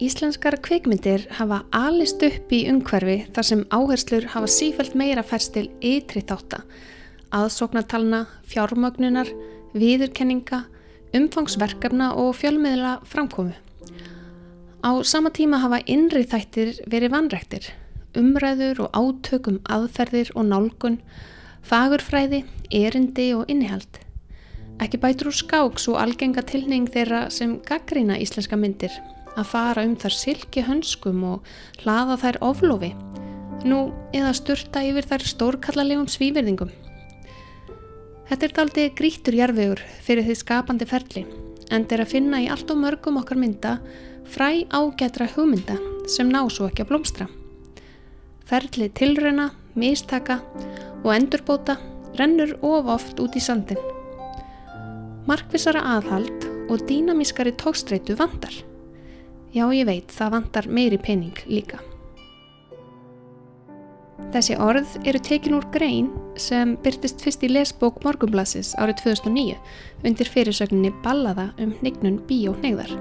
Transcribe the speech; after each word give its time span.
Íslenskar 0.00 0.54
kvikmyndir 0.64 1.26
hafa 1.36 1.58
alist 1.76 2.22
upp 2.24 2.52
í 2.56 2.62
umhverfi 2.72 3.18
þar 3.36 3.44
sem 3.44 3.64
áherslur 3.68 4.30
hafa 4.32 4.48
sífælt 4.48 4.94
meira 4.96 5.20
færst 5.20 5.52
til 5.52 5.66
ytri 5.84 6.22
þátta, 6.24 6.62
aðsóknartalna, 7.36 8.22
fjármögnunar, 8.48 9.28
viðurkenninga, 9.76 10.62
umfangsverkefna 11.12 12.14
og 12.16 12.32
fjölmiðla 12.40 12.94
framkomu. 13.12 13.52
Á 14.80 15.04
sama 15.04 15.34
tíma 15.36 15.60
hafa 15.60 15.82
innri 15.84 16.24
þættir 16.24 16.80
verið 16.88 17.12
vanræktir, 17.18 17.68
umræður 18.16 18.86
og 18.86 18.96
átökum 18.96 19.60
aðferðir 19.68 20.32
og 20.32 20.48
nálgun, 20.48 21.00
fagurfræði, 21.60 22.46
erindi 22.72 23.34
og 23.36 23.52
innihald. 23.52 24.00
Ekki 24.80 24.96
bætur 24.96 25.28
úr 25.28 25.40
skáks 25.44 25.90
og 25.92 26.00
algenga 26.00 26.40
tilning 26.40 26.88
þeirra 26.88 27.26
sem 27.28 27.58
gaggrína 27.68 28.16
íslenska 28.16 28.56
myndir 28.56 28.96
að 29.38 29.50
fara 29.52 29.84
um 29.86 29.96
þar 29.98 30.16
silki 30.16 30.64
hönskum 30.66 31.24
og 31.26 31.50
hlaða 31.82 32.18
þær 32.22 32.38
oflofi, 32.50 32.92
nú 33.64 33.90
eða 34.16 34.32
sturta 34.36 34.82
yfir 34.86 35.08
þær 35.10 35.26
stórkallalegum 35.32 36.08
svíverðingum. 36.10 36.70
Þetta 38.30 38.46
er 38.46 38.54
daldi 38.56 38.86
grítur 38.94 39.36
jarfiður 39.36 39.82
fyrir 40.04 40.26
því 40.26 40.36
skapandi 40.38 40.86
ferli, 40.86 41.24
en 41.70 41.86
þeir 41.90 42.04
að 42.04 42.12
finna 42.14 42.40
í 42.42 42.48
allt 42.50 42.70
og 42.70 42.78
mörgum 42.82 43.18
okkar 43.20 43.40
mynda 43.40 43.76
fræ 44.30 44.66
ágætra 44.70 45.26
hugmynda 45.34 45.76
sem 46.10 46.30
ná 46.30 46.44
svo 46.46 46.68
ekki 46.70 46.84
að 46.84 46.92
blómstra. 46.92 47.26
Ferli 48.46 48.88
tilröna, 48.94 49.50
mistaka 49.74 50.40
og 51.02 51.12
endurbóta 51.14 51.78
rennur 52.18 52.56
of 52.62 52.88
oft 52.90 53.20
út 53.22 53.36
í 53.38 53.42
sandin. 53.42 53.78
Markvisara 55.26 55.82
aðhald 55.96 56.46
og 56.70 56.82
dýnamískari 56.88 57.52
tókstreitu 57.58 58.16
vandar. 58.18 58.54
Já, 59.50 59.64
ég 59.74 59.86
veit, 59.88 60.12
það 60.14 60.36
vantar 60.36 60.68
meiri 60.70 60.98
pening 61.02 61.34
líka. 61.50 61.80
Þessi 64.30 64.54
orð 64.62 64.92
eru 65.10 65.18
tekin 65.26 65.56
úr 65.56 65.64
grein 65.74 66.10
sem 66.38 66.76
byrtist 66.84 67.22
fyrst 67.24 67.42
í 67.42 67.48
lesbók 67.50 67.96
Morgumblassis 68.06 68.76
árið 68.78 69.00
2009 69.00 69.56
undir 70.06 70.28
fyrirsögninni 70.30 70.92
Ballaða 71.02 71.48
um 71.58 71.72
hnignun 71.80 72.20
bíóhnegðar. 72.28 72.92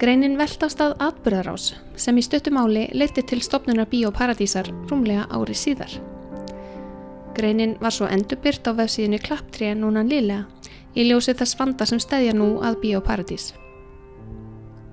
Greinin 0.00 0.34
velt 0.40 0.64
á 0.66 0.68
stað 0.68 0.96
atbyrðarás 1.06 1.68
sem 2.02 2.18
í 2.18 2.24
stuttumáli 2.26 2.88
leyti 2.98 3.22
til 3.22 3.38
stopnunar 3.44 3.86
bíóparadísar 3.92 4.72
rúmlega 4.90 5.28
ári 5.30 5.54
síðar. 5.54 5.92
Greinin 7.36 7.76
var 7.78 7.94
svo 7.94 8.08
endurbyrt 8.10 8.66
á 8.66 8.74
vefsíðinu 8.74 9.22
Klapptré 9.22 9.70
núna 9.78 10.02
liðlega 10.02 10.48
í 10.98 11.06
ljósið 11.06 11.44
þess 11.44 11.60
vanda 11.60 11.86
sem 11.86 12.02
stæðja 12.02 12.34
nú 12.34 12.56
að 12.64 12.80
bíóparadís. 12.82 13.52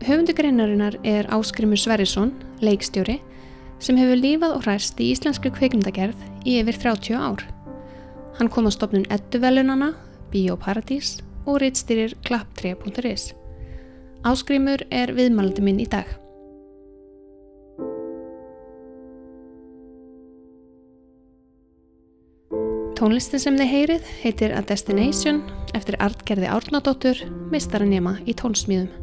Höfundu 0.03 0.33
greinarinnar 0.35 0.97
er 1.07 1.29
Áskrimur 1.31 1.79
Sverrisson, 1.79 2.33
leikstjóri, 2.59 3.21
sem 3.79 3.95
hefur 3.95 4.19
lífað 4.19 4.55
og 4.57 4.65
hræst 4.65 4.97
í 4.99 5.05
íslenskri 5.13 5.47
kveikmyndagerð 5.55 6.25
í 6.43 6.57
yfir 6.59 6.75
30 6.81 7.15
ár. 7.15 7.43
Hann 8.35 8.49
kom 8.51 8.67
á 8.67 8.71
stopnun 8.75 9.07
Edduvelunana, 9.07 9.93
Bíóparadís 10.33 11.21
og 11.47 11.61
rittstýrir 11.63 12.17
klapp3.is. 12.27 13.31
Áskrimur 14.27 14.83
er 14.91 15.13
viðmælandi 15.15 15.63
minn 15.63 15.79
í 15.79 15.87
dag. 15.87 16.09
Tónlistin 22.99 23.39
sem 23.39 23.55
þið 23.55 23.71
heyrið 23.71 24.11
heitir 24.25 24.57
A 24.57 24.65
Destination 24.67 25.39
eftir 25.79 25.95
artgerði 26.03 26.51
Árnadóttur, 26.51 27.23
mistaranema 27.55 28.17
í 28.27 28.35
tónsmíðum. 28.35 29.02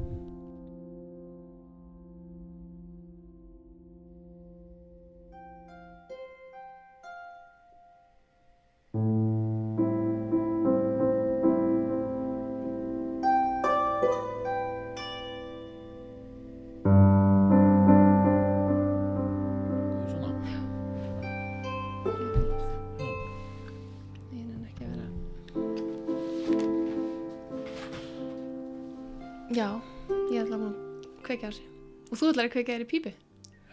Þú 32.31 32.35
ætlar 32.37 32.49
að 32.49 32.55
kveika 32.55 32.75
þér 32.77 32.87
í 32.87 32.91
pípi 32.95 33.13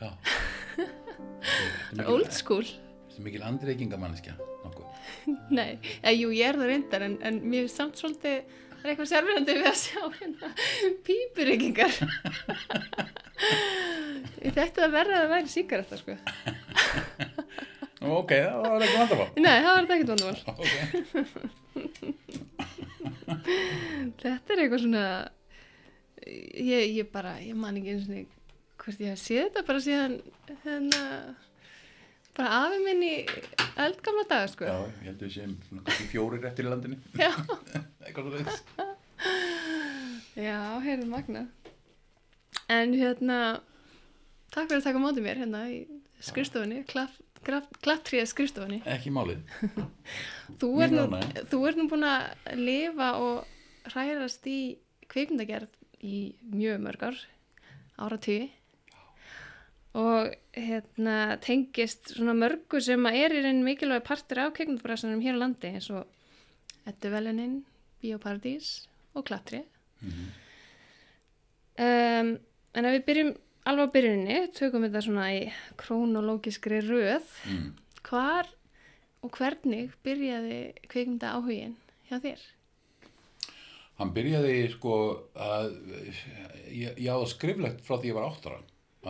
Já. 0.01 0.09
Old 2.12 2.31
school. 2.35 2.66
Þetta 2.66 3.18
er 3.22 3.25
mikil 3.25 3.44
andreikingamanniska. 3.47 4.34
Nei, 5.57 5.79
ja, 6.03 6.12
jú, 6.13 6.29
ég 6.35 6.45
er 6.50 6.57
það 6.59 6.69
reyndar 6.72 7.01
en, 7.07 7.16
en 7.25 7.35
mér 7.47 7.63
er 7.66 7.72
samt 7.72 7.95
svolítið 8.00 8.38
það 8.78 8.84
er 8.84 8.90
eitthvað 8.91 9.12
sérfyrandi 9.12 9.56
við 9.57 9.69
að 9.69 9.79
sjá 9.81 10.01
hérna 10.19 10.47
pípuryggingar 11.07 11.94
Ég 14.44 14.51
þekki 14.53 14.79
að 14.85 14.95
væri 14.97 15.50
síkaretta 15.51 15.95
sko. 16.00 16.13
Ok, 18.07 18.31
það 18.34 18.62
var 18.62 18.85
ekki 18.85 19.00
vandamál. 19.01 19.29
Nei, 19.41 19.57
það 19.66 19.72
var 19.72 19.81
þetta 19.81 19.95
ekkert 19.95 20.12
vandamál. 20.13 20.39
Ok, 20.53 20.68
Þetta 24.22 24.50
er 24.53 24.62
eitthvað 24.62 24.84
svona 24.84 25.06
ég, 26.28 26.97
ég 26.97 27.06
bara, 27.13 27.38
ég 27.44 27.56
man 27.57 27.78
ekki 27.79 27.94
eins 27.95 28.06
og 28.06 28.37
hvort 28.82 29.04
ég 29.04 29.14
hef 29.14 29.22
séð 29.22 29.44
þetta 29.48 29.66
bara 29.68 29.84
síðan 29.84 30.16
hérna 30.64 31.04
bara 32.38 32.62
afi 32.64 32.80
minn 32.86 33.02
í 33.06 33.14
eldgamla 33.82 34.26
daga 34.30 34.48
sko. 34.52 34.68
Já, 34.68 34.78
ég 35.02 35.10
held 35.10 35.22
að 35.22 35.28
við 35.28 35.34
séum 35.38 35.56
fjórir 36.12 36.48
eftir 36.50 36.68
í 36.68 36.72
landinu. 36.72 36.98
Já, 37.24 37.32
já, 40.48 40.60
heyrðu 40.86 41.08
magna 41.10 41.48
En 42.70 42.94
hérna 42.94 43.38
takk 44.54 44.68
fyrir 44.70 44.82
að 44.82 44.86
taka 44.86 45.00
á 45.00 45.06
móti 45.06 45.24
mér 45.24 45.40
hérna 45.42 45.64
í 45.72 45.80
skrifstofunni 46.24 46.84
klapptríða 46.88 48.28
skrifstofunni. 48.28 48.82
Ekki 48.90 49.12
málið. 49.14 49.40
Þú 50.60 50.70
ert, 50.84 50.96
nú, 50.96 51.22
þú 51.52 51.60
ert 51.70 51.80
nú 51.80 51.88
búin 51.92 52.06
að 52.08 52.58
lifa 52.60 53.10
og 53.22 53.92
hrærast 53.94 54.48
í 54.50 54.60
kvikmyndagerð 55.08 55.72
í 56.04 56.18
mjög 56.52 56.82
mörg 56.84 57.06
ár 57.08 57.20
áratugi 57.98 58.50
og 59.97 60.34
hérna 60.53 61.38
tengist 61.41 62.12
svona 62.13 62.35
mörgu 62.38 62.81
sem 62.84 63.06
er 63.09 63.34
í 63.34 63.41
raun 63.46 63.63
mikilvæg 63.66 64.03
partur 64.06 64.44
af 64.44 64.53
kvikmyndabræðsanum 64.58 65.24
hér 65.25 65.40
á 65.40 65.41
landi 65.41 65.72
eins 65.74 65.90
og 65.90 66.06
Edduvelunin, 66.88 67.63
Bíóparadís 68.03 68.88
og 69.18 69.25
Klattri 69.28 69.63
Mhm. 70.02 70.28
um, 71.81 72.28
en 72.78 72.86
ef 72.86 72.94
við 72.94 73.06
byrjum 73.07 73.31
alveg 73.68 73.90
á 73.90 73.94
byrjuninni, 73.96 74.38
tökum 74.53 74.84
við 74.86 74.91
þetta 74.94 75.02
svona 75.07 75.25
í 75.34 75.40
krónológiskri 75.81 76.84
röð 76.86 77.25
mm. 77.50 77.72
hvar 78.07 78.47
og 79.25 79.34
hvernig 79.34 79.90
byrjaði 80.06 80.59
kvikmynda 80.88 81.34
áhugin 81.34 81.74
hjá 82.12 82.22
þér? 82.22 82.46
Hann 83.97 84.13
byrjaði 84.13 84.57
sko 84.75 84.94
að 85.34 85.72
ég, 86.69 86.94
ég 87.02 87.09
áða 87.09 87.28
skriflegt 87.34 87.81
frá 87.81 87.97
því 87.97 88.12
ég 88.12 88.19
var 88.19 88.30
áttara 88.30 88.62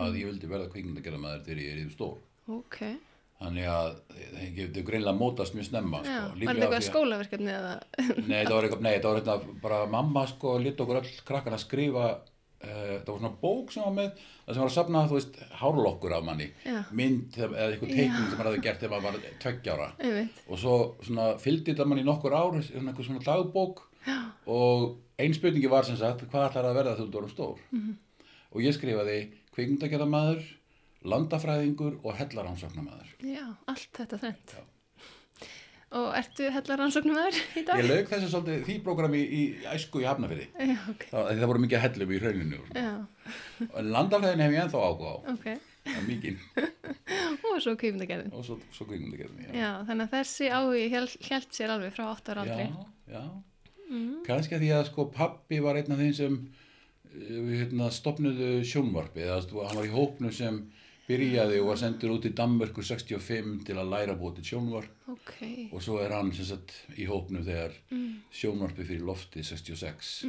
að 0.04 0.16
ég 0.20 0.30
vildi 0.32 0.50
verða 0.50 0.70
kvikmyndagerðamaður 0.72 1.44
þegar 1.46 1.62
ég 1.64 1.74
er 1.76 1.82
yfir 1.84 1.94
stór. 1.98 2.16
Ok, 2.58 2.80
Þannig 3.38 3.68
að 3.70 3.88
það 4.18 4.54
getur 4.56 4.84
greinlega 4.88 5.14
mótast 5.14 5.54
mjög 5.54 5.66
snemma 5.68 6.00
sko. 6.02 6.14
var 6.40 6.40
þetta 6.40 6.64
eitthvað 6.64 6.86
skólaverkefni 6.88 7.52
eða? 7.54 7.74
Nei, 8.26 8.40
það 8.48 8.54
var 8.56 8.66
eitthvað, 8.66 8.80
nei, 8.82 8.94
það 8.96 9.06
var 9.12 9.20
eitthvað 9.20 9.44
bara 9.62 9.78
mamma 9.92 10.24
sko 10.26 10.54
lit 10.58 10.80
okkur 10.82 10.98
öll 10.98 11.12
krakkan 11.28 11.54
að 11.54 11.62
skrifa 11.62 12.06
uh, 12.08 12.96
það 13.04 13.12
var 13.12 13.20
svona 13.20 13.30
bók 13.44 13.70
sem 13.70 13.84
var 13.86 13.94
með 13.94 14.08
það 14.18 14.50
sem 14.56 14.62
var 14.64 14.72
að 14.72 14.74
safna, 14.74 15.04
þú 15.12 15.18
veist, 15.20 15.38
hárlokkur 15.60 16.16
af 16.18 16.26
manni. 16.26 16.48
Já. 16.66 16.80
mynd 16.98 17.38
eða 17.38 17.68
eitthvað 17.68 17.94
teikning 17.94 18.26
sem 18.26 18.34
maður 18.40 18.50
hafði 18.50 18.64
gert 18.66 18.82
þegar 18.82 18.94
maður 18.96 19.06
var 19.22 19.38
tveggjára 19.46 19.88
og 20.48 20.62
svo 20.64 20.74
svona 21.06 21.28
fylgdi 21.46 21.74
þetta 21.76 21.86
manni 21.92 22.06
nokkur 22.10 22.34
ár 22.34 22.58
svona 22.58 22.90
eitthvað 22.90 23.10
svona 23.12 23.26
dagbók. 23.28 23.84
Og 24.50 24.84
ein 25.22 25.34
spurningi 25.36 25.70
var 25.70 25.86
sem 25.86 25.98
sagt 26.00 26.26
hvað 26.26 26.48
ætlar 26.50 26.72
að 26.72 26.78
verða 26.82 26.98
þegar 26.98 27.12
þú 27.14 27.22
erum 27.22 27.32
stór? 27.36 27.62
Mhm. 27.70 27.96
og 28.48 28.62
ég 28.64 28.74
skrifaði 28.74 29.18
kvikmyndagerðamaður 29.58 30.46
landafræðingur 31.08 32.00
og 32.02 32.16
hellarannsóknarmaður 32.18 33.14
já, 33.26 33.44
allt 33.70 34.00
þetta. 34.02 34.34
Já. 34.58 34.64
Og 35.98 36.10
ertu 36.18 36.50
hellar 36.52 36.82
rannsóknumæður 36.82 37.36
í 37.56 37.62
dag? 37.64 37.78
ég 37.80 37.86
lauk 37.88 38.10
þessu 38.10 38.26
svolítið 38.28 38.64
því 38.66 38.74
prógrami 38.84 39.20
í, 39.24 39.38
í 39.38 39.68
æsku 39.72 40.02
í 40.02 40.04
Hafnafyrði 40.04 40.48
Já, 40.68 40.74
ok. 40.92 41.06
það, 41.08 41.30
það 41.38 41.48
voru 41.48 41.62
mikið 41.64 41.82
hellum 41.86 42.12
í 42.12 42.18
hrauninu. 42.20 42.58
Já, 42.76 42.90
landafræðin 43.88 44.42
hef 44.44 44.52
ég 44.52 44.64
ennþá 44.66 44.82
áhuga 44.84 45.14
á, 45.14 45.16
ok. 45.32 45.46
það 45.86 45.96
er 46.02 46.06
mikið, 46.10 46.44
Og 47.48 47.56
svo 47.64 47.74
kvikmyndagerðin. 47.80 48.34
og 48.36 48.44
svo, 48.44 48.58
svo 48.76 48.84
kvikmyndagerðin, 48.90 49.46
já. 49.48 49.54
Já, 49.56 49.70
þannig 49.88 50.04
að 50.10 50.14
þessi 50.18 50.50
áhugi 50.58 50.84
held 50.92 51.48
sér 51.56 51.72
alveg 51.78 51.96
frá 51.96 52.04
8 52.12 52.34
ára 52.34 52.44
aldrei. 52.44 52.68
Já, 52.68 53.16
já. 53.16 53.24
Mm. 53.88 54.14
Kannski 54.28 54.58
að 54.58 54.66
því 54.66 54.72
að 54.76 54.86
sko 54.90 55.08
pappi 55.16 55.62
var 55.64 55.80
einn 55.80 55.94
af 55.96 56.02
þeim 56.04 56.16
sem 56.20 56.34
hérna, 57.18 57.90
stopnuðu 57.92 58.50
sjónvarpi 58.66 59.24
eða 59.26 59.40
þú- 59.48 59.64
hann 59.66 59.76
var 59.80 59.86
í 59.88 59.94
hópnu 59.94 60.32
sem 60.32 60.60
byrjaði 61.08 61.60
og 61.62 61.66
var 61.70 61.78
sendur 61.80 62.10
út 62.18 62.26
í 62.28 62.32
Danmörku 62.36 62.82
65 62.84 63.64
til 63.64 63.74
að 63.80 63.88
læra 63.88 64.14
til 64.36 64.44
sjónvarp. 64.44 64.90
Ok, 65.08 65.68
og 65.72 65.80
svo 65.82 66.00
er 66.04 66.12
hann 66.12 66.32
sagt 66.32 66.74
í 66.98 67.06
hópnu 67.08 67.40
þegar 67.44 67.72
sjónvarpi 68.30 68.84
fyrir 68.84 69.06
lofti 69.08 69.40
66 69.42 70.26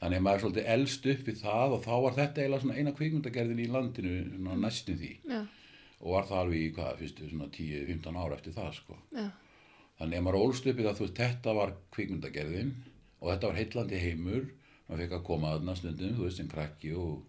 þannig 0.00 0.18
að 0.18 0.22
maður 0.22 0.34
er 0.34 0.42
svolítið 0.42 0.66
elst 0.74 1.06
upp 1.06 1.22
við 1.26 1.38
það 1.42 1.72
og 1.76 1.84
þá 1.84 1.94
var 2.02 2.12
þetta 2.18 2.42
eiginlega 2.42 2.78
eina 2.78 2.92
kvikmyndagerðin 2.92 3.62
í 3.62 3.70
landinu 3.70 4.16
svona 4.36 4.56
næstu 4.66 4.94
því. 4.98 5.12
Já, 5.30 5.46
og 6.02 6.10
var 6.16 6.24
það 6.26 6.40
alveg 6.42 6.58
í 6.66 6.72
hvað, 6.74 6.98
fyrstu 6.98 7.28
svona 7.30 7.48
10-15 7.54 8.16
ára 8.18 8.34
eftir 8.38 8.52
það 8.58 8.72
sko. 8.74 8.98
Já, 9.14 9.28
þannig 10.00 10.18
að 10.18 10.24
maður 10.26 10.40
ólst 10.42 10.66
upp 10.66 10.78
það 10.82 10.96
þú 10.98 11.06
veist 11.06 11.20
þetta 11.22 11.54
var 11.54 11.72
kvikmyndagerðin 11.94 12.72
og 13.22 13.30
þetta 13.30 13.46
var 13.52 13.60
heillandi 13.62 14.02
heimur 14.02 14.50
maður 14.92 15.04
fekk 15.06 15.16
að 15.18 15.26
koma 15.28 15.52
aðna 15.56 15.76
stundum 15.78 16.16
þú 16.18 16.26
veist 16.26 16.40
sem 16.40 16.50
krakki 16.52 16.92
og, 16.98 17.22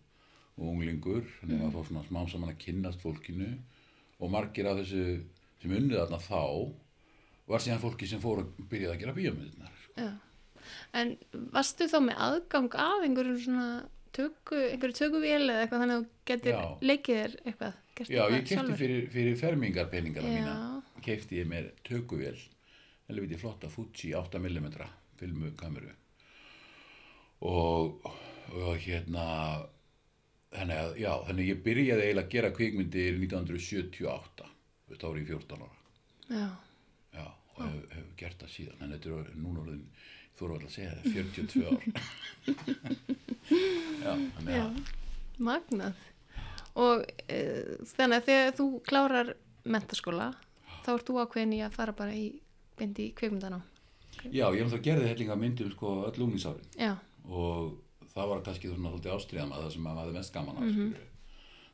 og 0.59 0.65
unglingur 0.73 1.23
þannig 1.39 1.55
að 1.55 1.63
maður 1.63 1.75
fór 1.77 1.89
svona 1.89 2.05
smám 2.09 2.29
saman 2.33 2.53
að 2.53 2.61
kynnast 2.65 3.03
fólkinu 3.03 3.49
og 4.19 4.33
margir 4.33 4.69
af 4.69 4.81
þessu 4.81 5.05
sem 5.63 5.75
unnið 5.79 6.01
þarna 6.01 6.21
þá 6.27 6.43
var 7.47 7.63
síðan 7.63 7.81
fólki 7.83 8.09
sem 8.09 8.21
fór 8.23 8.43
að 8.43 8.53
byrjaði 8.71 8.93
að 8.93 9.01
gera 9.03 9.17
bíómyndirnar 9.17 9.81
já. 9.97 10.11
En 10.95 11.17
varstu 11.51 11.89
þá 11.91 11.97
með 12.05 12.21
aðgang 12.23 12.75
af 12.79 13.01
einhverjum 13.03 13.39
svona 13.43 13.67
töku, 14.15 14.59
einhverju 14.69 14.95
tökuvél 14.99 15.41
eða 15.41 15.63
eitthvað 15.63 15.83
þannig 15.83 15.95
að 15.95 16.03
þú 16.03 16.29
getur 16.29 16.53
Já. 16.55 16.61
leikið 16.91 17.19
þér 17.19 17.35
eitthvað? 17.43 17.79
gert 17.97 18.13
Já, 18.13 18.23
ég 18.31 18.45
kefti 18.49 18.77
fyrir, 18.77 19.07
fyrir 19.13 19.37
fermingarpeningana 19.41 20.29
Já. 20.29 20.37
mína 20.37 21.01
kefti 21.05 21.41
ég 21.41 21.49
mér 21.49 21.69
tökuvél 21.85 22.37
helviti 23.09 23.39
flotta 23.41 23.69
Fuji 23.69 24.13
8mm 24.17 24.69
filmukameru 25.19 25.91
og, 27.49 28.09
og 28.53 28.73
hérna 28.83 29.27
þannig 30.53 30.79
að, 30.79 30.91
já, 31.01 31.11
þannig 31.27 31.43
að 31.43 31.51
ég 31.51 31.61
byrjaði 31.67 32.07
eiginlega 32.07 32.25
að 32.25 32.33
gera 32.35 32.55
kvikmyndir 32.57 33.19
1978 33.19 34.49
þú 34.49 34.93
veist, 34.93 35.03
þá 35.03 35.07
var 35.09 35.21
ég 35.21 35.31
14 35.31 35.63
ára 35.67 35.71
Já, 36.33 36.49
já, 37.13 37.25
og 37.27 37.63
hef, 37.67 37.79
hef 37.97 38.11
gert 38.17 38.43
það 38.43 38.53
síðan 38.55 38.83
en 38.85 38.93
þetta 38.95 39.15
er 39.19 39.31
núna 39.37 39.63
orðin, 39.65 39.85
þú 40.33 40.45
voru 40.45 40.57
alltaf 40.57 40.69
að 40.71 40.75
segja 40.77 40.91
það 40.97 41.05
42 41.19 41.65
ár 41.67 41.81
já, 44.07 44.13
þannig 44.13 44.53
já, 44.53 44.63
að 44.63 44.99
magnað. 45.41 45.99
Og 46.79 47.03
e, 47.29 47.39
þannig 47.93 48.17
að 48.17 48.27
þegar 48.29 48.55
þú 48.57 48.67
klárar 48.87 49.33
mentaskóla, 49.63 50.31
þá 50.83 50.89
ert 50.95 51.09
þú 51.09 51.19
ákveðin 51.21 51.57
í 51.57 51.61
að 51.65 51.77
fara 51.77 51.95
bara 51.97 52.15
í 52.17 52.25
bindi 52.79 53.09
í 53.09 53.13
kvikmyndana. 53.17 53.61
Já, 54.29 54.45
ég 54.45 54.61
náttúrulega 54.61 54.85
gerði 54.89 55.09
hellinga 55.11 55.39
myndum 55.39 55.71
sko 55.73 55.95
öll 56.09 56.27
unglinsárin 56.27 56.77
Já, 56.79 56.93
og 57.29 57.73
það 58.13 58.29
var 58.29 58.45
kannski 58.45 58.69
svona 58.69 58.93
svolítið 58.93 59.15
ástriðan 59.17 59.55
að 59.55 59.65
það 59.65 59.73
sem 59.75 59.83
maður 59.87 60.03
hafði 60.03 60.19
mest 60.19 60.33
gaman 60.37 60.61
af 60.61 60.69
mm 60.69 60.93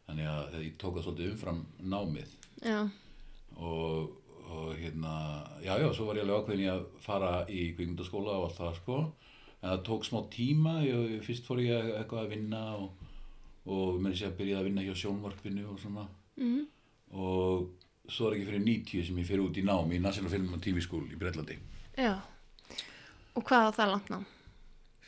þannig 0.09 0.30
að 0.30 0.57
ég 0.63 0.77
tók 0.81 0.97
það 0.97 1.06
svolítið 1.06 1.31
umfram 1.33 1.59
námið. 1.91 2.31
Og, 3.59 4.13
og 4.50 4.69
hérna 4.80 5.15
já 5.62 5.74
já, 5.77 5.89
svo 5.94 6.07
var 6.09 6.19
ég 6.19 6.25
alveg 6.25 6.39
ákveðin 6.41 6.63
í 6.63 6.69
að 6.71 6.86
fara 7.03 7.33
í 7.45 7.65
kvikmyndaskóla 7.77 8.38
og 8.39 8.47
allt 8.47 8.57
það 8.57 8.80
sko. 8.80 8.97
En 9.59 9.74
það 9.74 9.83
tók 9.89 10.07
smá 10.07 10.19
tíma 10.33 10.80
ég, 10.85 11.19
fyrst 11.25 11.45
fór 11.47 11.62
ég 11.62 11.92
eitthvað 12.00 12.24
að 12.24 12.33
vinna 12.33 12.63
og, 12.80 13.06
og 13.68 14.00
með 14.00 14.15
þess 14.15 14.30
að 14.30 14.38
byrjaði 14.39 14.62
að 14.62 14.69
vinna 14.69 14.88
hjá 14.88 14.95
sjónvarpinu 15.03 15.68
og 15.69 15.80
svona. 15.83 16.07
Mm, 16.39 16.63
og 17.19 18.09
svo 18.09 18.30
er 18.30 18.38
ekki 18.38 18.50
fyrir 18.50 18.65
90 18.65 19.09
sem 19.09 19.21
ég 19.21 19.30
fyrir 19.30 19.45
út 19.45 19.57
í 19.59 19.65
nám 19.68 19.92
í 19.94 20.01
National 20.01 20.31
Film 20.33 20.53
and 20.56 20.63
TV 20.65 20.81
School 20.81 21.06
í 21.12 21.18
Breitlandi 21.19 21.59
já. 22.00 22.15
Og 23.38 23.44
hvað 23.46 23.70
á 23.70 23.78
það 23.78 23.92
langt 23.94 24.10
ná? 24.14 24.20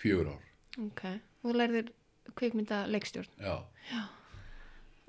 fjögur 0.01 0.31
ár, 0.33 0.41
Ok, 0.81 1.01
og 1.43 1.51
þú 1.51 1.53
lærðir 1.59 1.91
kvikmynda 2.35 2.85
leikstjórn. 2.89 3.29
já 3.41 4.07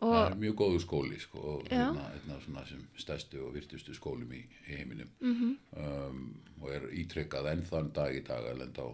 Og, 0.02 0.10
það 0.10 0.32
er 0.32 0.38
mjög 0.42 0.54
góðu 0.58 0.78
skóli 0.82 1.18
sko, 1.22 1.62
Já. 1.70 1.76
hérna, 1.78 2.08
hérna 2.10 2.38
svona 2.42 2.64
sem 2.66 2.80
stærstu 2.98 3.38
og 3.46 3.52
virtustu 3.54 3.94
skólum 3.94 4.32
í, 4.34 4.40
í 4.66 4.74
heiminum 4.74 5.10
mhm, 5.20 5.52
um, 5.78 6.24
og 6.60 6.72
er 6.74 6.88
ítrekkað 6.90 7.46
enn 7.52 7.62
þann 7.68 7.92
dag 7.94 8.16
í 8.16 8.22
dag 8.26 8.48
að 8.50 8.58
lenda 8.64 8.82
á 8.82 8.90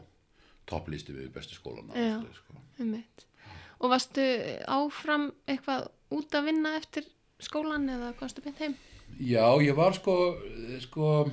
topplisti 0.68 1.14
við 1.16 1.30
bestu 1.32 1.56
skólana 1.56 1.96
Já. 1.96 2.20
sko. 2.36 2.60
einmitt. 2.78 3.24
Og 3.80 3.88
varstu 3.94 4.20
áfram 4.68 5.30
eitthvað 5.48 5.88
út 6.12 6.34
að 6.36 6.44
vinna 6.50 6.74
eftir 6.76 7.08
skólan 7.40 7.88
eða 7.88 8.12
komstu 8.18 8.44
beint 8.44 8.58
heim? 8.60 8.76
Já, 9.18 9.46
ég 9.64 9.74
var 9.78 9.96
sko, 9.96 10.36
sko 10.84 11.30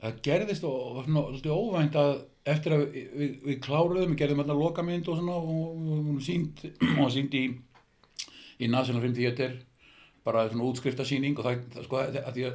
það 0.00 0.20
gerðist 0.26 0.64
og, 0.64 0.76
og 1.00 1.08
svona, 1.08 1.56
óvænt 1.56 1.98
að 2.00 2.12
eftir 2.50 2.74
að 2.76 2.84
við, 2.94 3.08
við, 3.20 3.34
við 3.46 3.58
kláruðum, 3.66 4.14
við 4.14 4.20
gerðum 4.22 4.44
alltaf 4.44 4.60
lokamynd 4.60 5.08
og 5.12 5.18
svona 5.18 5.34
og 5.36 5.50
hún 5.50 6.22
sínd, 6.24 6.62
var 6.96 7.12
sínd 7.12 7.34
í, 7.36 7.42
í 8.60 8.70
National 8.72 9.02
Film 9.04 9.16
Theater 9.18 9.58
bara 10.24 10.46
svona 10.48 10.68
útskriftasýning 10.70 11.36
og 11.40 11.46
það, 11.46 11.84
sko, 11.84 12.00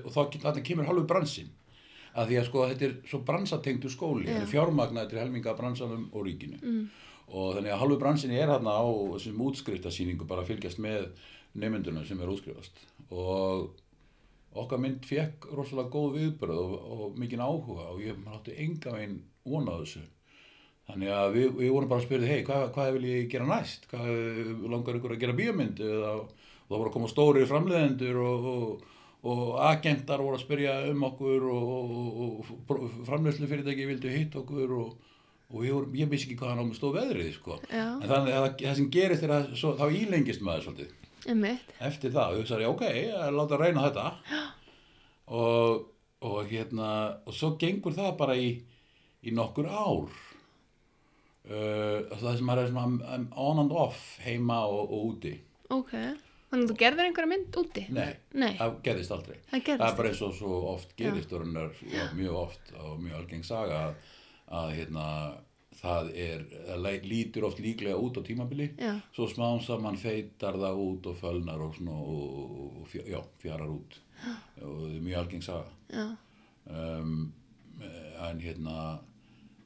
og 0.10 0.42
þá 0.42 0.60
kemur 0.66 0.90
halvu 0.90 1.06
bransin 1.10 1.54
að 2.16 2.30
því 2.30 2.38
að 2.40 2.46
sko 2.50 2.66
þetta 2.72 2.86
er 2.88 2.94
svo 3.10 3.20
bransatengdu 3.28 3.90
skóli, 3.92 4.26
Já. 4.26 4.34
þetta 4.36 4.46
er 4.46 4.52
fjármagna 4.54 5.04
þetta 5.04 5.18
er 5.18 5.24
helminga 5.26 5.56
bransanum 5.58 6.06
og 6.14 6.28
ríkinu 6.28 6.60
Mm. 6.62 6.86
og 7.28 7.56
þannig 7.58 7.74
að 7.74 7.82
halvu 7.82 7.98
bransin 8.00 8.32
er 8.32 8.48
hérna 8.54 8.76
á 8.78 8.86
þessum 9.16 9.42
útskriftasýningu 9.50 10.28
bara 10.30 10.44
að 10.46 10.54
fylgjast 10.54 10.80
með 10.80 11.10
nefndunum 11.56 12.06
sem 12.08 12.22
er 12.22 12.32
útskrifast 12.32 12.80
og 13.12 13.74
okkar 14.56 14.82
mynd 14.82 15.06
fekk 15.08 15.48
rosalega 15.56 15.92
góð 15.92 16.18
viðbröð 16.20 16.60
og, 16.62 16.76
og 16.96 17.20
mikinn 17.20 17.44
áhuga 17.44 17.90
og 17.92 18.02
ég 18.04 18.28
átti 18.32 18.56
enga 18.64 18.96
veginn 18.96 19.22
vonað 19.46 19.84
þessu. 19.84 20.04
Þannig 20.86 21.14
að 21.18 21.32
við, 21.34 21.48
við 21.60 21.72
vorum 21.74 21.90
bara 21.90 22.04
að 22.04 22.08
spyrja 22.08 22.30
hei, 22.30 22.42
hvað, 22.46 22.66
hvað 22.76 22.92
vil 22.96 23.08
ég 23.10 23.30
gera 23.32 23.48
næst? 23.50 23.88
Hvað 23.90 24.10
langar 24.70 25.00
ykkur 25.00 25.16
að 25.16 25.24
gera 25.24 25.38
bíómynd? 25.38 25.82
Eða, 25.82 26.12
og 26.20 26.68
það 26.68 26.76
voru 26.76 26.92
að 26.92 26.96
koma 26.98 27.10
stóri 27.10 27.48
framleiðendur 27.50 28.20
og, 28.22 28.46
og, 28.52 28.92
og 29.32 29.42
agentar 29.66 30.22
voru 30.22 30.38
að 30.38 30.46
spyrja 30.46 30.76
um 30.92 31.08
okkur 31.10 31.48
og, 31.56 31.74
og, 31.96 32.54
og 32.76 32.86
framleiðslu 33.10 33.50
fyrirtæki 33.50 33.90
vildu 33.90 34.14
hitt 34.14 34.38
okkur 34.38 34.76
og, 34.78 34.94
vorum, 35.50 35.98
ég 35.98 36.12
vissi 36.12 36.30
ekki 36.30 36.38
hvað 36.42 36.54
hann 36.54 36.62
á 36.62 36.66
með 36.70 36.78
stóð 36.80 37.00
veðrið 37.00 37.34
sko. 37.40 37.58
En 37.72 38.06
þannig 38.06 38.38
að 38.38 38.48
það 38.62 38.80
sem 38.80 38.94
gerist 38.94 39.26
er 39.26 39.36
að 39.40 39.52
svo, 39.58 39.74
þá 39.82 39.86
ílengist 39.90 40.46
maður 40.46 40.70
svolítið 40.70 41.05
Einmitt. 41.26 41.74
eftir 41.82 42.12
það, 42.14 42.36
þú 42.36 42.42
hugsaði, 42.44 42.68
ok, 42.70 42.84
láta 43.38 43.58
reyna 43.62 43.86
þetta 43.88 44.06
og, 45.34 45.86
og 46.26 46.52
hérna 46.52 46.90
og 47.26 47.34
svo 47.34 47.54
gengur 47.62 47.96
það 47.98 48.12
bara 48.20 48.36
í, 48.38 48.52
í 49.26 49.34
nokkur 49.34 49.68
ár 49.70 50.06
uh, 51.50 51.98
það 52.20 52.38
sem 52.40 52.54
er 52.54 52.62
svona 52.70 53.18
on 53.48 53.64
and 53.66 53.74
off 53.74 54.06
heima 54.26 54.62
og, 54.70 54.86
og 54.92 55.10
úti 55.14 55.36
Ok. 55.74 55.96
Þannig 56.46 56.68
að 56.68 56.70
þú 56.70 56.76
gerðir 56.78 57.08
einhverja 57.08 57.30
mynd 57.32 57.56
úti? 57.58 57.84
nei, 57.90 58.12
Nei, 58.38 58.52
það 58.60 58.76
gerðist 58.86 59.14
aldrei 59.16 59.38
það 59.50 59.64
gerðist. 59.66 59.82
það 59.82 59.88
er 59.90 59.98
bara 59.98 60.12
eins 60.12 60.22
og 60.28 60.36
svo 60.38 60.60
oft 60.76 60.94
gerist 61.00 61.34
og 61.34 61.42
raunar, 61.42 61.72
já, 61.90 62.04
mjög 62.16 62.38
oft 62.44 62.70
og 62.78 63.00
mjög 63.02 63.18
algeng 63.24 63.48
saga 63.48 63.80
að, 63.88 63.96
að 64.62 64.70
hérna, 64.78 65.08
það 65.86 66.10
er 66.26 66.44
það 66.68 67.08
lítur 67.12 67.46
oft 67.48 67.60
líklega 67.64 67.98
út 68.02 68.18
á 68.18 68.22
tímabili. 68.26 68.70
Já. 68.80 68.94
svo 69.16 69.28
smám 69.32 69.62
saman 69.62 69.98
feitar 70.02 70.58
það 70.62 70.82
út 70.86 71.10
og 71.12 71.18
fölnar 71.22 71.62
og, 71.62 71.76
svona, 71.78 71.96
og, 71.96 72.78
og 72.82 72.88
fjö- 72.92 73.08
já, 73.10 73.20
fjarar 73.44 73.70
út. 73.72 74.00
Og 74.62 74.78
það 74.82 74.96
er 74.96 75.04
mjög 75.06 75.20
algeng 75.24 75.44
saga. 75.44 75.70
Já. 75.94 76.06
um, 76.70 77.34
en 78.26 78.40
hérna 78.42 78.76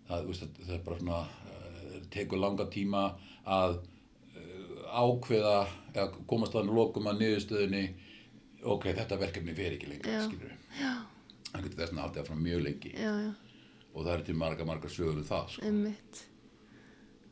það, 0.09 0.25
veist, 0.27 0.41
það, 0.41 0.65
það 0.65 0.75
er 0.75 0.83
bara 0.87 0.99
svona 0.99 1.19
uh, 1.21 1.99
tekur 2.11 2.41
langa 2.41 2.65
tíma 2.73 3.03
að 3.45 3.77
uh, 3.79 4.81
ákveða 4.89 5.59
eða 5.93 6.07
komast 6.27 6.55
þannig 6.57 6.75
lokum 6.75 7.07
að 7.11 7.21
niðurstöðinni 7.23 7.83
ok, 8.65 8.89
þetta 8.97 9.19
verkefni 9.21 9.53
fer 9.55 9.77
ekki 9.77 9.91
lengur 9.93 10.11
Já. 10.11 10.23
skilur 10.25 10.55
það 11.49 11.63
getur 11.65 11.79
þess 11.81 11.93
að 11.93 12.01
haldið 12.03 12.21
áfram 12.23 12.41
mjög 12.45 12.59
lengi. 12.65 12.91
Já, 12.93 13.13
já, 13.23 13.31
og 13.93 14.05
það 14.05 14.13
er 14.17 14.23
til 14.29 14.35
marga, 14.39 14.65
marga 14.65 14.87
sögur 14.91 15.17
um 15.17 15.23
það 15.27 15.49
sko. 15.55 15.71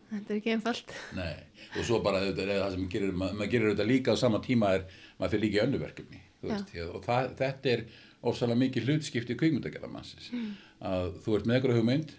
Þetta 0.07 0.31
er 0.31 0.37
ekki 0.39 0.51
einfalt. 0.55 0.91
Nei, 1.17 1.33
og 1.75 1.83
svo 1.83 1.97
bara 2.03 2.21
þetta 2.23 2.45
er 2.45 2.51
það 2.61 2.75
sem 2.77 2.85
gerir, 2.93 3.09
maður, 3.11 3.33
maður 3.41 3.51
gerir 3.51 3.73
þetta 3.73 3.87
líka 3.89 4.13
á 4.15 4.17
sama 4.21 4.39
tíma 4.45 4.69
er 4.77 4.85
maður 5.19 5.33
fyrir 5.33 5.43
líka 5.43 5.57
í 5.59 5.63
önnu 5.65 5.81
verkefni 5.81 6.21
þú 6.39 6.51
veist, 6.53 6.69
því 6.71 6.79
að- 6.83 6.93
og 6.95 7.03
það, 7.03 7.27
þetta 7.41 7.71
er 7.73 7.83
ofsalega 8.31 8.61
mikið 8.61 8.85
hlutskipti 8.87 9.35
kvikmyndagerða 9.41 9.89
mannsins 9.91 10.29
Mm. 10.31 10.53
að 10.81 11.19
þú 11.25 11.35
ert 11.35 11.45
með 11.49 11.55
einhverju 11.57 11.77
hugmynd 11.81 12.09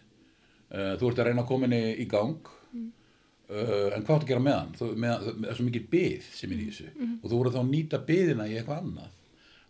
uh, 0.72 0.96
þú 1.00 1.08
ert 1.10 1.18
að 1.22 1.26
reyna 1.30 1.42
að 1.42 1.48
koma 1.48 1.66
henni 1.66 1.96
í 1.96 2.06
gang 2.08 2.36
Mm. 2.74 2.92
uh, 3.48 3.88
en 3.96 4.04
hvað 4.04 4.16
áttu 4.18 4.24
að 4.26 4.28
gera 4.28 4.40
með 4.44 4.58
hann 4.58 4.72
þú, 4.76 4.90
með, 4.94 5.24
það 5.24 5.48
er 5.48 5.54
svo 5.54 5.64
mikið 5.70 5.88
byð 5.88 6.22
sem 6.34 6.52
er 6.52 6.58
í 6.58 6.66
þessu 6.68 6.88
Mm. 6.92 7.18
og 7.22 7.30
þú 7.30 7.38
voru 7.40 7.50
þá 7.56 7.60
að 7.64 7.70
nýta 7.72 8.04
byðina 8.04 8.44
í 8.52 8.58
eitthvað 8.60 8.82
annað 8.84 9.10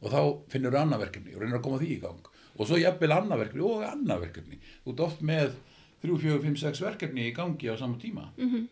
og 0.02 0.10
þá 0.10 0.50
finnur 0.50 0.72
þú 0.74 0.80
annað 0.82 1.02
verkefni 1.06 1.34
og 1.36 1.40
reynir 1.40 1.58
að 1.58 1.62
koma 1.62 1.78
því 1.78 1.90
í 1.94 2.00
gang 2.02 2.26
og 2.58 2.66
svo 2.66 2.78
jafnvel 2.80 3.14
annað 3.14 3.44
verkefni 3.44 3.66
og 3.68 3.84
annað 3.86 4.24
verkefni. 4.26 4.58
Þú 4.84 4.94
ert 4.94 5.04
oft 5.06 5.22
með 5.22 5.54
3, 6.02 6.18
4, 6.24 6.42
5, 6.42 6.58
6 6.64 6.82
verkefni 6.82 7.28
í 7.28 7.36
gangi 7.36 7.70
á 7.70 7.74
sama 7.78 7.98
tíma. 7.98 8.32
Mm 8.36 8.68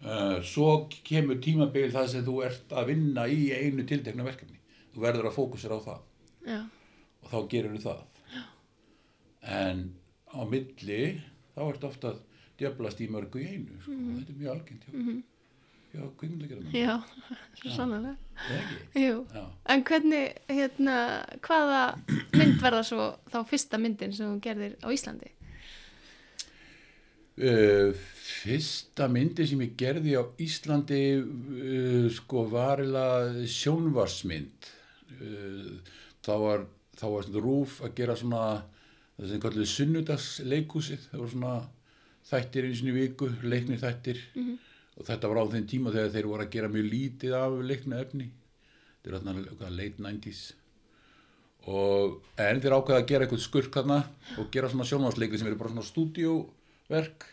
Uh, 0.00 0.40
svo 0.40 0.88
kemur 1.04 1.36
tímabil 1.44 1.90
það 1.92 2.06
sem 2.08 2.22
þú 2.24 2.42
ert 2.42 2.70
að 2.72 2.86
vinna 2.86 3.26
í 3.28 3.52
einu 3.52 3.84
tiltekna 3.84 4.24
verkefni. 4.24 4.56
Þú 4.94 5.00
verður 5.00 5.26
að 5.28 5.34
fókusera 5.34 5.76
á 5.76 5.80
það. 5.84 5.98
Já, 6.46 6.60
og 7.20 7.28
þá 7.28 7.48
gerir 7.52 7.74
þú 7.74 7.82
það 7.84 8.00
en 9.42 9.86
á 10.30 10.40
milli 10.48 11.02
þá 11.54 11.62
ert 11.66 11.86
ofta 11.88 12.12
að 12.12 12.22
djöblast 12.60 13.00
í 13.00 13.08
mörgu 13.10 13.40
í 13.40 13.48
einu 13.54 13.78
sko. 13.80 13.94
þetta 13.94 14.32
er 14.32 14.40
mjög 14.40 14.70
hjá, 14.70 14.92
mm 14.92 15.06
-hmm. 15.06 15.22
Hjá 15.90 16.06
kvikmyndagerðum 16.20 16.74
Já, 16.74 16.94
svo 17.60 17.74
sannlega. 17.74 18.14
Já. 18.94 19.44
En 19.70 19.84
hvernig, 19.86 20.38
hérna, 20.48 20.96
hvaða 21.44 21.82
mynd 22.36 22.56
var 22.62 22.78
það 22.78 22.88
svo 22.92 23.10
þá 23.32 23.38
fyrsta 23.50 23.80
myndin 23.82 24.14
sem 24.16 24.30
þú 24.30 24.40
gerðir 24.44 24.76
á 24.80 24.88
Íslandi? 24.94 25.32
Uh, 27.40 27.94
fyrsta 28.20 29.06
myndi 29.08 29.46
sem 29.48 29.62
ég 29.64 29.76
gerði 29.80 30.18
á 30.20 30.24
Íslandi 30.44 31.00
uh, 31.20 32.06
sko 32.12 32.44
var 32.52 32.82
eiginlega 32.82 33.46
sjónvarsmynd 33.48 34.68
uh, 35.16 35.70
þá 36.20 36.34
var 36.44 36.66
þá 37.00 37.06
var 37.14 37.24
svona 37.24 37.44
rúf 37.44 37.78
að 37.86 37.94
gera 37.96 38.16
svona 38.18 38.42
það 39.16 39.30
sem 39.30 39.42
kallir 39.44 39.70
sunnudagsleikúsið 39.72 41.06
það 41.06 41.22
var 41.22 41.32
svona 41.34 41.54
þættir 42.30 42.66
einu 42.68 42.76
sinni 42.76 42.92
í 42.92 42.98
viku 42.98 43.30
leiknir 43.40 43.80
þættir 43.80 44.20
og 45.00 45.08
þetta 45.08 45.32
var 45.32 45.42
á 45.42 45.52
þeim 45.56 45.66
tíma 45.72 45.94
þegar 45.96 46.14
þeir 46.14 46.30
voru 46.30 46.46
að 46.46 46.54
gera 46.54 46.72
mjög 46.76 46.88
lítið 46.92 47.36
af 47.40 47.60
leikna 47.64 48.00
efni. 48.04 48.30
Þetta 49.00 49.16
er 49.16 49.44
eitthvað 49.48 49.78
late 49.78 50.04
90s 50.04 50.48
og 51.68 52.20
en 52.40 52.60
þeir 52.62 52.72
ákveða 52.72 53.02
að 53.02 53.08
gera 53.10 53.26
eitthvað 53.26 53.42
skurk 53.44 53.74
þarna 53.74 53.98
og 54.40 54.48
gera 54.52 54.70
svona 54.72 54.86
sjónvarsleikri 54.88 55.40
sem 55.40 55.48
eru 55.50 55.58
bara 55.60 55.72
svona 55.72 55.84
stúdíóverk 55.84 57.26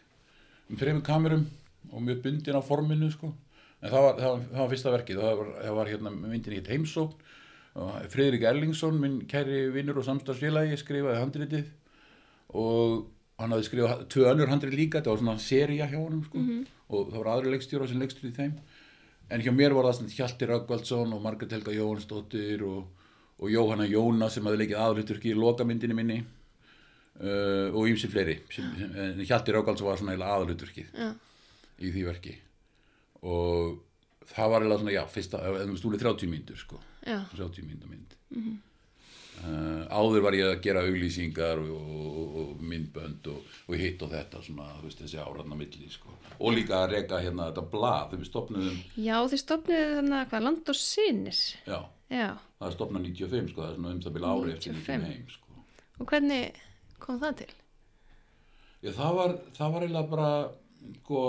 um 0.67 0.79
þreymur 0.79 1.05
kamerum 1.07 1.45
og 1.93 2.03
mjög 2.03 2.23
bundin 2.25 2.59
á 2.59 2.61
forminu 2.61 3.09
sko. 3.11 3.31
en 3.81 3.89
það 3.89 4.03
var, 4.03 4.15
það 4.19 4.31
var, 4.31 4.41
það 4.51 4.59
var 4.59 4.69
fyrsta 4.69 4.91
verkið. 4.91 5.21
Það 5.21 5.37
var, 5.39 5.51
það 5.63 5.75
var 5.77 5.91
hérna 5.91 6.11
myndin 6.11 6.57
í 6.57 6.63
heimsókn. 6.67 7.25
Og 7.77 8.07
Friðrik 8.09 8.43
Erlingsson 8.49 8.97
minn 8.99 9.19
kæri 9.29 9.67
vinnur 9.69 9.99
og 10.01 10.07
samstagsfélagi 10.07 10.79
skrifaði 10.81 11.21
handritið. 11.21 11.67
Og 12.57 13.05
hann 13.37 13.53
hafði 13.53 13.67
skrifað 13.67 14.03
tvö 14.13 14.25
önnur 14.31 14.51
handrit 14.51 14.75
líka 14.77 14.99
þetta 14.99 15.13
var 15.13 15.21
svona 15.21 15.37
seria 15.41 15.87
hjá 15.89 15.97
honum 15.99 16.23
sko. 16.25 16.41
og 16.89 17.11
það 17.11 17.19
var 17.19 17.31
aðri 17.35 17.53
leikstjóra 17.53 17.89
sem 17.89 18.01
leikstjóri 18.01 18.31
í 18.31 18.37
þeim 18.37 18.55
en 19.29 19.43
hjá 19.43 19.51
mér 19.53 19.75
var 19.77 19.89
það 19.91 20.15
Hjalti 20.15 20.49
Röggvaldsson 20.49 21.13
og 21.13 21.21
Margrét 21.23 21.53
Helga 21.57 21.75
Jóhansdóttir 21.75 22.63
og, 22.65 22.87
og 23.37 23.53
Jóhanna 23.53 23.87
Jóna 23.89 24.31
sem 24.33 24.45
hafði 24.47 24.63
leikið 24.63 24.81
aðluturki 24.81 25.33
í 25.33 25.37
lokamyndinni 25.37 25.97
minni 25.97 26.19
uh, 26.21 27.73
og 27.73 27.89
ýmsi 27.91 28.09
fleiri 28.11 28.39
sem, 28.53 28.69
sem, 28.79 28.95
en 29.03 29.25
Hjalti 29.25 29.55
Röggvaldsson 29.55 29.89
var 29.89 30.01
svona 30.01 30.17
aðluturkið 30.37 30.95
Já. 30.95 31.11
í 31.77 31.91
því 31.93 32.07
verki 32.07 32.37
og 33.27 33.83
það 34.27 34.51
var 34.53 34.63
eiginlega 34.63 34.81
svona, 34.81 34.95
já, 34.95 35.03
fyrsta, 35.11 35.43
eða 35.49 35.77
stúlið 35.79 36.07
30 36.07 36.31
mínútur 36.31 36.59
sko, 36.59 36.79
Já. 37.05 37.19
30 37.35 37.67
mínútur 37.67 37.93
mynd 37.93 38.17
uh, 39.43 39.83
áður 39.93 40.23
var 40.25 40.37
ég 40.37 40.49
að 40.51 40.61
gera 40.65 40.83
auglýsingar 40.87 41.61
og, 41.63 41.91
og, 41.97 42.37
og 42.41 42.63
myndbönd 42.71 43.27
og, 43.33 43.43
og 43.67 43.75
hitt 43.81 44.01
og 44.05 44.11
þetta 44.13 44.41
svona, 44.45 44.67
þú 44.79 44.87
veist, 44.89 45.01
þessi 45.03 45.19
áraðna 45.23 45.57
milli 45.59 45.89
sko. 45.93 46.15
og 46.39 46.53
líka 46.53 46.81
að 46.83 46.91
reka 46.95 47.19
hérna 47.23 47.49
þetta 47.51 47.65
blað, 47.71 48.09
þegar 48.11 48.23
við 48.23 48.29
stopnum 48.31 48.71
Já, 48.95 49.15
þið 49.31 49.41
stopniðu 49.43 49.95
þannig 49.99 50.17
að 50.21 50.27
hvað, 50.33 50.45
land 50.47 50.73
og 50.73 50.79
sinir. 50.81 51.43
já, 51.67 51.79
Já, 52.07 52.27
það 52.61 52.75
stopnað 52.77 53.07
95 53.09 53.51
sko, 53.51 53.61
það 53.61 53.69
er 53.71 53.75
svona 53.79 53.93
um 53.95 54.01
það 54.05 54.13
byrja 54.17 54.33
ári 54.37 54.53
eftir 54.55 54.73
95. 54.73 54.85
95 54.87 55.07
heim 55.11 55.29
sko. 55.33 55.65
og 55.97 56.11
hvernig 56.13 56.61
kom 57.03 57.19
það 57.23 57.35
til? 57.41 57.49
Já, 58.85 58.91
það 58.93 59.15
var, 59.17 59.33
það 59.57 59.73
var 59.73 59.85
eiginlega 59.87 60.11
bara, 60.13 60.31
sko, 61.01 61.21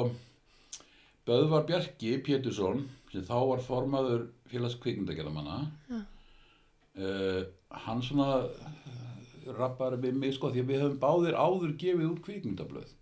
Böðvar 1.29 1.65
Bjarki 1.69 2.13
Pétursson, 2.25 2.87
sem 3.13 3.25
þá 3.27 3.35
var 3.51 3.61
formaður 3.65 4.23
félags 4.49 4.77
kvikmyndagerðamanna, 4.81 5.59
uh, 5.93 7.43
hann 7.69 8.03
svona 8.05 8.29
uh, 8.47 9.53
rappaði 9.59 10.01
við 10.07 10.21
mig, 10.23 10.35
sko, 10.37 10.53
því 10.53 10.65
að 10.65 10.73
við 10.73 10.83
höfum 10.85 11.01
báðir 11.03 11.39
áður 11.39 11.75
gefið 11.81 12.11
út 12.11 12.23
kvikmyndablöð 12.25 12.95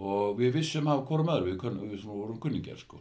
og 0.00 0.38
við 0.38 0.54
vissum 0.56 0.88
af 0.88 1.02
hvorum 1.08 1.28
öðru, 1.28 1.52
við, 1.52 1.80
við 1.90 1.98
svona 2.00 2.20
vorum 2.22 2.38
kunningjar, 2.40 2.78
sko. 2.80 3.00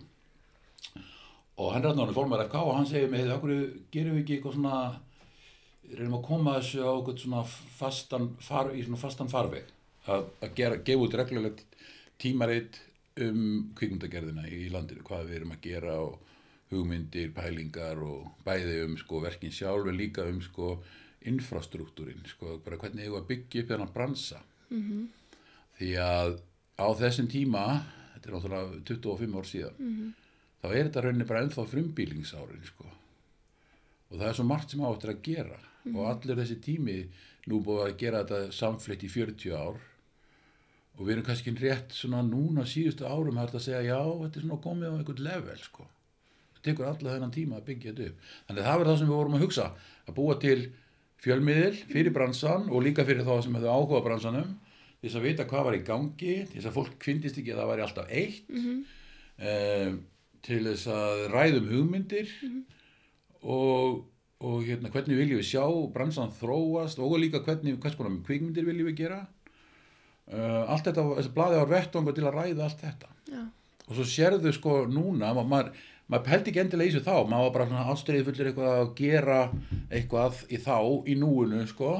Og 1.59 1.71
hann 1.71 1.85
hann 1.87 2.15
formaður 2.15 2.49
FK 2.49 2.59
og 2.59 2.75
hann 2.75 2.87
segir 2.87 3.11
mig, 3.11 3.27
okkur 3.31 3.53
gerum 3.91 4.17
við 4.17 4.23
ekki 4.23 4.35
eitthvað 4.35 4.57
svona, 4.57 4.81
reynum 5.93 6.17
að 6.19 6.27
koma 6.27 6.57
þessu 6.59 6.83
á 6.83 6.91
eitthvað 6.91 7.23
svona 7.23 7.43
fastan, 7.79 8.29
far, 8.43 8.71
í 8.75 8.83
svona 8.83 8.99
fastan 8.99 9.31
farveg 9.31 9.71
að, 10.07 10.27
að 10.43 10.55
gera, 10.59 10.79
gefa 10.85 11.05
út 11.05 11.17
reglulegt 11.19 11.79
tímaritt 12.19 12.81
um 13.19 13.71
kvikmyndagerðina 13.75 14.47
í 14.51 14.67
landinu, 14.71 15.03
hvað 15.07 15.27
við 15.29 15.39
erum 15.39 15.55
að 15.55 15.63
gera 15.65 15.95
og 16.03 16.28
hugmyndir, 16.69 17.31
pælingar 17.33 18.01
og 18.05 18.29
bæði 18.45 18.83
um 18.85 18.97
sko 18.97 19.21
verkin 19.23 19.53
sjálf 19.53 19.87
en 19.89 19.97
líka 19.97 20.27
um 20.29 20.41
sko 20.41 20.75
infrastruktúrin, 21.29 22.21
sko 22.29 22.59
hvernig 22.65 23.03
eigum 23.05 23.17
við 23.17 23.21
að 23.21 23.29
byggja 23.31 23.63
upp 23.63 23.73
þennan 23.73 23.93
bransa. 23.93 24.41
-hmm. 24.69 25.07
Því 25.79 25.91
að 25.97 26.39
á 26.79 26.87
þessum 27.01 27.27
tíma, 27.27 27.65
þetta 28.13 28.29
er 28.29 28.33
náttúrulega 28.33 28.83
25 28.85 29.35
ár 29.35 29.45
síðan, 29.45 30.13
þá 30.61 30.67
er 30.69 30.83
þetta 30.85 31.01
rauninni 31.01 31.25
bara 31.25 31.43
ennþá 31.43 31.65
frumbílingsárin, 31.67 32.65
sko 32.65 32.85
og 34.09 34.17
það 34.17 34.27
er 34.29 34.37
svo 34.37 34.45
margt 34.49 34.73
sem 34.73 34.85
áttur 34.85 35.13
að 35.13 35.21
gera 35.25 35.59
og 35.89 36.01
allir 36.09 36.39
þessi 36.41 36.57
tími 36.65 36.97
nú 37.49 37.61
búið 37.65 37.85
að 37.85 37.99
gera 38.01 38.23
þetta 38.23 38.55
samflitt 38.55 39.05
í 39.05 39.11
40 39.13 39.53
ár 39.55 39.77
og 40.97 41.05
við 41.05 41.13
erum 41.13 41.27
kannski 41.29 41.53
rétt 41.55 41.95
svona 41.95 42.23
núna 42.25 42.65
síðustu 42.67 43.07
árum 43.07 43.37
að 43.37 43.49
þetta 43.49 43.61
að 43.61 43.65
segja 43.67 43.83
já, 43.87 44.01
þetta 44.23 44.39
er 44.39 44.45
svona 44.45 44.63
komið 44.65 44.89
á 44.91 44.97
einhvern 44.97 45.23
level 45.29 45.61
sko. 45.63 45.85
Það 46.59 46.67
tekur 46.69 46.85
alla 46.89 47.13
þennan 47.15 47.33
tíma 47.35 47.57
að 47.59 47.65
byggja 47.71 47.93
þetta 47.95 48.07
upp. 48.11 48.29
Þannig 48.49 48.61
að 48.63 48.69
það 48.69 48.79
var 48.83 48.89
það 48.91 48.97
sem 49.01 49.09
við 49.09 49.15
vorum 49.19 49.37
að 49.39 49.43
hugsa 49.47 49.67
að 50.09 50.15
búa 50.19 50.35
til 50.43 50.59
fjölmiðil 51.19 51.75
fyrir 51.89 52.13
bransan 52.15 52.69
og 52.71 52.83
líka 52.85 53.03
fyrir 53.07 53.25
þá 53.27 53.33
sem 53.43 53.55
hefðu 53.57 53.71
áhuga 53.73 54.03
bransanum 54.05 54.51
til 54.99 55.07
þess 55.09 55.17
að 55.19 55.25
vita 55.29 55.45
hvað 55.47 55.65
var 55.69 55.75
í 55.79 55.81
gangi 55.87 56.35
til 56.47 56.55
þess 56.59 56.69
að 56.69 56.77
fólk 56.77 56.93
kvindist 57.03 57.39
ekki 57.39 57.51
að 57.55 57.59
það 57.63 57.69
væri 57.73 57.83
alltaf 57.85 58.13
eitt 58.21 58.53
um, 58.55 59.97
til 60.47 60.61
þess 60.67 60.87
að 60.95 61.25
ræðum 61.33 61.67
hugmyndir 61.73 62.31
og, 63.43 64.01
og 64.43 64.63
hérna, 64.67 64.91
hvernig 64.93 65.19
viljum 65.19 65.39
við 65.41 65.49
sjá 65.49 65.63
bransan 65.95 66.31
þróast 66.39 66.99
og 67.03 67.17
líka 67.19 67.41
hvernig, 67.43 67.77
hvers 67.83 67.95
konar 67.99 68.15
kvikmyndir 68.27 68.67
viljum 68.67 68.87
við 68.91 68.97
gera. 69.03 69.19
Uh, 70.29 70.67
allt 70.69 70.85
þetta, 70.85 71.03
þessi 71.17 71.31
blaði 71.35 71.57
var 71.63 71.71
vettvangur 71.73 72.15
til 72.15 72.27
að 72.29 72.35
ræða 72.37 72.67
allt 72.67 72.83
þetta. 72.83 73.07
Já. 73.29 73.41
og 73.89 73.95
svo 73.97 74.03
sérðu 74.05 74.51
sko 74.53 74.73
núna 74.89 75.31
ma- 75.33 75.43
maður, 75.45 75.71
maður 76.09 76.25
pældi 76.25 76.51
ekki 76.51 76.61
endilega 76.63 76.89
í 76.89 76.93
þessu 76.95 77.05
þá 77.05 77.29
maður 77.29 77.45
var 77.45 77.55
bara 77.55 77.69
svona 77.69 77.87
ástriðið 77.93 78.27
fullir 78.29 78.49
eitthvað 78.51 78.75
að 78.79 78.91
gera 78.97 79.39
eitthvað 79.93 80.43
í 80.49 80.59
þá, 80.65 80.77
í 81.05 81.15
núinu 81.21 81.63
sko. 81.69 81.93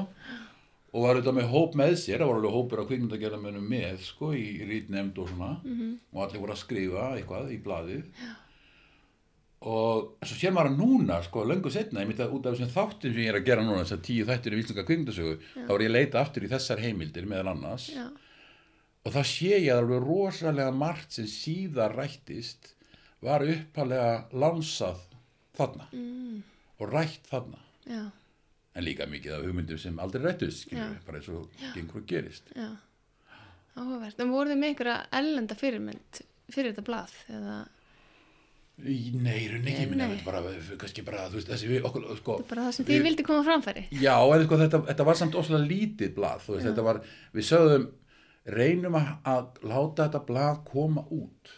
Og 0.90 1.04
var 1.04 1.14
auðvitað 1.14 1.36
með 1.36 1.50
hóp 1.52 1.74
með 1.78 1.92
sér, 2.02 2.18
það 2.18 2.28
var 2.32 2.38
alveg 2.40 2.54
hópur 2.56 2.80
af 2.82 2.86
kvikmyndagerðamönnum 2.90 3.66
með 3.70 4.00
sko 4.08 4.32
í 4.34 4.46
rítnemnd 4.66 5.18
og 5.22 5.28
svona. 5.30 5.50
Og 6.10 6.22
allir 6.24 6.42
voru 6.42 6.56
að 6.56 6.62
skrifa 6.64 7.04
eitthvað 7.14 7.52
í 7.54 7.58
blaðið. 7.62 8.08
Og 9.70 10.24
svo 10.24 10.38
sér 10.40 10.54
maður 10.56 10.70
að 10.72 10.80
núna 10.80 11.18
sko 11.22 11.44
löngu 11.44 11.70
setna, 11.70 12.00
ég 12.00 12.08
myndi 12.08 12.24
að 12.24 12.34
út 12.34 12.46
af 12.48 12.56
þessum 12.56 12.72
þáttum 12.74 13.12
sem 13.12 13.20
ég 13.22 13.28
er 13.30 13.38
að 13.38 13.46
gera 13.50 13.62
núna, 13.66 13.84
þessar 13.84 14.02
tíu 14.08 14.24
þættir 14.26 14.56
í 14.56 14.60
Íslandska 14.62 14.86
kvikmyndasögu, 14.88 15.34
þá 15.68 15.72
er 15.74 15.84
ég 15.84 15.90
að 15.90 15.96
leita 15.98 16.20
aftur 16.24 16.46
í 16.46 16.50
þessar 16.50 16.80
heimildir 16.82 17.26
meðal 17.28 17.52
annars. 17.52 17.86
Já. 17.94 18.06
og 19.04 19.14
þá 19.14 19.22
sé 19.24 19.52
ég 19.60 19.70
alveg 19.76 20.02
rosalega 20.04 20.72
margt 20.76 21.12
sem 21.16 21.28
síðar 21.30 21.94
rættist 21.96 22.74
var 23.22 23.44
uppalega 23.44 24.12
lansað 24.32 25.00
þarna 25.58 25.86
Mm. 25.92 26.42
og 26.80 26.92
rætt 26.92 27.26
þarna 27.30 27.58
Já, 27.90 28.04
en 28.74 28.84
líka 28.84 29.06
mikið 29.10 29.34
af 29.38 29.44
hugmyndum 29.44 29.78
sem 29.78 29.98
aldrei 29.98 30.22
rættist 30.24 30.70
Já. 30.72 30.86
bara 31.06 31.18
eins 31.18 31.28
og 31.28 31.50
gengur 31.74 32.00
og 32.00 32.06
gerist 32.06 32.52
já. 32.56 32.70
Áhugavert. 33.76 34.18
En 34.20 34.30
voruð 34.32 34.50
þið 34.52 34.58
með 34.60 34.68
einhverja 34.72 34.96
ellenda 35.20 35.54
fyrirmynd 35.54 36.18
fyrir 36.50 36.72
þetta 36.72 36.82
blað? 36.88 37.12
Eða 37.30 37.58
Nei, 38.80 39.42
rauninni 39.50 39.74
ekki, 39.74 39.88
minna, 39.90 40.06
bara, 40.24 40.40
kannski 40.80 41.02
bara, 41.04 41.26
þú 41.28 41.36
veist, 41.36 41.50
þessi 41.52 41.80
okkur, 41.84 42.04
sko, 42.16 42.36
þetta 42.38 42.46
er 42.46 42.48
bara 42.54 42.62
það 42.64 42.72
sem 42.78 42.86
þið 42.88 43.02
vildi 43.04 43.24
koma 43.28 43.42
framfæri? 43.44 43.82
Já, 43.92 44.14
en 44.32 44.44
sko, 44.46 44.56
þetta, 44.62 44.80
þetta 44.88 45.04
var 45.10 45.18
samt 45.20 45.36
óslega 45.36 45.66
lítið 45.68 46.14
blað, 46.16 46.40
þú 46.46 46.54
veist, 46.54 46.66
þetta 46.70 46.84
var, 46.86 47.00
við 47.36 47.44
sögðum, 47.50 47.84
reynum 48.56 48.96
að, 48.96 49.50
láta 49.68 50.06
þetta 50.06 50.22
blað 50.30 50.62
koma 50.70 51.04
út. 51.12 51.52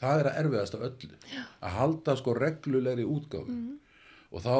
Það 0.00 0.22
er 0.22 0.30
að 0.30 0.38
erfiðast 0.42 0.76
af 0.76 0.86
öllu. 0.88 1.18
Já. 1.30 1.42
Að 1.60 1.76
halda 1.76 2.16
sko 2.16 2.34
reglulegri 2.38 3.04
útgáfu. 3.04 3.56
Og 4.30 4.44
þá, 4.44 4.56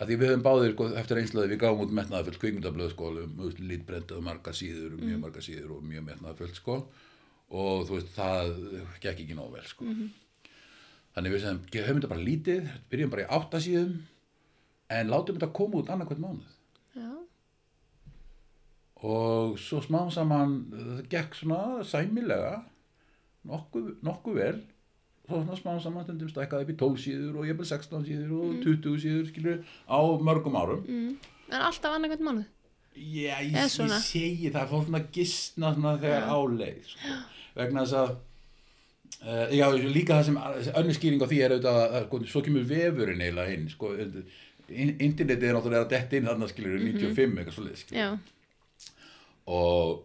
að 0.00 0.10
því 0.10 0.18
við 0.20 0.32
höfum 0.32 0.46
báðir, 0.46 0.74
sko, 0.74 0.88
eftir 1.00 1.20
einslaði, 1.22 1.52
við 1.54 1.62
gáum 1.64 1.84
út 1.84 1.96
metnaðaföld 1.96 2.40
kvikmyndablöð, 2.42 2.94
sko, 2.94 3.10
lítbrendað 3.70 4.24
marga 4.26 4.54
síður, 4.56 4.96
mjög 5.00 5.24
marga 5.24 5.44
síður 5.44 5.76
og 5.78 5.84
mjög 5.86 6.06
metnaðaföld, 6.10 6.56
sko. 6.58 6.80
Og 7.50 7.86
þú 7.88 7.96
veist, 7.96 8.12
það 8.14 8.54
gekk 9.02 9.24
ekki 9.24 9.38
nóg 9.38 9.54
vel, 9.56 9.66
sko. 9.70 9.88
Þannig 11.16 11.34
við 11.34 11.44
segjum, 11.44 11.62
höfum 11.74 12.00
þetta 12.00 12.12
bara 12.12 12.26
lítið, 12.26 12.72
byrjum 12.92 13.14
bara 13.14 13.24
í 13.24 13.30
áttasíðum, 13.38 13.94
en 14.90 15.10
látum 15.10 15.38
þetta 15.38 15.52
koma 15.54 15.80
út 15.80 15.92
annarkvæmt 15.92 16.22
mánuð 16.24 16.56
Já, 16.98 17.10
og 19.06 19.58
svo 19.62 19.80
smá 19.84 20.02
saman 20.12 20.56
það 20.72 21.02
gekk 21.12 21.38
svona 21.38 21.60
sæmilega 21.86 22.56
nokkuð, 23.48 23.90
nokkuð 24.06 24.34
vel. 24.40 24.60
Svo 25.30 25.40
svona 25.44 25.56
smá 25.60 25.74
saman 25.82 26.04
stundum 26.04 26.28
stækkaði 26.32 26.66
upp 26.66 26.72
í 26.72 26.78
12 26.80 27.02
síður 27.04 27.36
og 27.40 27.46
ég 27.46 27.58
bara 27.60 27.68
16 27.70 28.06
síður 28.08 28.32
og 28.40 28.56
20 28.64 28.96
síður 29.04 29.28
skilur 29.30 29.60
á 29.86 29.98
mörgum 30.26 30.56
árum. 30.58 30.80
Mm. 30.88 31.12
en 31.50 31.60
alltaf 31.66 31.94
annarkvæmt 31.96 32.24
mánuð? 32.26 32.48
Já, 33.00 33.36
ég, 33.46 33.54
ég 33.54 34.00
segi 34.02 34.50
það 34.50 34.66
fór 34.72 34.82
svona 34.88 35.00
gistna 35.14 35.70
svona 35.76 35.92
þegar 36.02 36.26
áleið 36.34 36.80
sko. 36.90 37.14
vegna 37.54 37.84
þess 37.86 37.94
að 38.00 38.10
uh, 38.10 39.54
já, 39.54 39.66
líka 39.94 40.18
það 40.18 40.26
sem 40.28 40.38
önnur 40.82 40.98
skýring 40.98 41.22
á 41.22 41.30
því 41.30 41.38
er 41.46 41.54
auðvitað 41.54 41.80
að 41.86 42.04
sko, 42.08 42.20
svo 42.34 42.42
kemur 42.46 42.66
vefurinn 42.70 43.22
eiginlega 43.22 43.54
inn 43.54 43.68
sko, 43.70 43.92
in- 44.70 44.96
internetið 45.06 45.48
er 45.48 45.56
náttúrulega 45.58 45.86
að 45.86 45.92
detta 45.94 46.18
inn 46.18 46.28
þarna 46.30 46.50
skilur 46.50 46.78
95 46.82 47.38
eitthvað 47.38 47.56
svo 47.56 47.66
leið 47.68 47.94
já, 47.94 48.08
og 49.46 50.02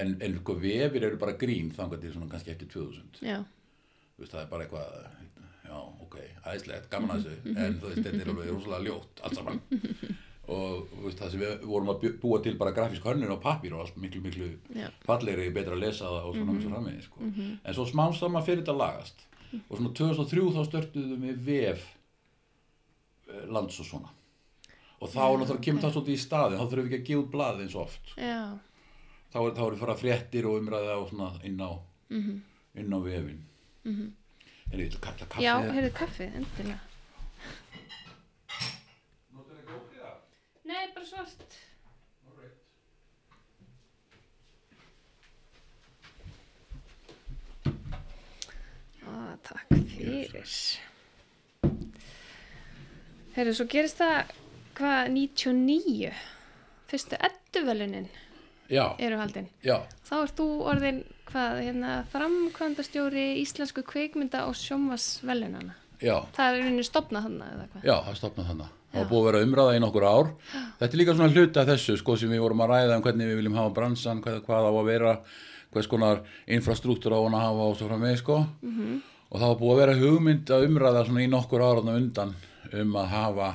en, 0.00 0.16
en 0.20 0.38
sko, 0.38 0.56
vefir 0.60 1.04
eru 1.08 1.18
bara 1.20 1.38
grín 1.40 1.72
þangar 1.76 2.00
til 2.00 2.12
svona 2.14 2.30
kannski 2.32 2.54
eftir 2.54 2.68
2000 2.72 3.22
já, 3.26 3.38
það 4.22 4.40
er 4.42 4.50
bara 4.50 4.66
eitthvað 4.66 5.22
já, 5.72 5.78
ok, 6.04 6.18
æðislegt, 6.44 6.90
gaman 6.92 7.16
að 7.16 7.24
þessu 7.24 7.54
en 7.56 7.80
þú 7.80 7.88
veist, 7.90 8.04
þetta 8.04 8.20
er 8.20 8.30
alveg 8.32 8.52
rosalega 8.52 8.86
ljótt 8.88 9.24
allt 9.24 9.38
saman. 9.38 9.60
Og 10.52 10.94
veist, 11.04 11.20
það 11.20 11.32
sem 11.32 11.42
við 11.42 11.66
vorum 11.70 11.92
að 11.92 12.00
bú- 12.02 12.14
búa 12.24 12.38
til 12.42 12.54
bara 12.60 12.74
grafísk 12.76 13.04
hönnun 13.06 13.30
og 13.32 13.42
pappír 13.44 13.76
og 13.76 13.84
allt 13.84 13.98
miklu, 14.02 14.22
miklu 14.24 14.48
Já. 14.74 14.88
fallegri, 15.06 15.52
betra 15.54 15.76
að 15.76 15.84
lesa 15.84 16.04
það 16.04 16.26
og 16.28 16.34
svona 16.34 16.52
mm 16.52 16.88
-hmm. 16.88 17.02
sko. 17.02 17.20
en 17.64 17.74
svo 17.74 17.84
smám 17.86 18.12
saman 18.14 18.44
fyrir 18.44 18.62
þetta 18.62 18.76
lagast. 18.76 19.26
Og 19.68 19.76
svona 19.76 19.94
2003 19.94 20.40
þá 20.40 20.64
störtuðum 20.64 21.22
við 21.22 21.36
vef 21.46 21.96
eh, 23.28 23.46
lands 23.48 23.80
og 23.80 23.86
svona. 23.86 24.08
Og 25.00 25.08
þá 25.08 25.38
náttúrulega 25.38 25.62
kemur 25.62 25.82
það 25.82 25.92
svolítið 25.92 26.14
í 26.14 26.24
staðin 26.26 26.58
þá 26.58 26.66
þurfum 26.68 26.88
við 26.88 26.92
ekki 26.92 27.02
að 27.02 27.06
gefa 27.08 27.22
út 27.22 27.30
blað 27.30 27.60
eins 27.60 27.74
og 27.74 27.82
oft. 27.82 28.14
Já, 28.16 28.58
þá 29.32 29.38
er, 29.40 29.54
þá 29.56 29.62
er 29.66 29.78
fara 29.80 29.96
fréttir 29.96 30.48
og 30.48 30.60
umræða 30.60 30.96
og 31.00 31.10
svona 31.10 31.32
inn 31.48 31.60
á 31.64 31.72
inn 32.12 32.92
á 32.92 32.98
vefin 33.00 33.40
mm 33.84 33.92
-hmm. 33.92 34.10
er 34.72 34.78
ég 34.78 34.90
til 34.90 34.98
að 34.98 35.04
kalla 35.06 35.26
kaffi 35.26 35.44
já, 35.44 35.54
heyrðu 35.72 35.92
kaffið, 35.92 36.34
endilega. 36.36 36.80
Notar 39.32 39.56
ekki 39.58 39.72
ókið 39.78 40.00
það? 40.04 40.16
Nei, 40.64 40.84
bara 40.94 41.06
svart. 41.06 41.58
Á, 49.06 49.36
takk 49.42 49.68
fyrir. 49.96 50.52
Heyrðu, 53.34 53.54
svo 53.54 53.66
gerist 53.66 53.98
það, 53.98 54.32
hvað, 54.74 55.08
99, 55.08 56.12
fyrstu 56.86 57.16
edduvelunin 57.16 58.08
Já, 58.72 58.86
eru 59.04 59.18
haldin. 59.20 59.48
já, 59.64 59.76
Þá 60.08 60.14
ert 60.22 60.36
þú 60.38 60.46
orðin, 60.72 61.00
hvað, 61.28 61.58
hérna, 61.66 61.96
framkvæmdastjóri 62.12 63.24
íslensku 63.42 63.84
kveikmynda 63.84 64.46
og 64.48 64.56
sjómasvelunana. 64.56 65.74
já, 66.00 66.16
Það 66.32 66.46
er 66.46 66.62
rauninni 66.62 66.86
stopnað 66.86 67.26
hvað? 67.28 67.84
já, 67.84 67.96
það 68.06 68.16
stopnað 68.16 68.48
þannig. 68.52 68.78
Það 68.92 69.08
búið 69.08 69.20
að 69.22 69.26
vera 69.28 69.44
umræða 69.46 69.76
í 69.76 69.80
nokkur 69.80 70.04
ár. 70.04 70.32
Þetta 70.80 70.92
er 70.92 71.00
líka 71.00 71.14
svona 71.16 71.32
hluta 71.32 71.64
þessu, 71.64 71.96
sko, 71.96 72.16
sem 72.16 72.28
við 72.32 72.42
vorum 72.44 72.60
að 72.60 72.72
ræða 72.72 72.96
um 72.96 73.04
hvernig 73.06 73.30
við 73.30 73.38
viljum 73.40 73.54
hafa 73.56 73.74
bransan, 73.76 74.20
hvað, 74.24 74.42
hvað 74.44 74.68
á 74.68 74.72
að 74.72 74.88
vera, 74.88 75.14
hvers 75.72 75.88
konar 75.88 76.20
infrastruktúra 76.46 77.16
á 77.16 77.24
hann 77.24 77.36
að 77.38 77.46
hafa 77.46 77.68
og 77.68 77.76
svo 77.78 77.88
frá 77.88 77.98
mig, 77.98 78.18
sko. 78.18 78.46
-hmm. 78.62 79.00
Og 79.32 79.40
það 79.40 79.58
búið 79.60 79.72
að 79.72 79.80
vera 79.80 80.00
hugmynd 80.00 80.50
að 80.50 80.66
umræða 80.68 81.06
svona 81.06 81.24
í 81.24 81.28
nokkur 81.28 81.60
ára 81.60 81.94
undan 81.96 82.34
um 82.72 82.96
að 82.96 83.06
hafa 83.08 83.54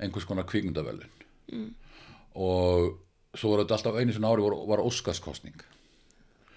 einhvers 0.00 0.24
konar 0.24 0.44
kvikmyndavelun. 0.44 1.10
Mm. 1.52 1.74
Og 2.34 2.98
svo 3.34 3.52
var 3.52 3.64
þetta 3.64 3.78
alltaf 3.78 3.98
einu 4.00 4.14
svona 4.16 4.30
ári 4.34 4.44
var, 4.46 4.56
var 4.70 4.82
Óskarskostning. 4.84 5.64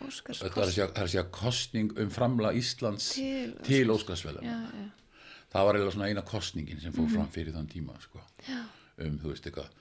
Óskars 0.07 0.43
Þetta 0.43 0.62
er 0.62 0.67
að 0.67 0.74
segja, 0.75 0.88
er 0.91 1.07
að 1.07 1.12
segja 1.13 1.25
kostning 1.34 1.93
um 1.98 2.10
framla 2.13 2.51
Íslands 2.57 3.10
Til 3.15 3.55
til 3.65 3.89
Óskarsveluna. 3.93 4.46
Já, 4.46 4.57
já, 4.77 5.24
það 5.53 5.67
var 5.67 5.79
eiginlega 5.79 5.96
svona 5.96 6.10
eina 6.12 6.24
kostningin 6.27 6.81
sem 6.84 6.93
fór 6.93 7.10
fram 7.15 7.29
fyrir 7.34 7.55
þann 7.55 7.69
tíma 7.72 7.98
sko. 8.03 8.22
um, 8.51 9.17
þú 9.24 9.31
veist 9.34 9.50
eitthvað 9.50 9.72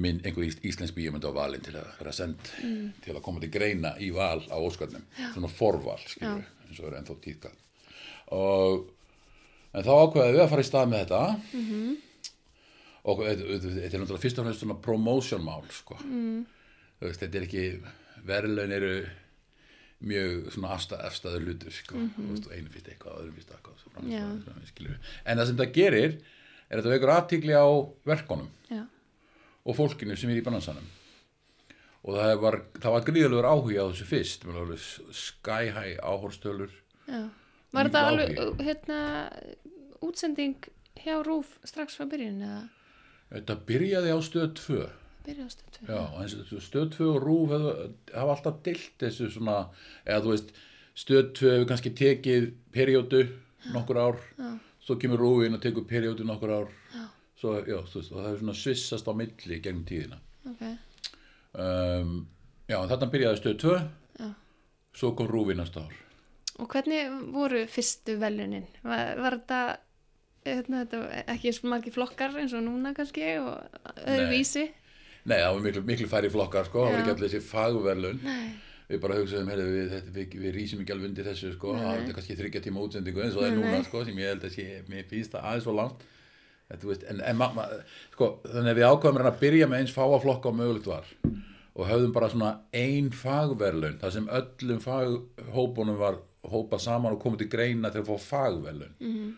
minn, 0.00 0.20
einhver 0.24 0.46
ís, 0.46 0.56
íslensk 0.64 0.94
bíómynd 0.96 1.26
á 1.26 1.32
valin 1.34 1.64
til 1.66 1.74
að 1.74 1.88
vera 1.98 2.12
send 2.14 2.38
til 3.04 3.12
að 3.14 3.22
koma 3.26 3.42
til 3.42 3.50
greina 3.50 3.96
í 3.98 4.12
val 4.14 4.38
á 4.46 4.56
Óskarnum, 4.56 5.02
svona 5.34 5.50
forval 5.50 5.98
skilur, 6.06 6.44
eins 6.68 6.78
og 6.80 6.86
er 6.88 7.00
ennþá 7.00 7.16
tíðkall 7.24 7.56
og 8.30 8.84
en 9.74 9.86
þá 9.86 9.90
ákveðið 9.90 10.36
við 10.36 10.44
að 10.44 10.50
fara 10.52 10.62
í 10.62 10.68
stað 10.68 10.92
með 10.92 11.02
þetta. 11.04 11.22
Og 11.24 11.40
þetta 11.40 12.09
þetta- 13.04 13.72
þetta 13.76 13.94
er 13.96 14.02
náttúrulega 14.02 14.24
fyrst 14.24 14.38
og 14.38 14.44
fremst 14.46 14.60
svona 14.64 14.78
promotion 14.82 15.42
mál 15.44 15.64
sko. 15.72 15.96
mm. 16.04 16.46
veist, 17.00 17.20
þetta 17.20 17.38
er 17.38 17.46
ekki 17.48 17.64
verðlaun 18.26 18.72
eru 18.76 18.94
mjög 20.00 20.52
svona 20.54 20.74
afstæð, 20.76 21.02
afstæður 21.08 21.46
hlutur 21.46 21.72
sko. 21.72 21.96
mm 21.96 22.10
-hmm. 22.16 22.52
einu 22.52 22.68
fyrst 22.68 22.88
eitthvað, 22.88 23.18
öðrum 23.20 23.34
fyrst 23.34 23.50
eitthvað 23.50 23.82
svo 23.82 23.90
framvegis, 23.94 24.20
Já. 24.20 24.28
svo 24.28 24.44
framvegis, 24.44 24.72
skilurðu. 24.74 24.98
en 25.24 25.38
það 25.38 25.46
sem 25.46 25.56
það 25.56 25.72
gerir 25.72 26.12
er 26.70 26.78
að 26.78 26.82
þetta 26.82 26.94
vekur 26.94 27.12
aðtíkli 27.16 27.54
á 27.56 27.68
verkonum 28.06 28.50
já, 28.70 28.86
og 29.64 29.76
fólkinu 29.76 30.16
sem 30.16 30.30
er 30.30 30.40
í 30.40 30.44
bransanum 30.44 30.88
og 32.04 32.16
það 32.16 32.40
var, 32.40 32.56
það 32.80 32.92
var 32.92 33.04
gríðalegur 33.04 33.50
áhugi 33.50 33.76
á 33.76 33.84
þessu 33.90 34.06
fyrst 34.08 34.44
sky 35.12 35.68
high 35.68 35.96
áhorstölur 36.00 36.70
já. 37.08 37.30
Var 37.70 37.86
þetta 37.86 38.06
alveg, 38.08 38.38
hérna, 38.66 39.30
útsending 40.02 40.56
hjá 40.96 41.22
Rúf 41.22 41.58
strax 41.64 41.94
frá 41.96 42.06
byrjun 42.10 42.42
eða 42.42 42.68
þetta 43.30 43.56
byrjaði 43.68 44.14
á 44.14 44.18
stöð 44.26 44.48
2 44.60 44.80
byrjaði 45.26 45.46
á 45.46 45.52
stöðu? 45.54 45.84
Já, 45.86 46.00
en 46.22 46.64
stöð 46.66 46.88
2 46.96 47.08
og 47.14 47.20
rúf 47.24 47.52
hefur, 47.54 47.92
hafa 48.14 48.34
alltaf 48.36 48.58
deilt 48.66 48.96
þessu 49.02 49.30
svona, 49.34 49.58
eða 50.06 50.24
þú 50.24 50.32
veist 50.34 50.52
stöð 51.04 51.30
2 51.40 51.52
hefur 51.54 51.68
kannski 51.70 51.92
tekið 52.00 52.50
periódu 52.74 53.22
nokkur 53.74 54.00
ár, 54.00 54.20
Já. 54.38 54.50
svo 54.80 54.96
kemur 55.00 55.20
rúf 55.20 55.44
inn 55.46 55.54
og 55.58 55.62
tekur 55.62 55.84
periódu 55.88 56.24
nokkur 56.24 56.50
ár 56.56 56.68
já. 56.94 57.06
Svo, 57.40 57.54
já, 57.64 57.78
þú 57.88 58.00
veist, 58.00 58.12
og 58.12 58.18
það 58.20 58.30
er 58.32 58.38
svona 58.42 58.56
svissast 58.56 59.08
á 59.08 59.12
milli 59.16 59.60
gegnum 59.60 59.84
tíðina 59.88 60.18
Ok, 60.50 60.62
um, 61.60 62.14
Já, 62.70 62.78
þarna 62.86 63.10
byrjaði 63.12 63.40
stöð 63.42 63.58
2 63.64 63.74
Já. 64.20 64.30
svo 64.96 65.12
kom 65.18 65.28
rúf 65.30 65.52
í 65.52 65.58
næsta 65.58 65.84
ár 65.86 65.96
og 66.60 66.68
hvernig 66.74 67.06
voru 67.32 67.62
fyrstu 67.72 68.18
velunin? 68.20 68.66
Var, 68.84 69.14
var 69.22 69.38
þetta, 69.38 69.60
hérna, 70.46 70.84
þetta 70.84 71.00
var 71.02 71.24
ekki 71.34 71.50
eins 71.50 71.62
margir 71.64 71.92
flokkar 71.94 72.36
eins 72.40 72.54
og 72.56 72.62
núna 72.64 72.94
kannski 72.96 73.26
og 73.42 73.58
öðruvísi? 74.06 74.68
Nei, 75.28 75.36
það 75.36 75.54
var 75.54 75.62
miklu, 75.66 75.82
miklu 75.84 76.08
færri 76.08 76.30
flokkar, 76.32 76.64
sko, 76.70 76.84
það 76.86 76.92
var 76.94 77.00
ekki 77.02 77.14
allir 77.14 77.28
þessi 77.28 77.40
fagverlun 77.50 78.20
Nei, 78.24 78.46
við 78.88 79.02
bara 79.02 79.18
hugsaðum, 79.18 79.50
heyrðu, 79.52 79.66
við, 79.74 79.92
við, 80.14 80.38
við 80.44 80.54
rýsum 80.56 80.80
ekki 80.80 80.94
alveg 80.94 81.10
undir 81.10 81.28
þessu, 81.28 81.52
sko, 81.58 81.74
það 81.76 82.00
er 82.08 82.14
kannski 82.16 82.38
þryggja 82.40 82.62
tíma 82.64 82.80
útsendingu 82.86 83.22
eins 83.22 83.36
og 83.36 83.44
það 83.44 83.50
er 83.50 83.58
núna, 83.58 83.82
sko, 83.84 84.04
sem 84.08 84.18
ég 84.22 84.32
held 84.32 84.48
að 84.48 84.56
sé, 84.56 84.64
mér 84.88 85.04
finnst 85.12 85.36
það 85.36 85.44
aðeins 85.50 85.66
svo 85.68 85.74
langt, 85.76 86.06
veist, 86.86 87.04
en, 87.12 87.20
en 87.20 87.36
ma, 87.36 87.50
ma, 87.54 87.66
sko, 88.14 88.30
þannig 88.48 88.72
að 88.72 88.80
við 88.80 88.88
ákvæðum 88.88 89.20
að 89.30 89.38
byrja 89.44 89.68
með 89.70 89.84
eins 89.84 89.94
fáa 89.94 90.18
flokka 90.24 90.50
og 90.50 90.58
mögulegt 90.62 90.90
var 90.90 91.12
og 91.80 91.86
höfðum 91.86 92.12
bara 92.16 92.28
svona 92.32 92.50
ein 92.74 93.12
fagverlun, 93.14 94.00
þar 94.00 94.12
sem 94.16 94.26
öllum 94.40 94.80
faghópunum 94.82 96.00
var 96.00 96.18
hópað 96.50 96.82
saman 96.82 97.14
og 97.14 97.20
komið 97.22 97.44
til 97.44 97.50
greina 97.52 97.92
til 97.92 98.02
að 98.02 98.08
fá 98.10 98.18
fagverlun 98.24 98.94
Mhm. 98.98 99.12
-hmm. 99.12 99.32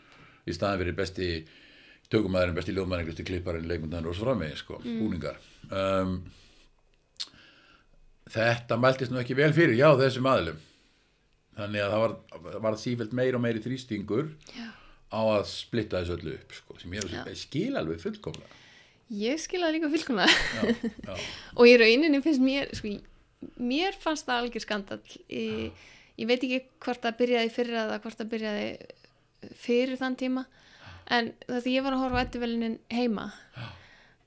Í 0.47 0.55
staðan 0.57 0.81
fyrir 0.83 0.97
besti 0.99 1.29
tökumæðurinn, 2.13 2.57
besti 2.59 2.75
ljóðmæðurinn, 2.77 3.09
besti 3.13 3.25
klipparinn, 3.29 3.69
leikmyndaðinn 3.71 4.09
og 4.11 4.17
svo 4.19 4.27
framvegis, 4.29 4.63
sko, 4.65 4.81
Mm. 4.85 4.99
búningar. 5.01 5.37
Um, 5.73 6.17
þetta 8.33 8.77
mæltist 8.81 9.13
nú 9.13 9.21
ekki 9.23 9.37
vel 9.39 9.53
fyrir 9.57 9.77
já 9.79 9.89
þessum 10.01 10.29
aðlum 10.31 10.61
þannig 11.59 11.83
að 11.85 11.93
það 11.93 12.03
var, 12.05 12.57
var 12.65 12.79
sífælt 12.81 13.13
meir 13.17 13.37
og 13.37 13.43
meiri 13.45 13.61
þrýstingur 13.65 14.31
Já. 14.57 14.69
á 15.13 15.21
að 15.21 15.43
splitta 15.51 16.01
þessu 16.01 16.17
öllu 16.17 16.35
upp 16.39 16.55
sko, 16.57 16.77
sem 16.81 16.95
ég, 16.97 17.09
skil 17.37 17.77
alveg 17.77 18.01
fullkomlega. 18.01 18.59
Ég 19.13 19.37
skilaði 19.43 19.77
líka 19.77 19.91
fullkomlega. 19.93 20.77
Og 21.61 21.69
í 21.69 21.75
rauninni 21.77 22.23
finnst 22.25 22.41
mér 22.41 22.71
sko, 22.73 22.95
mér 23.61 23.99
fannst 24.01 24.25
það 24.25 24.39
algjör 24.47 24.65
skandal 24.65 25.01
ég, 25.29 25.85
ég 26.17 26.31
veit 26.31 26.39
ekki 26.47 26.63
hvort 26.87 27.05
það 27.05 27.19
byrjaði 27.21 27.51
í 27.51 27.53
fyrra 27.53 27.83
eða 27.85 27.99
hvort 28.07 28.23
það 28.23 28.31
byrjaði 28.33 28.71
fyrir 29.59 29.97
þann 30.01 30.17
tíma. 30.21 30.45
En 31.13 31.33
það 31.49 31.63
því 31.65 31.73
ég 31.77 31.83
var 31.85 31.97
að 31.97 32.03
horfa 32.05 32.21
á 32.21 32.25
ettuvelunin 32.27 32.77
heima 32.95 33.25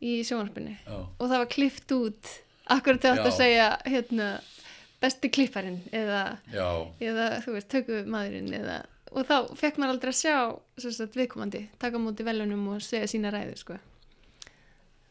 í 0.06 0.17
sjónvarpinu 0.28 0.73
já, 0.75 0.97
og 0.97 1.23
það 1.30 1.38
var 1.39 1.47
klift 1.54 1.91
út 1.95 2.32
akkur 2.75 2.97
til 2.99 3.13
Já. 3.15 3.21
að 3.23 3.32
segja 3.38 3.67
hérna, 3.86 4.28
besti 5.01 5.30
klipparinn 5.32 5.80
eða, 5.95 6.38
eða 6.99 7.28
þú 7.45 7.54
veist, 7.56 7.69
tökumadurinn 7.71 8.51
eða, 8.60 8.75
og 9.15 9.25
þá 9.30 9.36
fekk 9.56 9.78
maður 9.80 9.93
aldrei 9.95 10.12
að 10.12 10.19
sjá 10.19 10.36
sagt, 10.97 11.15
viðkomandi, 11.15 11.63
taka 11.80 11.97
á 11.97 12.04
móti 12.04 12.25
velunum 12.28 12.67
og 12.75 12.82
segja 12.84 13.08
sína 13.08 13.32
ræðu 13.34 13.56
sko. 13.62 13.78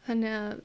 þannig 0.06 0.34
að 0.36 0.62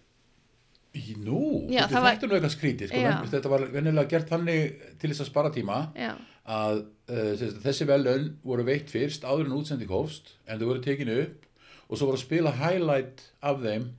nú, 1.23 1.39
Já, 1.71 1.85
þetta 1.87 2.01
var- 2.01 2.15
þetta 2.17 2.25
er 2.25 2.29
nú 2.29 2.35
eitthvað 2.39 2.55
skrítið 2.57 2.87
sko, 2.91 3.27
þetta 3.31 3.49
var 3.53 3.65
venjulega 3.71 4.09
gert 4.09 4.29
þannig 4.29 4.81
til 4.99 5.09
þess 5.11 5.21
að 5.23 5.29
spara 5.31 5.49
tíma. 5.53 5.77
Já, 5.95 6.15
að 6.49 6.81
uh, 7.11 7.45
þessi 7.63 7.87
velun 7.89 8.31
voru 8.45 8.65
veitt 8.67 8.89
fyrst 8.91 9.25
áður 9.27 9.47
en 9.47 9.57
útsending 9.59 9.91
hófst 9.93 10.33
en 10.47 10.59
þau 10.59 10.71
voru 10.71 10.83
tekinu 10.85 11.17
upp 11.23 11.45
og 11.89 11.97
svo 11.97 12.09
voru 12.09 12.19
að 12.19 12.25
spila 12.25 12.53
highlight 12.57 13.23
af 13.45 13.61
þeim 13.63 13.89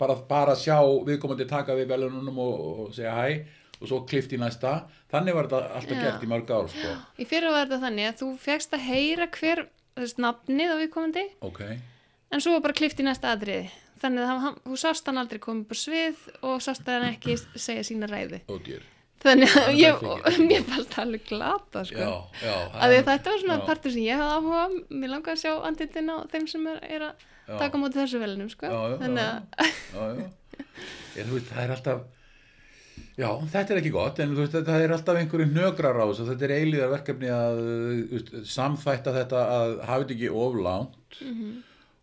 bara, 0.00 0.16
bara 0.28 0.56
sjá 0.56 0.78
viðkomandi 1.06 1.48
taka 1.48 1.76
við 1.76 1.90
velununum 1.92 2.40
og, 2.40 2.60
og 2.84 2.94
segja 2.96 3.14
hæ 3.16 3.28
og 3.78 3.86
svo 3.86 4.00
klift 4.10 4.32
í 4.34 4.38
næsta. 4.40 4.88
Þannig 5.12 5.36
var 5.36 5.46
þetta 5.46 5.76
alltaf 5.78 5.94
Já. 5.94 6.00
gert 6.02 6.24
í 6.24 6.30
mörg 6.30 6.48
ár 6.50 6.70
sko. 6.72 6.94
í 7.14 7.26
fyrra 7.30 7.52
var 7.54 7.68
þetta 7.68 7.82
þannig 7.84 8.08
að 8.08 8.16
þú 8.22 8.30
fegst 8.42 8.74
að 8.74 8.86
heyra 8.88 9.28
hver 9.36 9.62
veist, 9.98 10.18
nafnið 10.18 10.72
á 10.74 10.76
viðkomandi. 10.80 11.24
Ok, 11.46 11.60
en 12.34 12.42
svo 12.42 12.56
var 12.56 12.64
bara 12.66 12.78
klift 12.80 12.98
í 12.98 13.06
næsta 13.06 13.30
atriði. 13.36 13.68
Þannig 14.02 14.24
að 14.24 14.42
hann, 14.44 14.60
þú 14.66 14.76
sást 14.82 15.08
hann 15.10 15.22
aldrei 15.22 15.40
komið 15.42 15.74
á 15.74 15.76
svið 15.78 16.26
og 16.46 16.60
sást 16.62 16.86
hann 16.90 17.08
ekki 17.08 17.38
segja 17.54 17.86
sína 17.86 18.10
ræði 18.10 18.44
ódýr 18.46 18.84
þannig 19.24 19.54
að 19.58 19.70
ég, 19.80 20.02
mér 20.50 20.66
fannst 20.68 20.92
það 20.94 21.02
alveg 21.04 21.24
glata 21.28 21.84
sko. 21.88 22.02
já, 22.04 22.12
já, 22.44 22.54
að 22.74 22.92
að 22.98 22.98
þetta 23.08 23.32
var 23.32 23.40
svona 23.42 23.56
já, 23.58 23.64
partur 23.70 23.94
sem 23.94 24.04
ég 24.06 24.20
hafði 24.22 24.36
áhuga 24.38 24.98
mér 25.02 25.12
langaði 25.14 25.34
að 25.36 25.42
sjá 25.42 25.52
anditin 25.70 26.12
á 26.12 26.16
þeim 26.32 26.46
sem 26.52 26.68
er, 26.74 26.78
er 26.98 27.06
að 27.08 27.26
taka 27.58 27.80
móti 27.80 27.98
þessu 28.02 28.20
velinum 28.22 28.50
sko. 28.52 28.70
Þannig 29.00 29.24
að 29.24 29.72
já, 29.96 30.06
já. 30.20 30.28
Ég, 31.18 31.26
þú 31.26 31.34
veist, 31.38 31.48
það 31.50 31.62
er 31.64 31.70
alltaf 31.74 32.02
já, 33.18 33.28
þetta 33.54 33.72
er 33.74 33.78
ekki 33.80 33.90
gott 33.94 34.18
en 34.22 34.34
þú 34.36 34.42
veist, 34.44 34.56
það 34.68 34.82
er 34.84 34.92
alltaf 34.94 35.18
einhverju 35.18 35.46
nögrar 35.54 35.98
á 35.98 36.04
þessu 36.10 36.26
þetta 36.28 36.46
er 36.48 36.54
eilíðar 36.58 36.92
verkefni 36.92 37.30
að 37.34 37.58
veist, 38.12 38.30
samþætta 38.52 39.14
þetta 39.16 39.40
að 39.56 39.72
hafa 39.88 40.04
þetta 40.04 40.14
ekki 40.18 40.30
of 40.44 40.60
langt 40.62 41.18
Mhm. 41.24 41.56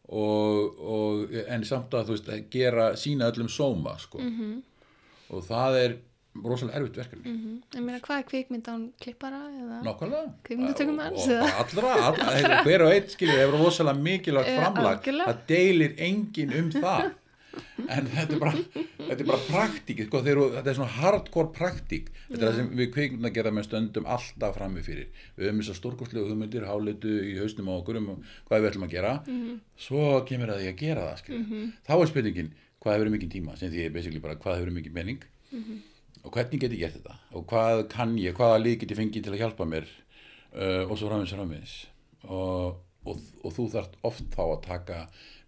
og, 0.10 0.80
og 0.82 1.36
en 1.47 1.63
samt 1.65 1.93
að 1.95 2.10
þú 2.10 2.15
veist, 2.17 2.28
að 2.36 2.43
gera 2.54 2.88
sína 2.99 3.30
öllum 3.32 3.47
sóma 3.49 3.95
sko. 4.01 4.19
Mhm. 4.19 4.58
og 5.36 5.45
það 5.47 5.78
er 5.84 5.95
rosalega 6.43 6.79
erfitt 6.81 6.97
verkefni. 6.99 7.31
Mm 7.31 7.61
ég 7.75 7.83
meina 7.85 7.99
hvað 8.03 8.19
er 8.19 8.25
kvikmynd 8.29 8.67
án 8.71 8.87
klippara 9.01 9.41
eða? 9.49 9.81
allra, 11.61 11.93
allra, 12.09 12.63
hver 12.65 12.81
og 12.85 12.91
eitt 12.95 13.13
skilur 13.15 13.37
hefur 13.39 13.61
rosalega 13.65 14.01
mikilvægt 14.01 14.49
Eh, 14.51 14.57
framlag. 14.59 15.03
það 15.03 15.45
deilir 15.47 15.95
enginn 15.97 16.53
um 16.59 16.71
það. 16.71 17.11
En 17.87 18.07
þetta 18.11 18.33
er 18.35 18.39
bara 18.39 18.51
þetta 18.51 19.21
er 19.21 19.27
bara 19.29 19.43
praktík 19.47 20.01
sko, 20.09 20.19
þeir, 20.25 20.39
þetta 20.57 20.69
er 20.69 20.75
svona 20.75 20.91
hardcore 20.97 21.51
praktík. 21.55 22.09
Þetta 22.27 22.41
er 22.41 22.49
það 22.49 22.55
sem 22.59 22.69
við 22.75 22.89
kvikmynda 22.91 23.31
gera 23.33 23.51
með 23.55 23.67
stöndum 23.69 24.05
alltaf 24.11 24.57
frammi 24.57 24.83
fyrir. 24.83 25.07
Við 25.37 25.47
höfum 25.47 25.61
þess 25.63 25.71
að 25.71 25.79
stórkostlegu 25.79 26.27
hugmyndir 26.33 26.65
hálitu 26.67 27.13
í 27.31 27.37
hausnum 27.39 27.69
á 27.71 27.73
okkur 27.79 27.95
um 28.01 28.09
hvað 28.49 28.59
við 28.59 28.69
ætlum 28.73 28.87
að 28.89 28.91
gera. 28.97 29.13
Svo 29.79 30.03
kemur 30.27 30.51
að 30.51 30.59
því 30.65 30.67
að 30.73 30.77
gera 30.83 31.07
það 31.07 31.17
skilur. 31.23 31.71
þá 31.87 31.93
er 32.01 32.11
spurningin 32.11 32.51
hvað 32.83 32.93
hefur 32.99 33.13
mikið 33.15 33.31
tíma? 33.37 33.57
Sem 33.57 33.71
því 33.71 33.85
er 33.85 33.95
basically 33.95 34.19
bara 34.19 34.35
hvað 34.35 34.59
hefur 34.59 34.75
mikið 34.75 34.91
menning 34.99 35.23
og 36.25 36.33
hvernig 36.33 36.61
get 36.61 36.73
ég 36.73 36.81
gert 36.83 36.97
þetta? 36.97 37.17
Og 37.38 37.45
hvað 37.49 37.83
kann 37.93 38.15
ég, 38.19 38.35
hvaða 38.38 38.61
lið 38.61 38.79
get 38.81 38.93
ég 38.95 38.99
fengið 38.99 39.27
til 39.27 39.35
að 39.35 39.41
hjálpa 39.43 39.67
mér? 39.69 39.88
Uh, 40.55 40.83
og 40.88 40.95
svo 40.97 41.09
framins 41.09 41.33
og 41.35 41.39
framins 41.41 41.73
og, 42.31 42.77
og, 43.03 43.23
og 43.43 43.53
þú 43.53 43.65
þarft 43.73 43.97
oft 44.07 44.29
þá 44.33 44.43
að 44.45 44.61
taka 44.65 44.99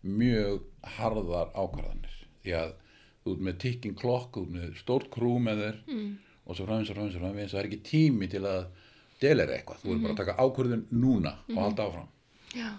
mjög 0.08 0.66
harðar 0.98 1.54
ákvarðanir. 1.56 2.18
Því 2.44 2.56
að 2.60 2.74
þú 3.24 3.36
ert 3.36 3.46
með 3.48 3.62
ticking 3.64 4.00
clock, 4.00 4.34
þú 4.36 4.44
ert 4.46 4.56
með 4.58 4.82
stórt 4.82 5.08
krú 5.14 5.38
með 5.44 5.64
þér 5.64 5.80
mm. 5.88 6.10
og 6.46 6.58
svo 6.60 6.68
framins 6.68 6.92
og 6.92 7.00
framins 7.00 7.16
og 7.18 7.24
framins 7.24 7.56
það 7.56 7.62
er 7.62 7.70
ekki 7.70 7.82
tími 7.88 8.30
til 8.32 8.44
að 8.48 8.68
delera 9.22 9.56
eitthvað, 9.58 9.80
þú 9.82 9.94
ert 9.94 10.04
bara 10.04 10.14
að 10.14 10.20
taka 10.22 10.38
ákvörðun 10.44 10.84
núna 10.94 11.34
og 11.48 11.62
halda 11.64 11.88
áfram. 11.88 12.12
Já, 12.56 12.70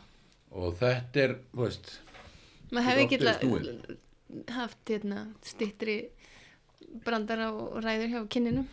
og 0.55 0.77
þetta 0.79 1.25
er, 1.25 1.35
þú 1.53 1.65
veist 1.65 1.91
maður 2.71 2.89
hefði 2.89 3.05
ekki 3.07 3.99
haft 4.53 4.93
hérna, 4.93 5.25
stittri 5.45 5.97
brandara 7.05 7.51
og 7.53 7.79
ræður 7.85 8.13
hjá 8.15 8.21
kinninum. 8.33 8.67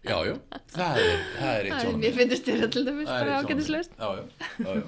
Já, 0.00 0.16
já, 0.24 0.34
það 0.72 0.98
er, 0.98 1.24
það 1.36 1.50
er 1.52 1.66
eitt 1.68 1.82
svona 1.84 2.00
mér 2.00 2.14
finnst 2.16 2.46
þér 2.46 2.62
Það 3.06 3.18
er 3.20 3.28
bara 3.28 3.40
já. 4.80 4.84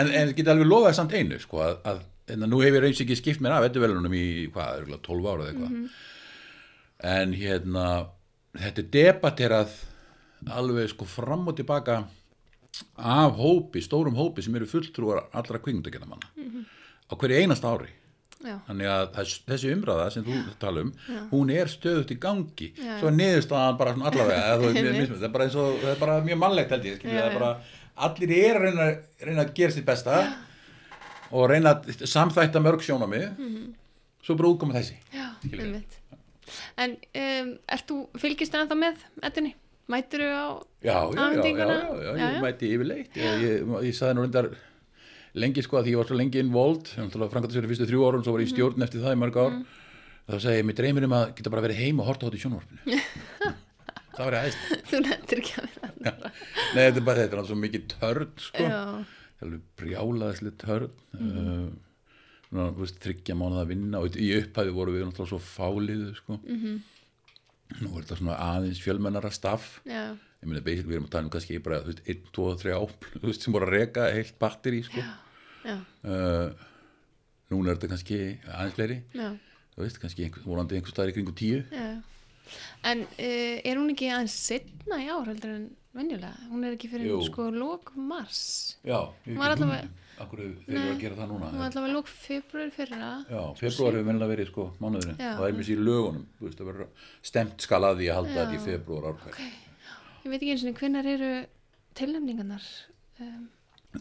en, 0.00 0.10
en 0.20 0.34
geta 0.38 0.54
alveg 0.54 0.68
lofaði 0.70 0.98
samt 1.00 1.16
einu 1.18 1.38
sko, 1.42 1.60
að, 1.64 1.74
að 1.90 2.02
en 2.34 2.46
nú 2.48 2.60
hef 2.62 2.76
ég 2.78 2.84
reyns 2.84 3.00
ekki 3.04 3.16
skipt 3.18 3.42
mér 3.44 3.56
af 3.56 3.66
ettuvelunum 3.68 4.14
í 4.16 4.26
hvað, 4.54 4.78
örugglega 4.78 5.02
12 5.08 5.26
ára 5.32 5.48
eða 5.48 5.50
eitthvað. 5.50 5.96
En 7.14 7.34
hérna 7.36 7.86
þetta 8.54 8.84
er 8.84 8.92
debatterað 8.98 9.74
alveg 10.54 10.92
sko 10.92 11.08
fram 11.08 11.50
og 11.50 11.58
tilbaka 11.58 12.04
af 12.96 13.36
hópi, 13.38 13.82
stórum 13.84 14.16
hópi 14.18 14.42
sem 14.44 14.54
eru 14.58 14.68
fulltrúar 14.70 15.26
allra 15.34 15.60
kvingundagjana 15.62 16.08
manna 16.08 16.64
á 17.10 17.12
hverju 17.14 17.42
einasta 17.42 17.70
ári 17.70 17.92
já, 18.44 18.54
þannig 18.68 18.90
að 18.94 19.04
þess, 19.16 19.38
þessi 19.48 19.72
umræða 19.74 20.06
sem 20.14 20.24
þú 20.26 20.40
tala 20.62 20.82
um 20.84 20.92
hún 21.32 21.52
er 21.54 21.70
stöðut 21.72 22.12
í 22.14 22.18
gangi. 22.22 22.68
Já, 22.78 22.98
svo 23.00 23.10
er 23.10 23.16
niðurstaðan 23.18 23.78
bara 23.80 23.94
allavega 23.94 24.58
það 24.60 25.24
er 25.28 25.32
bara 25.36 25.46
eins 25.48 25.56
og 25.60 25.78
það 25.82 25.92
er 25.94 26.00
bara 26.04 26.18
mjög 26.28 26.40
mannlegt 26.44 26.74
held 26.76 26.88
ég 26.90 26.98
Já, 27.00 27.08
það 27.08 27.22
er 27.24 27.30
já. 27.30 27.38
bara, 27.38 27.50
allir 28.08 28.34
er 28.38 28.58
að 28.60 28.66
reyna, 28.68 28.88
reyna 29.28 29.46
að 29.46 29.54
gera 29.58 29.76
sitt 29.76 29.88
besta 29.88 30.20
og 31.34 31.48
reyna 31.50 31.74
að 31.78 32.06
samþætta 32.06 32.62
mörg 32.62 32.84
sjónamið 32.84 33.26
svo 34.24 34.36
bara 34.38 34.52
útkomið 34.54 34.80
þessi 34.80 34.96
já, 35.14 35.28
en 36.78 36.96
um, 36.96 37.52
ert 37.72 37.86
þú 37.88 37.98
fylgist 38.20 38.52
það 38.54 38.64
ennþá 38.66 38.76
með 38.80 39.04
ettinni? 39.30 39.54
Mætur 39.92 40.22
þú 40.24 40.28
á 40.32 40.48
já, 40.80 40.94
já, 41.12 41.24
já, 41.34 41.42
já, 41.44 41.50
já, 41.52 41.66
já, 41.68 42.04
Já, 42.04 42.12
ég 42.16 42.20
já. 42.36 42.40
mæti 42.40 42.68
yfirleitt. 42.72 43.16
Ég, 43.20 43.42
ég, 43.44 43.72
ég 43.84 43.96
saði 43.96 44.14
nú 44.16 44.22
reyndar 44.24 44.46
lengi 45.34 45.64
sko 45.64 45.78
að 45.80 45.88
því 45.88 45.94
ég 45.94 46.00
var 46.00 46.10
svo 46.10 46.18
lengi 46.18 46.42
involved 46.42 46.92
framkvæmta 46.94 47.52
sér 47.54 47.68
fyrstu 47.70 47.88
þrjú 47.90 48.06
árun, 48.06 48.24
svo 48.26 48.34
var 48.36 48.44
ég 48.44 48.50
í 48.50 48.54
stjórn 48.54 48.86
eftir 48.86 49.02
það 49.04 49.16
í 49.16 49.20
mörg 49.22 49.38
ár 49.40 49.56
þá 50.24 50.36
segi 50.40 50.60
ég, 50.60 50.66
mér 50.68 50.78
dreymir 50.78 51.06
um 51.08 51.16
að 51.18 51.26
geta 51.38 51.52
bara 51.52 51.64
verið 51.66 51.82
heim 51.82 52.00
og 52.00 52.08
horta 52.08 52.28
þetta 52.28 52.38
í 52.38 52.44
sjónvarpinu 52.44 53.00
það 54.16 54.24
var 54.24 54.36
ég 54.36 54.42
aðeins 54.44 54.84
þú 54.90 55.02
nettir 55.04 55.42
ekki 55.42 55.56
að 55.58 55.68
vera 55.68 55.84
Nei, 56.04 56.82
þetta 56.82 57.00
er 57.00 57.06
bara, 57.06 57.22
þetta 57.24 57.36
er 57.36 57.40
alveg 57.40 57.50
svo 57.50 57.58
mikið 57.60 57.84
törn, 57.94 58.34
sko. 58.44 58.66
brjálaðislega 59.80 60.60
törn. 60.60 60.92
Mm 61.16 61.72
uh, 62.54 62.68
veist, 62.78 63.00
þryggja 63.02 63.34
mánuða 63.38 63.64
að 63.64 63.72
vinna 63.72 64.02
og 64.04 64.18
í 64.20 64.28
upphæði 64.38 64.74
voru 64.76 64.92
við 64.94 65.08
náttúrulega 65.08 65.32
svo 65.32 65.40
fáliðu, 65.42 66.12
sko. 66.18 66.38
-hmm. 66.44 66.76
Nú 67.80 67.90
er 67.96 68.04
þetta 68.04 68.18
svona 68.20 68.36
aðeins 68.38 68.82
fjölmennara 68.84 69.32
staff. 69.32 69.80
já, 69.86 70.14
Ég 70.44 70.48
meina, 70.50 70.60
basic, 70.60 70.84
við 70.84 70.98
erum 70.98 71.06
að 71.06 71.10
tala 71.10 71.24
um 71.24 71.30
kannski 71.30 71.58
bara, 71.58 71.80
þú 71.80 71.86
veist, 71.88 72.02
1, 72.04 72.24
2, 72.36 72.56
3 72.60 72.72
ápl, 72.76 73.32
sem 73.32 73.52
voru 73.52 73.66
að 73.66 73.72
reka 73.72 74.12
heilt 74.12 74.38
batteri, 74.38 74.82
sko. 74.84 75.00
já, 75.00 75.23
Uh, 75.64 76.50
núna 77.52 77.70
er 77.72 77.78
þetta 77.78 77.92
kannski 77.94 78.18
aðeins 78.50 78.74
fleiri, 78.76 78.98
þú 79.14 79.84
veist, 79.84 80.00
kannski 80.02 80.26
einhver, 80.26 80.44
volandi 80.48 80.76
einhver 80.78 80.92
staðar 80.94 81.12
í 81.12 81.16
kringu 81.16 81.32
10. 81.38 81.64
já. 81.72 81.86
en 82.90 83.04
uh, 83.08 83.56
er 83.64 83.80
hún 83.80 83.92
ekki 83.94 84.10
aðeins 84.12 84.34
setna 84.50 84.98
í 85.00 85.08
ár 85.08 85.30
heldur 85.30 85.54
en 85.56 85.66
venjulega? 85.96 86.34
hún 86.50 86.64
er 86.68 86.74
ekki 86.76 86.90
fyrir 86.92 87.14
sko 87.28 87.46
lók 87.54 87.94
mars 87.96 88.42
Já, 88.84 88.98
ég 89.24 89.38
Var 89.40 89.54
allavega-. 89.54 89.92
Akkur 90.20 90.42
þeir 90.44 90.76
eru 90.76 90.90
að 90.92 91.00
gera 91.00 91.16
það 91.18 91.30
núna. 91.32 91.48
hún 91.50 91.58
var 91.62 91.70
allavega 91.72 91.94
lók 91.96 92.10
februar 92.12 92.68
fyrra 92.76 93.08
Já, 93.30 93.40
februar 93.58 93.96
hefur 93.96 94.06
vennilega 94.10 94.30
verið 94.34 94.50
sko 94.52 94.66
mánuðurinn 94.82 95.16
og 95.18 95.40
það 95.40 95.48
er 95.48 95.56
mjög 95.58 95.70
í 95.72 95.78
lögunum 95.80 96.26
þú 96.38 96.46
veist, 96.48 96.58
það 96.60 96.68
verður 96.70 97.10
stemt 97.32 97.64
skal 97.66 97.80
að 97.88 97.96
því 98.02 98.10
að 98.12 98.18
halda 98.20 98.36
þetta 98.40 98.58
í 98.58 98.62
februar 98.68 99.08
ár 99.08 99.18
hver 99.24 99.40
ég 99.40 100.30
veit 100.30 100.38
ekki 100.38 100.52
eins 100.54 100.66
og 100.68 100.78
hvenær 100.84 101.08
eru 101.14 101.32
tilnefningarnar 101.98 102.68
um, 103.24 103.42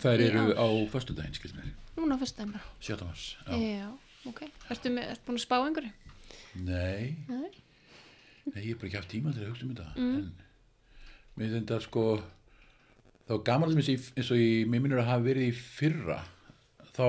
Það 0.01 0.23
eru 0.27 0.43
á 0.57 0.67
föstudaginn, 0.93 1.35
skilst 1.37 1.55
mér 1.57 1.69
núna 1.97 2.15
á 2.17 2.19
fyrsta 2.23 2.45
bara 2.49 2.61
7. 2.81 3.03
mars 3.05 3.25
já. 3.45 3.53
já, 3.59 3.89
ok, 4.29 4.39
ertu, 4.73 4.89
með, 4.95 5.09
ertu 5.13 5.27
búin 5.27 5.37
að 5.37 5.43
spá 5.45 5.55
einhverju? 5.61 5.91
Nei, 6.55 7.15
Nei. 7.29 7.51
nei, 8.49 8.61
ég 8.63 8.71
hef 8.73 8.79
bara 8.81 8.89
ekki 8.89 8.97
haft 8.99 9.11
tíma 9.13 9.33
til 9.33 9.43
að 9.45 9.51
hugsa 9.53 9.65
um 9.67 9.75
þetta 9.75 9.93
Mm. 9.93 10.15
en 10.17 10.33
mér 11.37 11.51
finnst 11.53 11.59
þetta 11.69 11.81
sko 11.85 12.03
þá 13.29 13.33
gaman 13.47 13.71
sem 13.71 13.79
þessi 13.81 14.17
eins 14.17 14.31
og 14.33 14.37
í, 14.41 14.49
mér 14.67 14.81
minnur 14.83 14.99
að 15.03 15.09
hafa 15.11 15.23
verið 15.29 15.47
í 15.49 15.53
fyrra 15.53 16.19
þá 16.93 17.05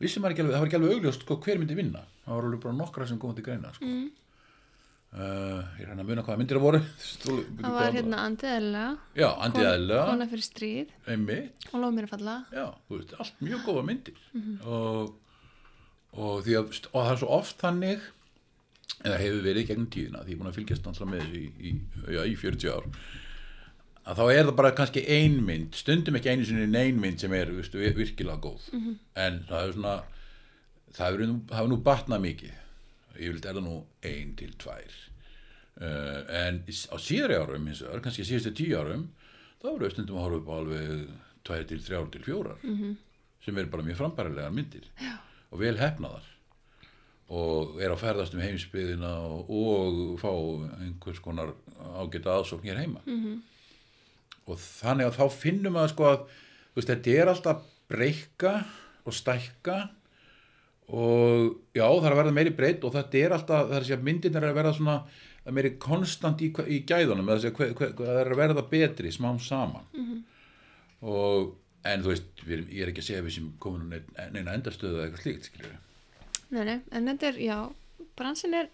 vissum 0.00 0.22
maður 0.22 0.32
ekki 0.36 0.42
alveg, 0.44 0.54
það 0.54 0.62
var 0.62 0.68
ekki 0.70 0.78
alveg 0.78 0.94
augljóst 0.96 1.22
sko, 1.26 1.36
hver 1.42 1.58
myndi 1.60 1.74
vinna 1.78 2.04
það 2.24 2.34
var 2.38 2.48
alveg 2.48 2.62
bara 2.64 2.78
nokkra 2.78 3.06
sem 3.10 3.18
komið 3.18 3.36
til 3.40 3.44
greina 3.50 3.74
sko. 3.74 3.84
Mm. 3.84 4.08
Uh, 5.14 5.62
ég 5.78 5.84
er 5.84 5.92
hann 5.92 6.02
að 6.02 6.10
muna 6.10 6.24
hvaða 6.26 6.40
myndir 6.40 6.58
það 6.58 6.66
voru. 6.66 6.80
Það 7.62 7.76
var 7.78 7.96
hérna 7.96 8.24
Andiðella 8.26 8.84
já, 9.16 9.28
Andi 9.46 9.64
Æðla 9.70 10.02
kona 10.10 10.28
fyrir 10.32 10.46
stríð. 10.46 10.92
Einmitt. 11.08 11.68
Og 11.72 11.80
lof 11.84 11.96
mér 11.96 12.08
að 12.08 12.14
falla 12.16 12.36
já, 12.52 12.66
þú 12.88 13.00
veist, 13.00 13.16
allt 13.24 13.42
mjög 13.44 13.64
góða 13.68 13.86
myndir. 13.88 14.20
Mhm. 14.34 14.60
og, 14.66 15.16
og 16.18 16.44
því 16.46 16.58
að 16.60 16.78
og 16.92 16.98
það 16.98 17.12
er 17.14 17.22
svo 17.22 17.32
oft 17.38 17.62
þannig 17.62 18.06
eða 19.04 19.18
hefur 19.22 19.42
verið 19.44 19.68
gegnum 19.68 19.88
tíðina 19.94 20.24
því 20.24 20.32
ég 20.32 20.36
er 20.36 20.42
búin 20.42 20.50
að 20.50 20.58
fylgjast 20.58 20.86
náttúrulega 20.86 21.12
með 21.12 21.24
þessu 21.24 21.40
í, 21.40 21.48
í, 21.68 22.14
já, 22.16 22.22
í 22.24 22.36
40 22.40 22.72
ár 22.72 22.86
að 24.08 24.18
þá 24.18 24.24
er 24.32 24.46
það 24.48 24.54
bara 24.58 24.76
kannski 24.76 25.02
ein 25.12 25.34
mynd 25.44 25.76
stundum 25.76 26.16
ekki 26.18 26.32
einu 26.32 26.46
sinni 26.48 26.80
ein 26.80 27.00
mynd 27.00 27.20
sem 27.20 27.34
er 27.36 27.50
veistu, 27.52 27.82
virkilega 27.82 28.40
góð. 28.42 28.70
Mhm. 28.72 28.96
en 29.26 29.42
það 29.50 29.66
er 29.66 29.76
svona 29.76 29.96
það 30.96 31.04
hefur 31.04 31.26
nú, 31.28 31.36
það 31.50 31.60
hefur 31.60 31.72
nú 31.72 31.78
batnað 31.84 32.24
mikið 32.24 32.56
vil 33.18 33.38
er 33.38 33.56
það 33.58 33.64
nú 33.66 33.76
ein 34.06 34.34
til 34.38 34.54
tvær 34.60 34.94
uh, 35.82 36.20
en 36.44 36.62
á 36.64 36.96
síðari 37.02 37.38
árum 37.38 37.68
hins 37.68 37.82
vegar, 37.84 38.02
kannski 38.04 38.26
síðustu 38.26 38.54
tíu 38.56 38.78
árum 38.78 39.08
þá 39.62 39.68
eru 39.74 39.90
stundum 39.92 40.18
að 40.18 40.26
horfa 40.26 40.40
upp 40.40 40.48
á 40.50 40.54
alveg 40.58 41.04
tvær 41.48 41.68
til 41.68 41.80
þrjár 41.84 42.10
til 42.14 42.24
fjórar 42.24 42.58
-hmm. 42.62 42.96
sem 43.44 43.58
eru 43.58 43.70
bara 43.70 43.82
mjög 43.82 43.96
frambærilegar 43.96 44.50
myndir 44.50 44.90
Já. 45.00 45.16
og 45.50 45.60
vel 45.60 45.78
hefnaðar 45.78 46.26
og 47.28 47.80
er 47.82 47.92
að 47.92 48.00
ferðast 48.00 48.34
um 48.34 48.40
heimsbyðina 48.40 49.12
og, 49.20 49.50
og 49.50 50.20
fá 50.20 50.32
einhvers 50.80 51.20
konar 51.20 51.52
ágæta 51.76 52.32
aðsókn 52.32 52.64
hér 52.64 52.80
heima 52.80 53.00
-hmm. 53.06 53.40
og 54.46 54.58
þannig 54.58 55.06
að 55.06 55.18
þá 55.18 55.30
finnum 55.30 55.76
að 55.76 55.88
sko 55.88 56.04
að 56.04 56.20
veist, 56.74 56.88
þetta 56.88 57.10
er 57.10 57.28
alltaf 57.28 57.62
breyka 57.88 58.64
og 59.04 59.14
stækka 59.14 59.88
og 60.88 61.56
já, 61.76 61.84
það 61.84 62.06
er 62.08 62.12
að 62.14 62.20
verða 62.22 62.34
meiri 62.38 62.52
breytt 62.56 62.84
og 62.88 62.94
þetta 62.94 63.18
er 63.20 63.34
alltaf, 63.36 63.66
það 63.68 63.76
er 63.76 63.82
að 63.82 63.88
segja 63.90 64.02
myndirnar 64.08 64.44
er 64.46 64.52
að 64.54 64.58
verða 64.62 64.74
svona 64.78 65.52
meiri 65.52 65.70
konstant 65.80 66.40
í, 66.44 66.48
í 66.48 66.78
gæðunum 66.88 67.28
það 67.28 67.34
er 67.34 67.38
að 67.38 67.44
segja, 67.44 67.90
það 67.98 68.20
er 68.22 68.30
að 68.32 68.40
verða 68.42 68.64
betri 68.70 69.12
smám 69.12 69.38
saman 69.40 69.84
-hmm. 69.92 70.22
og 71.02 71.54
en 71.84 72.02
þú 72.02 72.08
veist, 72.12 72.42
við, 72.46 72.64
ég 72.72 72.82
er 72.82 72.88
ekki 72.92 73.04
að 73.04 73.08
segja 73.10 73.22
við 73.26 73.34
sem 73.36 73.52
komin 73.62 74.02
neina 74.32 74.54
endarstöðu 74.56 74.96
eða 74.98 75.04
eitthvað 75.08 75.22
slíkt 75.22 75.44
skilur 75.50 75.76
nei, 76.50 76.64
nei, 76.64 76.80
en 76.90 77.06
þetta 77.12 77.26
er, 77.28 77.38
já, 77.44 77.58
bransin 78.16 78.54
er 78.54 78.68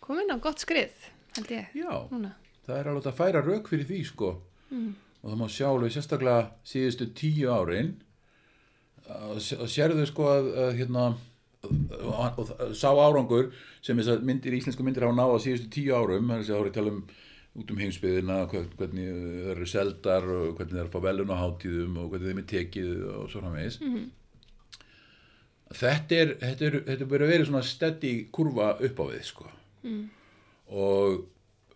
komin 0.00 0.30
á 0.30 0.36
gott 0.40 0.58
skrið, 0.62 0.94
held 1.36 1.50
ég, 1.50 1.66
Já, 1.74 2.08
núna. 2.10 2.34
það 2.66 2.78
er 2.78 2.88
alveg 2.88 3.06
að 3.06 3.18
færa 3.18 3.42
rauk 3.44 3.68
fyrir 3.68 3.86
því 3.86 4.04
sko 4.06 4.36
Mm. 4.70 4.94
og 5.22 5.30
það 5.32 5.38
má 5.40 5.46
sjá 5.48 5.66
alveg 5.66 5.92
sérstaklega 5.94 6.50
síðustu 6.64 7.06
tíu 7.16 7.48
árin 7.48 7.94
og 9.08 9.70
sérðu 9.72 10.04
sko 10.10 10.26
að, 10.32 10.48
að 10.64 10.74
hérna 10.82 11.06
og, 11.68 12.52
sá 12.76 12.90
árangur 12.92 13.48
sem 13.82 13.98
þess 13.98 14.12
að 14.14 14.26
myndir, 14.28 14.54
íslensku 14.58 14.84
myndir 14.86 15.06
hafa 15.06 15.16
náða 15.18 15.40
síðustu 15.46 15.70
tíu 15.74 15.94
árum, 15.96 16.28
það 16.28 16.36
er 16.36 16.44
þess 16.44 16.52
að 16.54 16.60
árið 16.62 16.76
tala 16.78 16.92
um 16.94 17.00
út 17.58 17.70
um 17.74 17.80
heimsbyðina, 17.82 18.36
hvern- 18.52 18.74
hvernig 18.78 19.08
það 19.08 19.48
eru 19.54 19.66
seldar 19.66 20.26
og 20.30 20.50
hvernig 20.58 20.74
það 20.76 20.82
er 20.82 20.86
að 20.88 20.92
fá 20.94 21.00
velun 21.08 21.32
á 21.34 21.42
hátíðum 21.42 21.96
og 22.04 22.10
hvernig 22.12 22.28
þeim 22.30 22.42
er 22.42 22.48
tekið 22.52 22.92
og 23.16 23.24
svo 23.32 23.40
framvegis. 23.42 23.78
Þetta 25.78 26.16
er 26.22 26.30
þetta 26.40 26.64
er, 26.68 26.76
þetta 26.86 27.04
er 27.04 27.10
bara 27.10 27.26
verið 27.28 27.48
svona 27.50 27.64
steady 27.66 28.12
kurva 28.32 28.68
upp 28.86 29.02
á 29.02 29.04
við 29.10 29.24
sko. 29.28 29.48
Mm. 29.88 30.06
og 30.74 31.18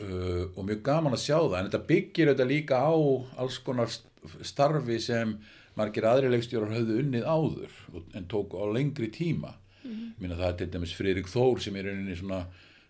uh, 0.03 0.45
og 0.59 0.65
mjög 0.69 0.81
gaman 0.85 1.15
að 1.17 1.21
sjá 1.23 1.37
það 1.39 1.55
en 1.59 1.69
þetta 1.69 1.81
byggir 1.91 2.31
þetta 2.33 2.47
líka 2.51 2.81
á 2.83 2.93
alls 3.41 3.59
konar 3.65 3.89
st- 3.89 4.09
starfi 4.45 4.97
sem 5.01 5.37
margir 5.79 6.07
aðri 6.09 6.31
leikstjórar 6.33 6.75
höfðu 6.77 7.01
unnið 7.03 7.27
áður 7.27 7.77
en 8.19 8.29
tók 8.31 8.57
á 8.59 8.65
lengri 8.73 9.09
tíma 9.13 9.55
mm. 9.83 10.15
minna 10.21 10.39
það 10.39 10.49
er 10.49 10.59
til 10.61 10.71
dæmis 10.75 10.95
Friðrik 10.97 11.31
Þór 11.33 11.63
sem 11.65 11.77
er 11.79 11.89
rauninni 11.89 12.17
svona 12.19 12.43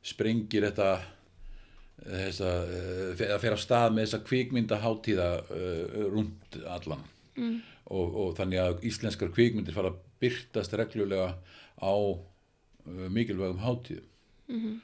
sprengir 0.02 0.66
þetta 0.66 0.88
þessa, 2.02 2.52
uh, 2.66 3.24
að 3.28 3.42
fer 3.44 3.56
af 3.56 3.62
stað 3.62 3.94
með 3.94 4.08
þessa 4.08 4.22
kvikmyndaháttíða 4.28 5.28
uh, 5.42 5.98
rúnd 6.10 6.60
allan 6.66 7.04
mm. 7.38 7.58
og, 7.94 8.16
og 8.24 8.32
þannig 8.38 8.62
að 8.64 8.86
íslenskar 8.90 9.32
kvikmyndir 9.34 9.76
fara 9.76 9.92
að 9.92 10.00
byrtast 10.22 10.74
reglulega 10.78 11.34
á 11.78 11.94
uh, 11.94 13.06
mikilvægum 13.12 13.62
hátíðum 13.62 14.80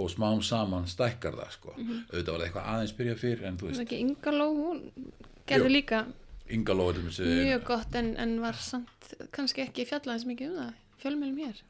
og 0.00 0.06
smám 0.08 0.38
saman 0.46 0.86
stækkar 0.88 1.34
það 1.34 1.54
sko. 1.56 1.72
auðvitað 1.74 2.30
var 2.30 2.38
það 2.38 2.44
eitthvað 2.46 2.68
aðeins 2.72 2.92
byrja 2.96 3.14
fyrr 3.18 3.46
en 3.48 3.56
þú 3.58 3.68
veist, 3.68 3.82
ekki 3.82 3.98
Ingaló, 4.04 4.46
hún 4.54 4.78
gerði 5.50 5.72
líka 5.74 6.04
Inga 6.50 6.76
Lóður 6.76 7.08
mjög 7.08 7.66
gott 7.68 7.98
en, 7.98 8.12
en 8.20 8.36
var 8.42 8.58
samt 8.58 9.10
kannski 9.34 9.64
ekki 9.64 9.86
fjallaðis 9.88 10.26
mikið 10.28 10.52
um 10.52 10.60
það, 10.60 10.78
fjölmjölum 11.02 11.42
hér. 11.44 11.64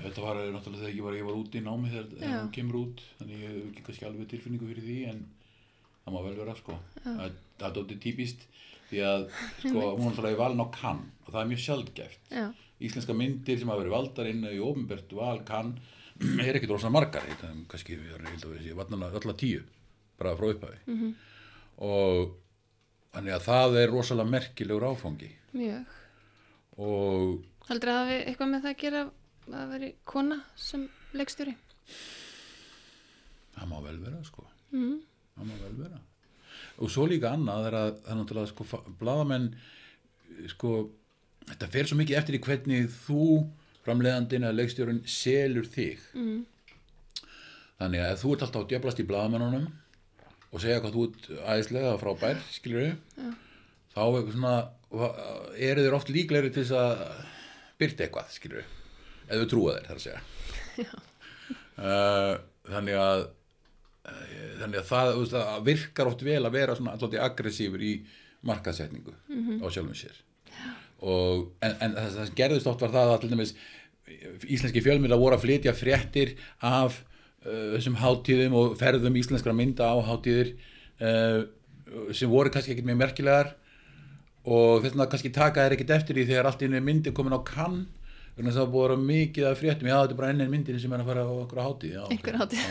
þetta 0.00 0.24
var 0.24 0.40
náttúrulega 0.54 0.84
þegar 0.84 0.96
ég 0.96 1.04
var, 1.04 1.18
ég 1.18 1.28
var 1.28 1.38
út 1.40 1.56
í 1.56 1.62
námi 1.64 1.92
þegar 1.92 2.34
hún 2.38 2.54
kemur 2.56 2.80
út 2.84 3.04
þannig 3.18 3.44
ég 3.44 3.52
hef 3.52 3.60
ekki 3.70 3.86
kannski 3.88 4.08
alveg 4.08 4.32
tilfinningu 4.32 4.70
fyrir 4.70 4.86
því 4.88 4.98
en 5.12 5.22
það 6.04 6.16
má 6.16 6.20
vel 6.26 6.36
vera 6.40 6.56
sko. 6.58 6.78
Það 7.04 7.38
það 7.60 7.68
er 7.68 7.76
dóttir 7.76 8.02
típist 8.02 8.46
því 8.90 9.02
að 9.06 9.26
sko, 9.60 9.86
hún 10.00 10.20
er 10.24 10.38
valin 10.40 10.64
á 10.64 10.68
kann 10.74 11.02
og 11.26 11.32
það 11.32 11.40
er 11.42 11.50
mjög 11.52 11.64
sjaldgæft. 11.66 12.22
Já, 12.32 12.46
íslenska 12.80 13.16
myndir 13.16 13.60
sem 13.60 13.70
hafa 13.70 13.82
verið 13.82 13.94
valdar 13.94 14.30
inn 14.30 14.46
í 14.48 14.60
ofinbert 14.64 15.12
val 15.16 15.40
kann 15.48 15.74
er 16.46 16.56
ekkit 16.56 16.72
rosa 16.72 16.90
margar 16.92 17.24
kannski, 17.70 17.96
við 18.00 18.72
vatnana 18.76 19.10
allar 19.12 19.36
tíu, 19.40 19.62
bara 20.20 20.36
frá 20.36 20.50
upphafi. 20.52 20.80
-hmm. 20.86 21.12
og 21.86 22.38
þannig 23.14 23.34
að 23.36 23.46
það 23.48 23.78
er 23.82 23.90
rosalega 23.94 24.30
merkilegur 24.34 24.86
áfangi 24.90 25.30
mjög. 25.56 25.96
og 26.78 27.68
Heldur 27.70 27.90
það 27.92 27.98
hafi 28.04 28.18
eitthvað 28.30 28.50
með 28.52 28.62
það 28.64 28.70
að 28.74 28.80
gera 28.84 29.02
að 29.60 29.72
veri 29.74 29.90
kona 30.04 30.36
sem 30.56 30.84
leikstjóri? 31.18 31.54
það 33.56 33.68
má 33.72 33.78
vel 33.86 33.98
vera 34.04 34.22
sko 34.24 34.46
Mm. 34.70 35.00
það 35.36 35.46
má 35.50 35.54
vel 35.64 35.74
vera 35.82 35.98
og 36.78 36.90
svo 36.90 37.06
líka 37.10 37.32
annað 37.34 37.66
er 37.66 37.74
að 37.74 37.88
það 38.04 38.10
er 38.12 38.18
náttúrulega 38.20 38.50
sko 38.52 38.82
bladamenn 39.00 39.48
sko 40.52 40.70
þetta 41.50 41.68
fer 41.72 41.88
svo 41.90 41.96
mikið 41.98 42.18
eftir 42.20 42.36
í 42.38 42.42
hvernig 42.44 42.86
þú 43.08 43.24
framleiðandinn 43.84 44.44
eða 44.46 44.54
leikstjórun 44.60 45.02
selur 45.10 45.66
þig 45.66 45.98
Mm. 46.14 46.44
þannig 47.80 48.00
að 48.06 48.18
þú 48.22 48.32
ert 48.36 48.42
alltaf 48.46 48.62
að 48.62 48.68
djöblast 48.74 49.00
í 49.02 49.06
bladamennunum 49.10 49.66
og 50.50 50.62
segja 50.62 50.80
hvað 50.82 50.96
þú 50.96 51.06
ert 51.06 51.30
æðislega 51.54 51.96
frábær 52.00 52.42
skilur 52.50 52.84
við 52.84 53.32
þá 53.94 54.02
eitthvað 54.02 54.34
svona 54.34 54.54
eru 55.70 55.84
þeir 55.84 55.96
oft 55.96 56.10
líklegri 56.10 56.52
til 56.54 56.64
þess 56.64 56.76
að 56.78 57.02
byrta 57.80 58.06
eitthvað 58.06 58.32
skilur 58.34 58.62
við 58.62 58.78
ef 59.30 59.42
þú 59.42 59.50
trúa 59.52 59.76
þeir 59.76 59.90
þar 59.90 60.00
að 60.00 60.06
segja. 60.06 60.22
Uh, 61.80 62.32
þannig 62.68 62.96
að 63.00 63.22
eh, 64.10 64.48
þannig 64.60 64.80
að 64.80 64.88
það 64.90 65.12
veist, 65.16 65.36
að 65.40 65.68
virkar 65.68 66.10
oft 66.10 66.24
vel 66.26 66.40
að 66.42 66.56
vera 66.56 66.74
svona 66.76 66.96
alltaf 66.96 67.14
aggressífur 67.24 67.84
í 67.84 67.92
markaðsetningu 68.46 69.14
á 69.62 69.66
sjálfum 69.70 69.96
sér. 69.96 70.18
Og, 71.00 71.46
en, 71.64 71.76
en 71.80 71.94
það 71.96 72.16
sem 72.18 72.34
gerðist 72.36 72.68
oft 72.68 72.82
var 72.84 72.92
það 72.92 73.12
að 73.14 73.22
til 73.22 73.30
dæmis 73.32 73.54
íslenski 74.50 74.82
fjölmynda 74.84 75.18
voru 75.20 75.38
að 75.38 75.46
flytja 75.46 75.74
fréttir 75.76 76.34
af 76.66 77.00
þessum 77.44 77.96
hátíðum 78.00 78.56
og 78.58 78.74
ferðum 78.80 79.16
íslenskra 79.20 79.54
mynda 79.56 79.88
á 79.92 79.96
hátíðir 80.10 80.52
uh, 81.00 81.46
sem 82.12 82.30
voru 82.30 82.52
kannski 82.52 82.74
ekkert 82.74 82.90
mjög 82.90 83.00
merkilegar. 83.04 83.54
Og 84.50 84.80
þess 84.80 84.94
vegna 84.94 85.08
kannski 85.12 85.32
taka 85.36 85.64
þær 85.64 85.76
ekkert 85.76 85.96
eftir 85.98 86.16
því 86.16 86.28
þegar 86.32 86.50
allt 86.50 86.62
einu 86.64 86.84
myndi 86.84 87.14
komin 87.16 87.36
á 87.36 87.40
kann 87.44 87.82
þess 88.40 88.56
að 88.56 88.62
það 88.62 88.72
búið 88.72 88.84
að 88.84 88.90
vera 88.90 89.06
mikið 89.10 89.46
af 89.48 89.58
fréttum. 89.60 89.88
Já 89.90 89.96
þetta 89.96 90.14
er 90.14 90.18
bara 90.20 90.32
enn 90.32 90.42
einn 90.44 90.52
myndin 90.52 90.80
sem 90.80 90.92
er 90.94 91.02
að 91.02 91.08
fara 91.10 91.24
á 91.26 91.32
okkur 91.34 91.60
hátíð. 91.60 91.96
Einhver 92.14 92.38
hátíð. 92.40 92.62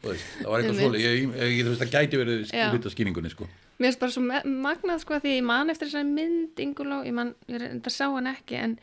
það 0.00 0.48
var 0.50 0.56
eitthvað 0.60 0.80
svolítið 0.80 1.04
ég, 1.04 1.18
ég, 1.20 1.58
ég, 1.60 1.72
það 1.80 1.92
gæti 1.94 2.20
verið 2.20 2.54
Já. 2.54 2.64
hluta 2.74 2.92
skýringunni 2.94 3.32
sko. 3.32 3.48
Mér 3.80 3.90
finnst 3.90 4.02
bara 4.02 4.14
svo 4.16 4.24
magnað 4.64 5.04
sko 5.04 5.20
því 5.22 5.36
ég 5.36 5.46
man 5.46 5.72
eftir 5.72 5.90
þessari 5.90 6.10
mynd 6.10 6.64
Inguló, 6.64 7.02
ég 7.06 7.14
man, 7.16 7.34
ég 7.50 7.62
reyndar 7.62 7.94
sá 7.94 8.06
hann 8.08 8.30
ekki 8.32 8.58
en 8.60 8.78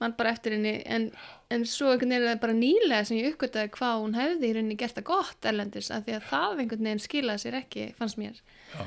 man 0.00 0.16
bara 0.18 0.34
eftir 0.34 0.56
henni 0.56 0.74
en, 0.88 1.08
en 1.52 1.66
svo 1.68 1.92
einhvern 1.92 2.14
veginn 2.14 2.26
er 2.26 2.32
það 2.32 2.42
bara 2.44 2.58
nýlega 2.58 3.06
sem 3.08 3.20
ég 3.20 3.34
uppgötaði 3.34 3.72
hvað 3.76 4.02
hún 4.04 4.18
hefði 4.18 4.50
í 4.50 4.54
rauninni 4.56 4.78
gert 4.80 4.98
það 4.98 5.08
gott 5.12 5.50
erlendis 5.50 5.90
af 5.94 6.06
því 6.06 6.18
að 6.18 6.28
það 6.30 6.62
einhvern 6.64 6.86
veginn 6.90 7.02
skilaði 7.06 7.44
sér 7.44 7.58
ekki 7.60 7.88
fannst 7.98 8.20
mér. 8.20 8.40
Já, 8.74 8.84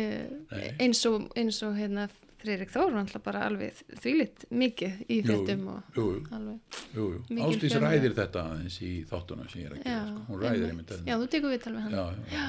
uh, 0.00 0.62
eins 0.80 1.02
og, 1.10 1.28
eins 1.36 1.60
og 1.66 1.76
hérna 1.78 2.08
Friðrik 2.46 2.70
Þór 2.70 2.92
var 2.94 3.22
bara 3.24 3.46
alveg 3.48 3.78
þvílitt 3.98 4.44
mikið 4.54 4.98
í 5.10 5.16
Ástís 7.42 7.72
fjölmiðla. 7.72 7.88
ræðir 7.88 8.14
þetta 8.20 8.44
aðeins 8.52 8.76
í 8.84 8.90
þáttunum 9.08 9.48
sem 9.50 9.62
ég 9.62 9.70
er 9.70 9.74
að 9.74 9.80
já, 9.80 9.86
gera 9.88 10.04
sko. 10.10 10.20
hún 10.28 10.42
ræðir 10.44 10.68
einmitt. 10.68 10.92
já, 11.00 11.14
þú 11.16 11.28
tekur 11.32 11.54
viðtal 11.54 11.72
við 11.74 11.86
hann 11.86 11.96
já, 11.96 12.04
já, 12.04 12.36
já, 12.36 12.46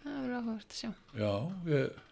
það 0.00 0.16
verður 0.16 0.34
áhugavert 0.38 0.74
að 0.74 0.80
sjá. 0.80 0.90
Já 1.20 1.32
ég, 1.74 2.02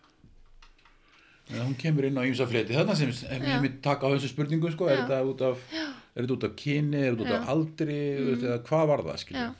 ja, 1.50 1.64
hún 1.64 1.74
kemur 1.80 2.06
inn 2.08 2.20
á 2.20 2.22
ýmsa 2.22 2.46
fleti 2.50 2.76
þarna 2.76 2.96
sem 2.98 3.10
ég 3.10 3.64
mitt 3.64 3.80
taka 3.84 4.06
á 4.06 4.12
þessu 4.14 4.30
spurningu 4.30 4.70
sko, 4.72 4.88
er 4.92 5.02
þetta 5.02 5.22
út 5.26 5.44
af 5.48 5.66
er 5.72 6.24
þetta 6.24 6.36
út 6.36 6.48
af 6.48 6.56
kyni, 6.60 7.02
er 7.02 7.16
þetta 7.16 7.26
út 7.26 7.36
af 7.38 7.52
aldri 7.56 8.00
mm. 8.14 8.32
eða 8.38 8.58
hvað 8.68 8.88
var 8.92 9.04
það 9.08 9.22
skilja 9.24 9.50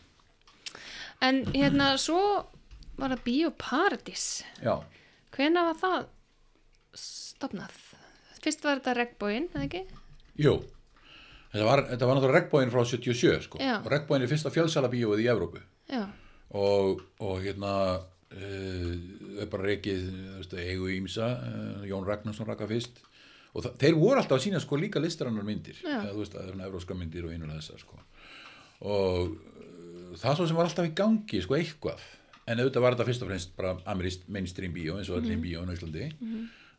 en 1.23 1.45
hérna 1.55 1.95
svo 2.01 2.23
var 2.99 3.15
það 3.15 3.25
Bíóparadís. 3.27 4.27
Já, 4.63 4.77
Hvena 5.33 5.65
var 5.71 5.79
það 5.81 5.99
stopnað? 6.99 7.77
Fyrst 8.43 8.65
var 8.67 8.81
þetta 8.81 8.97
regnbóin, 8.99 9.49
eða 9.55 9.67
ekki? 9.69 9.83
jú. 10.43 10.59
Þetta 11.53 11.65
var, 11.69 11.83
þetta 11.91 12.07
var 12.09 12.17
náttúrulega 12.17 12.39
regnbóin 12.39 12.71
frá 12.73 12.83
77 12.89 13.47
sko. 13.47 13.59
Já. 13.61 13.75
og 13.81 13.89
regnbóin 13.93 14.23
er 14.25 14.31
fyrsta 14.31 14.53
fjölsala 14.53 14.89
bíóið 14.93 15.25
í 15.25 15.29
Evrópu. 15.29 15.61
Já, 15.93 16.07
og, 16.57 17.03
og 17.21 17.43
hérna 17.45 17.73
er 18.33 19.49
bara 19.53 19.69
reikið 19.71 20.07
eigu 20.63 20.91
ímsa, 20.97 21.29
uh, 21.37 21.87
Jón 21.89 22.07
Ragnarsson 22.09 22.49
raka 22.49 22.69
fyrst. 22.71 23.03
Og 23.53 23.67
þeir 23.81 23.99
voru 23.99 24.17
alltaf 24.17 24.39
að 24.39 24.47
sína 24.47 24.61
sko 24.63 24.79
líka 24.81 25.01
listarannar 25.03 25.45
myndir. 25.45 25.77
Já. 25.85 25.99
eða, 25.99 26.15
þú 26.15 26.23
veist, 26.23 26.39
evróska 26.69 26.97
myndir 26.97 27.27
og 27.29 27.35
einur 27.35 27.53
þessar 27.53 27.83
sko. 27.83 28.01
og 28.83 29.37
það 30.19 30.39
svo 30.39 30.47
sem 30.49 30.59
var 30.59 30.69
alltaf 30.69 30.89
í 30.89 30.97
gangi 30.97 31.43
sko 31.45 31.57
eitthvað. 31.59 32.03
En 32.51 32.59
auðvitað 32.59 32.85
var 32.85 32.97
þetta 32.97 33.07
fyrst 33.09 33.25
og 33.25 33.31
fremst 33.31 33.53
bara 33.59 33.77
amirist 33.93 34.25
mainstream 34.33 34.75
bíó 34.75 34.97
eins 34.99 35.11
og 35.13 35.21
öllin 35.21 35.39
mm 35.39 35.45
bíó 35.47 35.63
á 35.63 35.75
Íslandi 35.77 36.09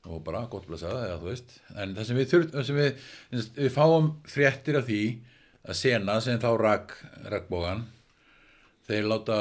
og 0.04 0.20
bara 0.26 0.44
gott 0.52 0.66
blessað 0.68 1.06
eða 1.06 1.20
þú 1.22 1.30
veist. 1.30 1.54
En 1.80 1.94
það 1.96 2.08
sem 2.10 2.18
við, 2.20 2.28
þurft, 2.34 2.50
það 2.52 2.66
sem 2.68 2.80
við, 2.82 3.46
við 3.56 3.72
fáum 3.72 4.10
fréttir 4.28 4.80
af 4.80 4.90
því 4.90 5.04
að 5.64 5.80
sena 5.80 6.18
sem 6.20 6.42
þá 6.44 6.50
rak 6.60 6.98
rakbógan 7.32 7.86
þeir 8.84 9.08
láta 9.08 9.38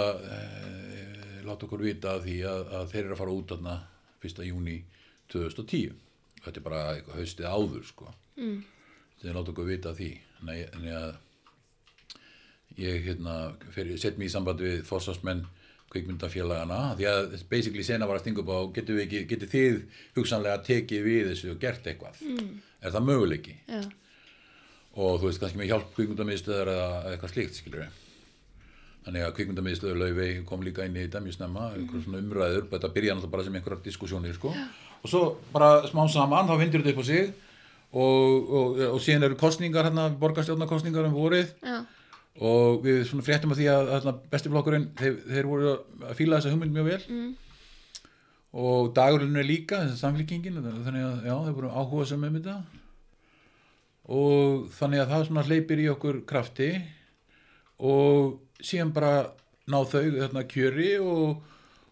láta 1.49 1.67
okkur 1.67 1.85
vita 1.87 2.17
því 2.23 2.37
að, 2.49 2.63
að 2.79 2.91
þeir 2.93 3.05
eru 3.05 3.17
að 3.17 3.23
fara 3.23 3.37
út 3.39 3.53
þarna 3.55 3.77
1. 4.23 4.45
júni 4.49 4.77
2010 5.33 5.97
þetta 6.43 6.59
er 6.61 6.67
bara 6.67 6.83
eitthvað 6.97 7.19
haustið 7.21 7.49
áður 7.49 7.87
sko 7.89 8.09
mm. 8.39 8.59
þeir 9.23 9.37
láta 9.39 9.55
okkur 9.55 9.71
vita 9.71 9.95
því 9.97 10.11
þannig 10.39 10.63
að- 10.63 10.73
þannig 10.77 10.97
að 11.01 11.13
ég 12.83 13.03
hérna 13.07 13.35
set 14.01 14.17
mér 14.19 14.31
í 14.31 14.33
samband 14.33 14.63
við 14.65 14.85
fórsvarsmenn 14.89 15.45
kvikmyndafélagana 15.93 16.95
því 16.97 17.09
að 17.11 17.35
basically 17.51 17.85
sena 17.85 18.07
var 18.09 18.17
að 18.17 18.25
stinga 18.25 18.41
upp 18.41 18.53
á 18.53 18.59
getur, 18.79 18.97
við 18.97 19.05
ekki, 19.07 19.25
getur 19.29 19.51
þið 19.53 19.81
hugsanlega 20.17 20.63
tekið 20.65 21.03
við 21.05 21.27
þessu 21.31 21.51
og 21.53 21.59
gert 21.61 21.91
eitthvað 21.91 22.23
mm. 22.25 22.55
er 22.81 22.95
það 22.95 23.09
möguleiki 23.11 23.57
já, 23.69 23.83
og 24.97 25.19
þú 25.21 25.29
veist 25.29 25.43
kannski 25.43 25.61
með 25.61 25.73
hjálp 25.73 25.93
kvikmyndamiðstöðar 25.99 26.73
eða 26.73 26.89
eitthvað 27.13 27.35
slíkt 27.35 27.61
skilur 27.61 27.85
við 27.85 28.01
þannig 29.07 29.27
að 29.27 29.33
kvikmyndamiðstöður 29.38 30.03
laufey 30.03 30.43
kom 30.49 30.62
líka 30.62 30.87
inn 30.87 30.99
í 30.99 31.07
þetta 31.07 31.23
mjög 31.25 31.38
snemma 31.38 31.71
einhver 31.77 32.05
svona 32.05 32.21
umræður, 32.23 32.69
þetta 32.71 32.93
byrja 32.97 33.17
náttúrulega 33.17 33.37
bara 33.37 33.47
sem 33.47 33.57
einhverjar 33.59 33.87
diskussjónir 33.87 34.37
sko. 34.37 34.53
og 35.03 35.11
svo 35.11 35.23
bara 35.53 35.73
smá 35.91 36.05
saman 36.09 36.47
þá 36.47 36.55
vindur 36.61 36.85
þetta 36.85 36.95
upp 36.95 37.03
á 37.03 37.11
sig 37.11 37.33
og, 37.93 38.53
og, 38.59 38.79
og 38.95 39.01
síðan 39.03 39.29
eru 39.29 39.41
kostningar 39.41 39.88
hérna, 39.88 40.09
borgarstjórnarkostningar 40.21 41.09
um 41.11 41.17
vorið. 41.17 41.51
Já, 41.61 41.83
og 42.41 42.81
við 42.85 43.03
svona 43.09 43.25
fréttum 43.27 43.53
af 43.53 43.59
því 43.59 43.67
að 43.69 43.91
hérna, 43.93 44.15
bestiflokkurinn, 44.33 44.87
þeir, 44.97 45.17
þeir 45.29 45.49
voru 45.49 45.73
að 45.75 46.15
fíla 46.17 46.38
þessa 46.38 46.53
hugmynd 46.55 46.77
mjög 46.77 46.88
vel. 46.88 47.01
Mm, 47.09 47.33
og 48.62 48.93
dagurinn 48.97 49.41
er 49.41 49.49
líka, 49.49 49.83
þess 49.83 49.99
að 49.99 50.05
samfélkingin 50.07 50.62
þannig 50.62 51.05
að 51.09 51.29
já, 51.29 51.35
þeir 51.47 51.59
voru 51.59 51.73
áhuga 51.73 52.09
sem 52.09 52.25
um 52.29 52.38
þetta. 52.38 52.57
Og 54.12 54.65
þannig 54.79 55.03
að 55.03 55.12
það 55.12 55.27
svona 55.29 55.47
hleypir 55.49 55.83
í 55.83 55.91
okkur 55.93 56.23
krafti. 56.29 56.71
Og 57.83 58.38
síðan 58.62 58.92
bara 58.94 59.12
ná 59.70 59.79
þau 59.87 60.05
þarna 60.18 60.46
kjöri 60.51 60.94
og, 61.03 61.42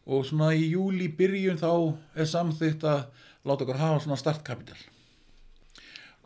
og 0.07 0.25
svona 0.27 0.53
í 0.55 0.71
júli 0.73 1.11
byrjun 1.19 1.61
þá 1.61 1.71
er 2.17 2.31
samþýtt 2.31 2.87
að 2.89 3.05
láta 3.47 3.65
okkur 3.65 3.81
hafa 3.81 4.03
svona 4.05 4.19
startkapital. 4.21 4.79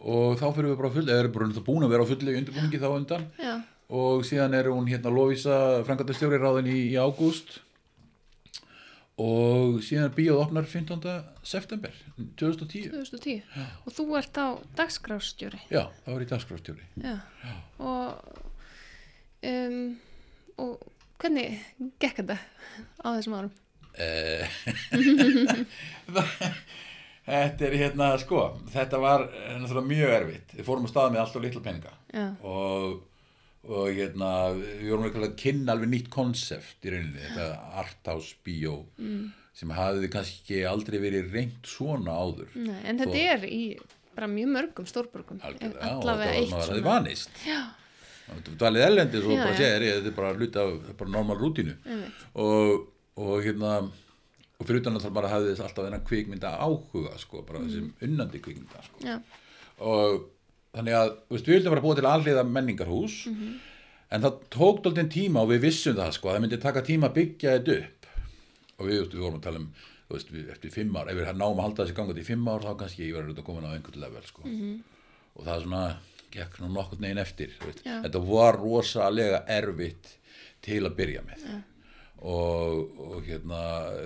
Og 0.04 0.36
þá 0.40 0.48
fyrir 0.52 0.72
við 0.72 0.80
bara 0.80 0.94
full, 0.94 1.06
eða 1.08 1.22
erum 1.24 1.36
bara 1.36 1.64
búin 1.66 1.86
að 1.86 1.94
vera 1.94 2.04
á 2.04 2.10
fullu 2.10 2.32
í 2.32 2.38
undirbúningi 2.40 2.80
þá 2.82 2.88
undan. 2.92 3.28
Já, 3.40 3.54
og 3.94 4.24
síðan 4.26 4.56
er 4.56 4.70
hún 4.72 4.88
hérna 4.88 5.12
Lovisa 5.12 5.58
frangatastjóri 5.86 6.40
ráðin 6.40 6.70
í, 6.72 6.78
í 6.92 6.96
ágúst. 6.98 7.60
Og 9.20 9.78
síðan 9.86 10.08
er 10.08 10.16
bíóð 10.16 10.40
opnar 10.42 10.66
15. 10.66 11.04
september 11.46 11.92
2010 12.40 12.88
2010 12.90 13.44
og 13.86 13.94
þú 13.94 14.06
ert 14.18 14.40
á 14.42 14.58
dagskrárstjóri? 14.80 15.60
Já, 15.70 15.84
það 16.02 16.16
var 16.16 16.24
í 16.24 16.26
dagskrástjóri 16.32 16.88
og 17.78 18.40
um, 19.46 19.78
og 20.62 20.80
hvernig 21.22 21.58
gekk 22.02 22.22
þetta 22.22 22.38
á 23.00 23.08
þessum 23.16 23.36
árum? 23.38 23.52
Eh, 23.94 24.50
þetta 27.28 27.66
er 27.68 27.76
hérna 27.78 28.10
sko 28.18 28.40
þetta 28.74 29.00
var 29.02 29.26
náttúrulega 29.30 29.90
mjög 29.90 30.14
erfitt. 30.18 30.54
Við 30.58 30.68
fórum 30.68 30.88
á 30.88 30.92
stað 30.92 31.12
með 31.14 31.24
allt 31.24 31.38
og 31.38 31.46
litla 31.46 31.64
peninga. 31.64 31.94
Já, 32.14 32.26
og, 32.50 32.96
og 33.70 33.88
hérna 33.94 34.30
við 34.58 34.90
vorum 34.90 35.08
eitthvað 35.08 35.28
að 35.30 35.38
kynna 35.44 35.76
alveg 35.76 35.92
nýtt 35.92 36.12
konsept 36.12 36.86
í 36.86 36.94
rauninni, 36.94 37.24
þetta 37.28 37.48
arthouse 37.84 38.38
bíó 38.46 38.80
mm. 38.98 39.24
sem 39.56 39.74
hafði 39.78 40.10
kannski 40.12 40.64
aldrei 40.68 40.98
verið 41.02 41.30
reynt 41.34 41.70
svona 41.70 42.18
áður. 42.18 42.50
Nei, 42.58 42.80
en 42.82 43.02
þetta 43.02 43.14
Þó- 43.14 43.30
er 43.36 43.48
í 43.50 43.62
bara 44.14 44.28
mjög 44.30 44.52
mörgum 44.54 44.86
og 44.86 45.72
allavega 45.82 46.34
eitt 46.36 46.50
maður 46.50 46.60
hafði 46.60 46.82
svona. 46.82 46.86
vanist. 46.86 47.40
Já, 47.46 47.60
þú 48.28 48.54
dvalið 48.60 48.86
ellendis 48.88 49.24
og 49.26 49.34
Já, 49.34 49.42
bara 49.44 49.56
segir 49.58 49.84
þetta 49.98 50.10
er 50.12 50.16
bara 50.18 50.34
hluti 50.38 50.60
af 50.62 50.96
bara 50.98 51.10
normal 51.10 51.38
einmitt, 51.44 52.20
og, 52.34 52.86
og 53.20 53.34
hérna 53.44 53.72
og 53.84 54.66
fyrir 54.68 54.80
utan 54.80 54.96
að 54.96 55.04
það 55.08 55.16
bara 55.18 55.28
hafði 55.32 55.50
þess 55.52 55.64
alltaf 55.66 55.84
þennan 55.88 56.04
kvikmynda 56.08 56.52
áhuga 56.64 57.18
sko, 57.20 57.42
bara 57.46 57.60
þessum 57.66 57.90
unnandi 58.06 58.40
kvikmynda 58.40 58.84
sko. 58.86 59.02
já, 59.04 59.16
og 59.84 60.30
þannig 60.74 60.96
að 60.98 61.10
veist, 61.30 61.46
við 61.48 61.58
vildum 61.58 61.74
bara 61.74 61.84
búa 61.84 61.96
til 61.98 62.08
alliða 62.10 62.44
menningarhús 62.48 63.26
Mhm. 63.30 63.54
en 64.14 64.22
það 64.22 64.38
tók 64.50 64.82
dálítið 64.84 65.10
tíma 65.10 65.42
og 65.42 65.50
við 65.50 65.60
vissum 65.66 65.96
það 65.98 66.12
sko, 66.16 66.28
að 66.30 66.36
það 66.38 66.42
myndi 66.46 66.60
taka 66.62 66.82
tíma 66.86 67.08
að 67.10 67.14
byggja 67.18 67.58
þetta 67.58 67.76
upp 67.82 68.06
og 68.78 68.86
við, 68.86 68.98
veist, 69.00 69.12
við 69.14 69.20
vorum 69.26 69.38
að 69.40 69.42
tala 69.48 69.58
um 69.58 69.68
veist, 70.10 70.30
við, 70.32 70.48
eftir 70.52 70.70
fimm 70.70 70.96
ár, 70.96 71.08
ef 71.10 71.16
við 71.18 71.30
náum 71.36 71.58
að 71.58 71.62
halda 71.66 71.84
þessi 71.84 71.94
gangað 71.98 72.18
í 72.22 72.24
fimm 72.24 72.48
ár 72.48 72.60
þá 72.62 72.72
kannski 72.78 73.06
ég 73.08 73.14
verður 73.16 73.34
þetta 73.34 73.46
komin 73.46 73.64
á 73.66 73.74
einhvern 73.74 74.00
level 74.00 74.22
sko. 74.22 74.42
Mhm. 74.46 74.82
og 75.36 75.44
það 75.44 75.54
er 75.56 75.62
svona 75.66 75.84
gekk 76.34 76.58
nú 76.62 76.72
nokkurn 76.74 77.06
veginn 77.06 77.22
eftir. 77.22 77.54
Já. 77.84 78.00
þetta 78.06 78.24
var 78.26 78.58
rosalega 78.60 79.44
erfitt 79.50 80.16
til 80.64 80.82
að 80.88 80.98
byrja 80.98 81.22
með. 81.26 81.46
Og, 82.24 83.00
og 83.04 83.26
hérna 83.26 83.62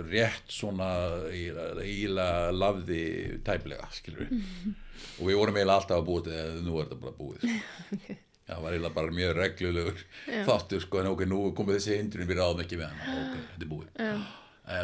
rétt 0.09 0.51
svona 0.51 0.89
íla 1.31 2.29
lafði 2.51 3.03
tæplega 3.47 3.87
skilur 3.95 4.25
við 4.27 4.41
og 5.21 5.29
við 5.29 5.39
vorum 5.39 5.59
eiginlega 5.61 5.77
alltaf 5.79 6.01
að 6.01 6.09
búið 6.09 6.33
að 6.35 6.57
nú 6.67 6.81
er 6.81 6.89
þetta 6.89 6.99
bara 7.05 7.19
búið 7.21 7.45
sko. 7.45 8.17
Það 8.49 8.63
var 8.65 8.75
eiginlega 8.75 8.97
bara 8.97 9.13
mjög 9.13 9.33
reglulegur 9.37 10.05
þáttur 10.49 10.81
sko, 10.81 11.01
en 11.03 11.11
ok, 11.11 11.23
nú 11.29 11.41
komið 11.57 11.77
þessi 11.77 11.99
hindrun 11.99 12.31
við 12.31 12.39
ráðum 12.41 12.63
ekki 12.65 12.79
með 12.81 12.95
hana, 12.95 13.17
ok, 13.21 13.35
þetta 13.53 13.67
er 13.67 13.73
búið. 13.75 13.91
Já, 14.01 14.15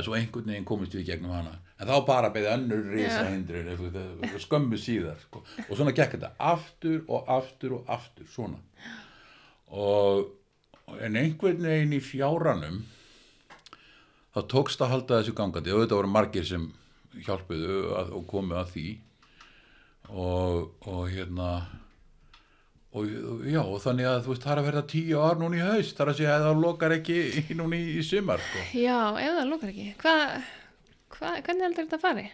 svo 0.05 0.15
einhvern 0.17 0.49
veginn 0.53 0.65
komist 0.69 0.95
við 0.97 1.07
gegnum 1.11 1.35
hana 1.35 1.57
en 1.81 1.89
þá 1.91 1.97
bara 2.07 2.31
beðið 2.33 2.53
önnur 2.55 2.95
Já. 2.97 3.25
hindrun 3.29 3.71
þú- 3.81 4.41
skömmu 4.47 4.79
síðar 4.81 5.19
sko. 5.21 5.43
og 5.69 5.77
svona 5.77 5.93
gekk 5.97 6.15
þetta 6.17 6.31
aftur 6.39 7.03
og 7.09 7.29
aftur 7.29 7.73
og 7.81 7.85
aftur 7.99 8.27
svona 8.31 8.61
og 9.75 10.31
en 11.01 11.17
einhvern 11.17 11.63
veginn 11.65 11.97
í 11.97 12.01
fjáranum 12.05 12.83
þá 14.35 14.41
tókst 14.51 14.81
að 14.83 14.93
halda 14.95 15.21
þessu 15.23 15.35
gangandi 15.39 15.73
og 15.75 15.85
þetta 15.85 15.99
voru 16.01 16.11
margir 16.11 16.45
sem 16.49 16.69
hjálpuðu 17.15 17.77
að, 17.95 18.13
og 18.19 18.27
komu 18.31 18.57
að 18.59 18.73
því 18.75 18.87
og, 20.11 20.71
og 20.91 21.05
hérna 21.13 21.51
og 22.95 23.43
já, 23.51 23.59
og 23.65 23.81
þannig 23.83 24.07
að 24.07 24.21
þú 24.25 24.31
veist, 24.35 24.45
það 24.47 24.53
er 24.55 24.61
að 24.63 24.67
verða 24.69 24.83
tíu 24.95 25.19
ár 25.19 25.41
núna 25.41 25.57
í 25.59 25.65
haust, 25.67 25.97
það 25.97 26.05
er 26.07 26.13
að 26.13 26.19
segja 26.21 26.35
að 26.39 26.45
það 26.47 26.61
lokar 26.65 26.93
ekki 26.95 27.19
núna 27.59 27.77
í, 27.81 27.85
í 27.99 28.03
sumar 28.07 28.43
sko. 28.45 28.63
já, 28.79 28.99
ef 29.19 29.37
það 29.41 29.49
lókar 29.51 29.73
ekki 29.75 29.87
hvað, 30.05 30.49
hva, 31.17 31.33
hvernig 31.43 31.67
heldur 31.69 31.85
þetta 31.89 31.99
að 31.99 32.05
fari? 32.07 32.27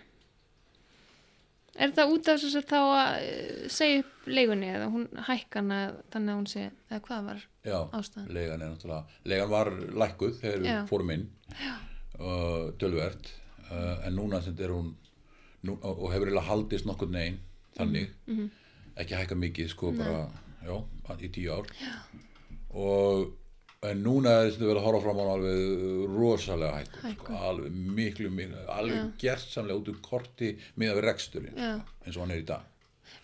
Er 1.81 1.92
þetta 1.94 2.05
út 2.12 2.29
af 2.29 2.40
þess 2.42 2.57
að 2.59 2.64
þá 2.68 2.79
að 2.83 3.25
eh, 3.25 3.66
segja 3.73 4.01
upp 4.03 4.27
leigunni 4.29 4.68
eða 4.75 4.88
hún 4.92 5.05
hækkana 5.29 5.77
þannig 6.12 6.33
að 6.35 6.38
hún 6.40 6.49
sé, 6.51 6.64
eða 6.90 7.01
hvað 7.07 7.29
var 7.31 7.44
Já, 7.64 7.77
ástæðan? 8.01 8.33
legan 8.37 8.64
er 8.66 8.73
náttúrulega, 8.75 9.18
legan 9.33 9.53
var 9.53 9.70
lækkuð 10.03 10.35
þegar 10.42 10.64
við 10.64 10.70
Já. 10.75 10.81
fórum 10.90 11.12
inn 11.14 11.25
uh, 12.18 12.64
tölvert 12.83 13.31
uh, 13.70 13.94
en 14.09 14.18
núna 14.18 14.42
sem 14.44 14.53
þetta 14.57 14.66
er 14.66 14.75
hún 14.75 14.90
nú, 15.62 15.77
og 15.79 16.07
hefur 16.12 16.27
eiginlega 16.29 16.49
haldist 16.51 16.88
nokkurn 16.90 17.14
negin 17.16 17.38
þannig, 17.79 18.11
Mhm. 18.27 18.51
ekki 19.01 19.16
hækka 19.16 19.38
mikið 19.38 19.70
sko 19.73 19.92
bara, 19.96 20.27
já, 20.66 20.75
í 21.18 21.31
tíu 21.35 21.53
ár 21.59 21.68
já. 21.81 21.92
og 22.70 23.37
en 23.90 24.03
núna 24.05 24.33
er 24.42 24.51
þetta 24.53 24.66
verið 24.68 24.81
að 24.83 24.87
horfa 24.87 25.03
fram 25.07 25.20
á 25.20 25.27
alveg 25.35 25.61
rosalega 26.12 26.81
hækkun, 26.81 27.14
sko, 27.16 27.37
alveg 27.51 27.79
miklu, 28.01 28.33
miklu 28.35 28.64
alveg 28.68 29.14
gersamlega 29.20 29.81
út 29.81 29.92
úr 29.92 30.03
korti 30.05 30.51
miða 30.77 30.99
við 30.99 31.07
reksturinn, 31.07 31.57
Já. 31.57 31.79
sko, 31.79 31.96
eins 32.05 32.18
og 32.18 32.27
hann 32.27 32.35
er 32.37 32.42
í 32.42 32.49
dag 32.51 32.66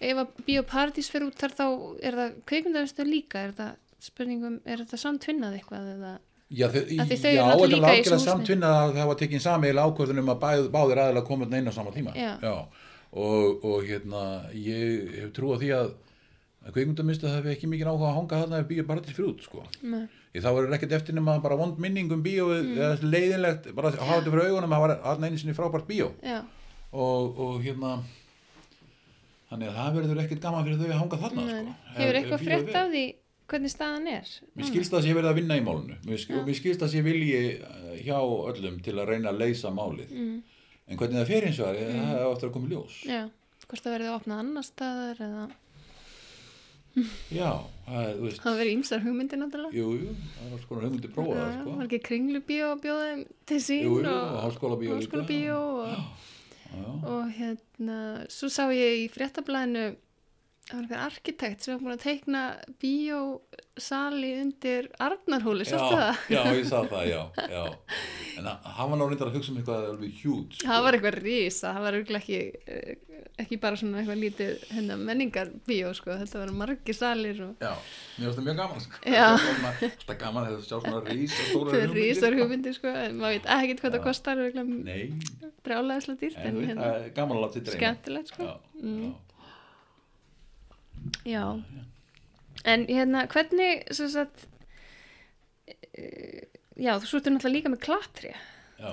Ef 0.02 0.18
að 0.20 0.38
Bíóparadís 0.46 1.10
fyrir 1.12 1.28
út 1.30 1.36
þar 1.40 1.52
þá 1.56 1.66
er 2.04 2.16
það 2.18 2.32
kveikmyndaðustu 2.50 3.04
líka, 3.06 3.44
er 3.46 3.52
það 3.56 3.76
spurningum, 4.06 4.56
er 4.66 4.82
þetta 4.82 4.98
samtvinnað 5.00 5.60
eitthvað 5.60 5.92
eða 5.92 6.14
Já, 6.46 6.68
þau, 6.70 6.82
já 6.86 7.02
eru 7.02 7.06
náttúrulega 7.10 7.46
þetta 7.50 7.70
líka 7.72 7.82
var 7.82 7.96
í 7.96 8.02
þessu 8.06 8.14
algjörlega 8.14 8.16
húsnæði. 8.16 8.24
samtvinna 8.30 8.72
að 8.80 8.90
það 8.96 9.08
var 9.10 9.16
tekin 9.22 9.42
samiðilega 9.42 9.90
ákvörðun 9.90 10.20
um 10.22 10.28
að 10.30 10.42
bæð, 10.44 10.66
báðir 10.76 11.00
aðeins 11.02 11.26
koma 11.26 11.48
inn 11.58 11.70
á 11.70 11.72
sama 11.74 11.94
tíma. 11.94 12.12
Já. 12.14 12.52
Og, 13.16 13.64
og 13.66 13.86
hérna, 13.86 14.22
ég 14.54 15.16
hef 15.16 15.32
trú 15.34 15.50
á 15.50 15.56
því 15.58 15.70
að, 15.74 15.90
að 16.66 16.72
kveikmyndamistu 16.74 17.26
það 17.28 17.36
hefur 17.38 17.52
ekki 17.54 17.68
mikið 17.70 17.90
áhuga 17.92 18.08
að 18.10 18.16
hanga 18.18 18.40
þarna 18.42 18.58
ef 18.62 18.66
bíó 18.70 18.86
bara 18.86 19.00
til 19.06 19.14
fyrir 19.14 19.28
út, 19.32 19.42
sko. 19.46 19.62
Nei. 19.82 20.06
Ég 20.34 20.42
þá 20.42 20.50
verður 20.56 20.74
ekkert 20.76 20.92
eftir 20.98 21.14
nema 21.14 21.38
bara 21.42 21.56
vond 21.56 21.78
minning 21.78 22.10
um 22.12 22.22
bíó, 22.24 22.48
Mm. 22.50 22.76
eða 22.76 23.10
leiðinlegt, 23.14 23.68
bara 23.74 23.90
að 23.92 23.98
hafa 24.02 24.20
þetta 24.20 24.32
fyrir 24.34 24.48
augunum 24.50 24.72
að 24.72 24.76
það 24.76 24.86
var 24.86 24.96
þarna 25.04 25.26
einu 25.30 25.38
sinni 25.38 25.54
frábært. 25.54 25.92
Já, 25.96 26.42
Og, 26.92 27.38
og 27.38 27.62
hérna, 27.62 28.02
þannig 29.50 29.68
að 29.70 29.76
það 29.78 29.94
verður 29.96 30.20
ekkert 30.24 30.40
gaman 30.42 30.64
fyrir 30.66 30.78
þau 30.80 30.86
að 30.90 31.00
hanga 31.00 31.16
þarna, 31.22 31.46
sko. 31.46 31.74
hefur 31.96 32.14
Ef- 32.14 32.18
eitthvað 32.20 32.46
er- 32.46 32.76
af 32.82 32.90
því 32.90 33.04
hvernig 33.46 33.70
staðan 33.70 34.06
er? 34.10 34.26
Mér 34.56 34.66
skilst 34.70 34.90
það 34.90 35.00
að 35.00 35.06
ég 35.10 35.16
verið 35.18 35.30
að 35.30 35.38
vinna 35.38 35.54
í 35.60 35.62
málinu 35.66 35.96
mér, 36.02 36.24
og 36.40 36.46
mér 36.48 36.56
skilst 36.58 36.80
það 36.80 36.88
að 36.88 36.96
ég 36.98 37.04
vilji 37.06 37.36
eh, 37.36 38.02
hjá 38.06 38.18
öllum 38.50 38.80
til 38.82 38.94
að 38.98 39.08
reyna 39.12 39.30
að 39.30 39.38
leysa 39.38 39.70
málið 39.70 40.10
Mm. 40.10 40.42
en 40.88 40.96
hvernig 40.98 41.20
það 41.20 41.26
fer 41.30 41.42
eins 41.46 41.60
og 41.60 41.66
það 41.66 41.76
er 41.76 41.92
það 41.94 42.18
er 42.18 42.26
ofta 42.32 42.46
að 42.48 42.52
koma 42.52 42.66
í 42.66 42.70
ljós 42.74 42.96
Já, 47.40 47.50
það 47.86 48.06
er, 48.06 48.38
verði 48.46 48.72
ímsar 48.72 49.02
hugmyndir 49.04 49.40
náttúrulega. 49.40 49.76
Jú, 49.76 49.90
jú, 50.00 50.14
það 50.36 50.46
er 50.46 50.54
alls 50.56 50.64
konar 50.70 50.86
hugmyndi 50.86 51.10
prófa 51.12 51.36
það 51.36 51.52
sko. 51.58 51.74
var 51.76 51.88
ekki 51.90 52.00
kringlubíó 52.08 52.70
að 52.72 52.80
bjóða 52.86 53.10
þeim 53.10 53.22
til 53.50 53.60
sín 53.66 53.84
Jú, 53.84 53.98
jú, 54.00 54.14
og 54.14 54.40
háskólabíó 54.46 55.60
og, 55.82 56.24
og 57.12 57.36
hérna 57.36 57.98
svo 58.32 58.50
sá 58.52 58.64
ég 58.72 59.04
í 59.04 59.06
fréttablaðinu 59.12 59.84
það 60.66 60.74
var 60.74 60.82
einhver 60.82 61.02
arkitekt 61.06 61.62
sem 61.62 61.70
var 61.76 61.82
búin 61.84 61.94
að 61.94 62.02
teikna 62.02 62.40
bíósali 62.82 64.30
undir 64.42 64.88
Arnarhóli, 64.98 65.64
sástu 65.68 65.94
já, 65.94 65.98
það? 66.00 66.14
já, 66.34 66.40
ég 66.58 66.66
sá 66.66 66.78
það, 66.92 67.04
já, 67.12 67.22
já. 67.54 67.64
En 68.36 68.44
hann- 68.50 68.90
var 68.90 68.96
náttúrulega 68.98 69.28
að 69.30 69.36
hugsa 69.38 69.50
um 69.52 69.58
eitthvað 69.60 69.80
alveg 69.92 70.10
hjút 70.22 70.50
sko. 70.56 70.66
Það 70.66 70.80
var 70.86 70.92
eitthvað 70.98 71.18
risa, 71.22 71.66
það 71.70 71.82
var 71.86 71.92
örugglega 72.00 72.22
ekki, 72.22 72.40
eh, 72.66 72.92
ekki 73.44 73.56
bara 73.62 73.76
svona 73.80 74.00
eitthvað 74.00 74.22
lítið 74.24 74.50
hérna, 74.72 74.94
menningarbíó, 75.06 75.88
sko, 75.96 76.08
þetta 76.24 76.36
var 76.42 76.50
margir 76.64 76.96
salir 76.98 77.38
og 77.46 77.52
Já, 77.62 77.72
mér 78.16 78.24
finnst 78.26 78.38
það 78.40 78.46
mjög 78.48 78.58
gaman 78.62 78.80
sko. 78.86 78.94
Það 79.06 80.10
er 80.16 80.20
gaman 80.24 80.42
að 80.50 80.54
sjá 80.66 80.76
svona 80.80 81.00
rísa 81.06 81.42
stóra 81.52 81.68
þetta 81.70 81.86
er 81.86 81.94
risar 82.00 82.32
hugmyndir, 82.40 82.74
sko, 82.76 82.88
en 83.04 83.12
maður 83.22 83.32
veit 83.38 83.46
ekkert 83.56 83.80
hvað 83.84 83.92
það 83.96 84.04
kostar, 84.10 84.36
örugglega 84.42 84.66
Já, 91.24 91.44
Mm. 91.54 91.64
já 91.66 91.84
Já, 92.64 92.72
en 92.72 92.86
hérna, 92.86 93.26
hvernig, 93.28 93.84
sem 93.94 94.08
sagt, 94.08 94.46
eh, 95.94 96.46
já, 96.76 96.96
þú 96.98 97.06
svo 97.06 97.20
ertu 97.20 97.30
náttúrulega 97.32 97.56
líka 97.56 97.72
með 97.72 97.80
klatri, 97.84 98.32
Já. 98.78 98.90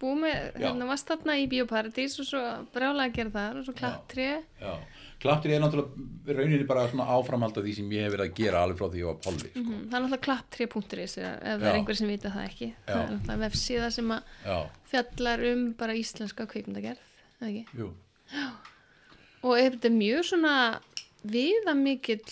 búið 0.00 0.16
með, 0.24 0.38
Já. 0.58 0.66
hérna 0.66 0.86
varst 0.88 1.06
þarna 1.10 1.36
í 1.38 1.48
Bíóparadís 1.50 2.18
og 2.20 2.26
svo 2.26 2.40
brjálega 2.74 3.10
að 3.10 3.14
gera 3.18 3.30
þar 3.30 3.58
og 3.60 3.64
svo 3.68 3.74
klapptré 3.78 4.28
Já, 4.60 4.72
klapptrið 5.20 5.54
er 5.54 5.60
náttúrulega 5.60 6.36
rauninni 6.38 6.66
bara 6.66 6.88
svona 6.88 7.06
áframhald 7.06 7.56
af 7.60 7.64
því 7.64 7.74
sem 7.76 7.90
ég 7.90 8.02
hef 8.06 8.12
verið 8.16 8.26
að 8.30 8.34
gera 8.40 8.62
alveg 8.64 8.78
frá 8.80 8.88
því 8.90 8.98
ég 9.02 9.06
var 9.10 9.18
polli 9.26 9.38
sko. 9.50 9.60
Mhm, 9.60 9.88
það 9.90 9.94
er 9.94 10.02
náttúrulega 10.06 10.26
klapptré.is 10.26 11.18
ef 11.18 11.40
það 11.40 11.60
Já. 11.60 11.68
er 11.70 11.78
einhver 11.78 11.96
sem 11.96 12.08
vita 12.08 12.30
það 12.30 12.48
ekki 12.48 12.74
það 12.86 12.94
Já. 12.96 13.02
er 13.04 13.12
náttúrulega 13.14 13.44
vefsíða 13.44 13.92
sem 13.92 14.08
að 14.08 14.22
Já, 14.46 14.58
fjallar 14.90 15.52
um 15.52 15.72
bara 15.74 15.92
íslenska 15.94 16.46
kveikmyndagerð 16.46 16.98
eða 17.42 17.50
ekki? 17.50 17.66
jú, 17.78 17.92
og 19.42 19.56
er 19.58 19.70
þetta 19.76 19.90
mjög 19.94 20.24
svona 20.24 20.80
viða 21.22 21.74
mikill 21.78 22.24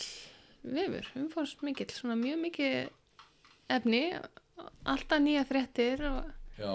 vefur, 0.69 1.07
umfórst 1.19 1.63
mikill 1.67 1.91
svona 1.93 2.17
mjög 2.19 2.43
mikið 2.47 2.75
efni 3.79 4.03
alltaf 4.89 5.23
nýja 5.23 5.45
fréttir 5.49 6.03
og 6.09 6.27
já. 6.59 6.75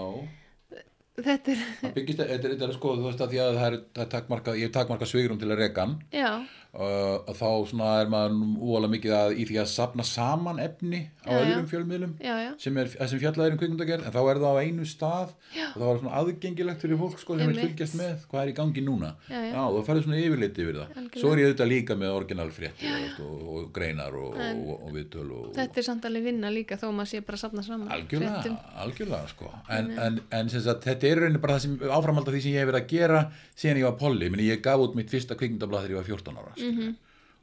Þetta 1.14 1.52
er, 1.52 1.60
byggist, 1.94 2.18
þetta 2.18 2.34
er, 2.34 2.52
þetta 2.56 2.66
er 2.66 2.72
sko, 2.74 2.92
þú 2.98 3.04
veist 3.06 3.20
að 3.22 3.36
að 3.38 3.56
það 3.58 3.66
er, 3.68 3.76
það 3.94 4.04
er 4.04 4.08
takmarka, 4.10 4.54
ég 4.58 4.66
hef 4.66 4.72
takmarka 4.74 5.06
svigrum 5.06 5.38
til 5.38 5.50
að 5.52 5.60
reka 5.60 5.84
hann. 5.84 5.92
Já, 6.10 6.30
og 6.74 7.34
þá 7.38 7.48
svona 7.70 7.88
er 8.02 8.08
maður 8.12 8.34
óalega 8.58 8.92
mikið 8.94 9.14
að 9.18 9.34
í 9.38 9.46
því 9.48 9.58
að 9.62 9.68
sapna 9.70 10.06
saman 10.08 10.58
efni 10.62 11.00
á 11.22 11.30
Já, 11.30 11.38
öðrum 11.44 11.68
fjölmiðlum 11.70 12.14
já, 12.18 12.34
já. 12.42 12.50
sem, 12.60 12.78
er, 12.82 12.90
sem 12.94 13.20
fjallað 13.22 13.46
er 13.46 13.54
um 13.54 13.60
kvikmyndagerð 13.60 14.08
en 14.08 14.14
þá 14.14 14.20
er 14.32 14.40
það 14.42 14.58
á 14.58 14.62
einu 14.64 14.88
stað. 14.88 15.34
Og 15.54 15.76
það 15.78 15.86
var 15.88 16.00
svona 16.02 16.14
aðgengilegt 16.20 16.82
fyrir 16.84 17.00
fólk 17.00 17.20
sko, 17.22 17.38
sem 17.38 17.52
vil 17.52 17.60
fylgjast 17.62 17.98
með 18.00 18.26
hvað 18.30 18.42
er 18.42 18.52
í 18.52 18.56
gangi 18.58 18.84
núna. 18.84 19.12
Og 19.30 19.78
það 19.78 19.86
færði 19.88 20.04
svona 20.08 20.20
yfirlit 20.24 20.60
yfir 20.64 20.80
það. 20.80 20.88
Algjörlega. 20.94 21.20
svo 21.22 21.32
er 21.34 21.42
ég 21.42 21.48
auðvitað 21.50 21.70
líka 21.70 21.98
með 22.00 22.14
orginal 22.18 22.48
fréttir 22.54 22.98
og, 23.24 23.24
og, 23.24 23.46
og 23.54 23.70
greinar 23.74 24.18
og, 24.18 24.36
En- 24.44 24.62
og, 24.74 24.84
viðtöl 24.94 25.30
þetta 25.54 25.80
er 25.80 25.86
samt 25.86 26.04
alveg 26.08 26.26
vinna 26.28 26.50
líka 26.52 26.76
þó 26.80 26.86
maður 26.94 27.10
sé 27.10 27.20
bara 27.26 27.38
að 27.38 27.42
safna 27.44 27.62
saman 27.66 27.90
algjörlega, 27.94 28.54
algjörlega 28.84 29.30
sko. 29.32 29.50
en, 29.74 29.90
en, 30.06 30.18
en 30.38 30.50
sagt, 30.52 30.84
þetta 30.86 31.08
er 31.08 31.20
rauninni 31.22 31.40
bara 31.42 31.56
áframhald 31.58 32.28
af 32.28 32.34
því 32.36 32.42
sem 32.44 32.54
ég 32.54 32.62
hef 32.62 32.70
verið 32.70 32.80
að 32.82 32.92
gera 32.94 33.20
síðan 33.54 33.80
ég 33.80 33.88
var 33.88 33.96
polli, 34.00 34.30
Meni, 34.32 34.48
ég 34.50 34.62
gaf 34.64 34.82
út 34.84 34.96
mitt 34.98 35.10
fyrsta 35.12 35.36
kvikmyndablað 35.38 35.86
þegar 35.86 35.94
ég 35.96 36.00
var 36.02 36.08
14 36.10 36.40
ára 36.42 36.54
mm 36.70 36.92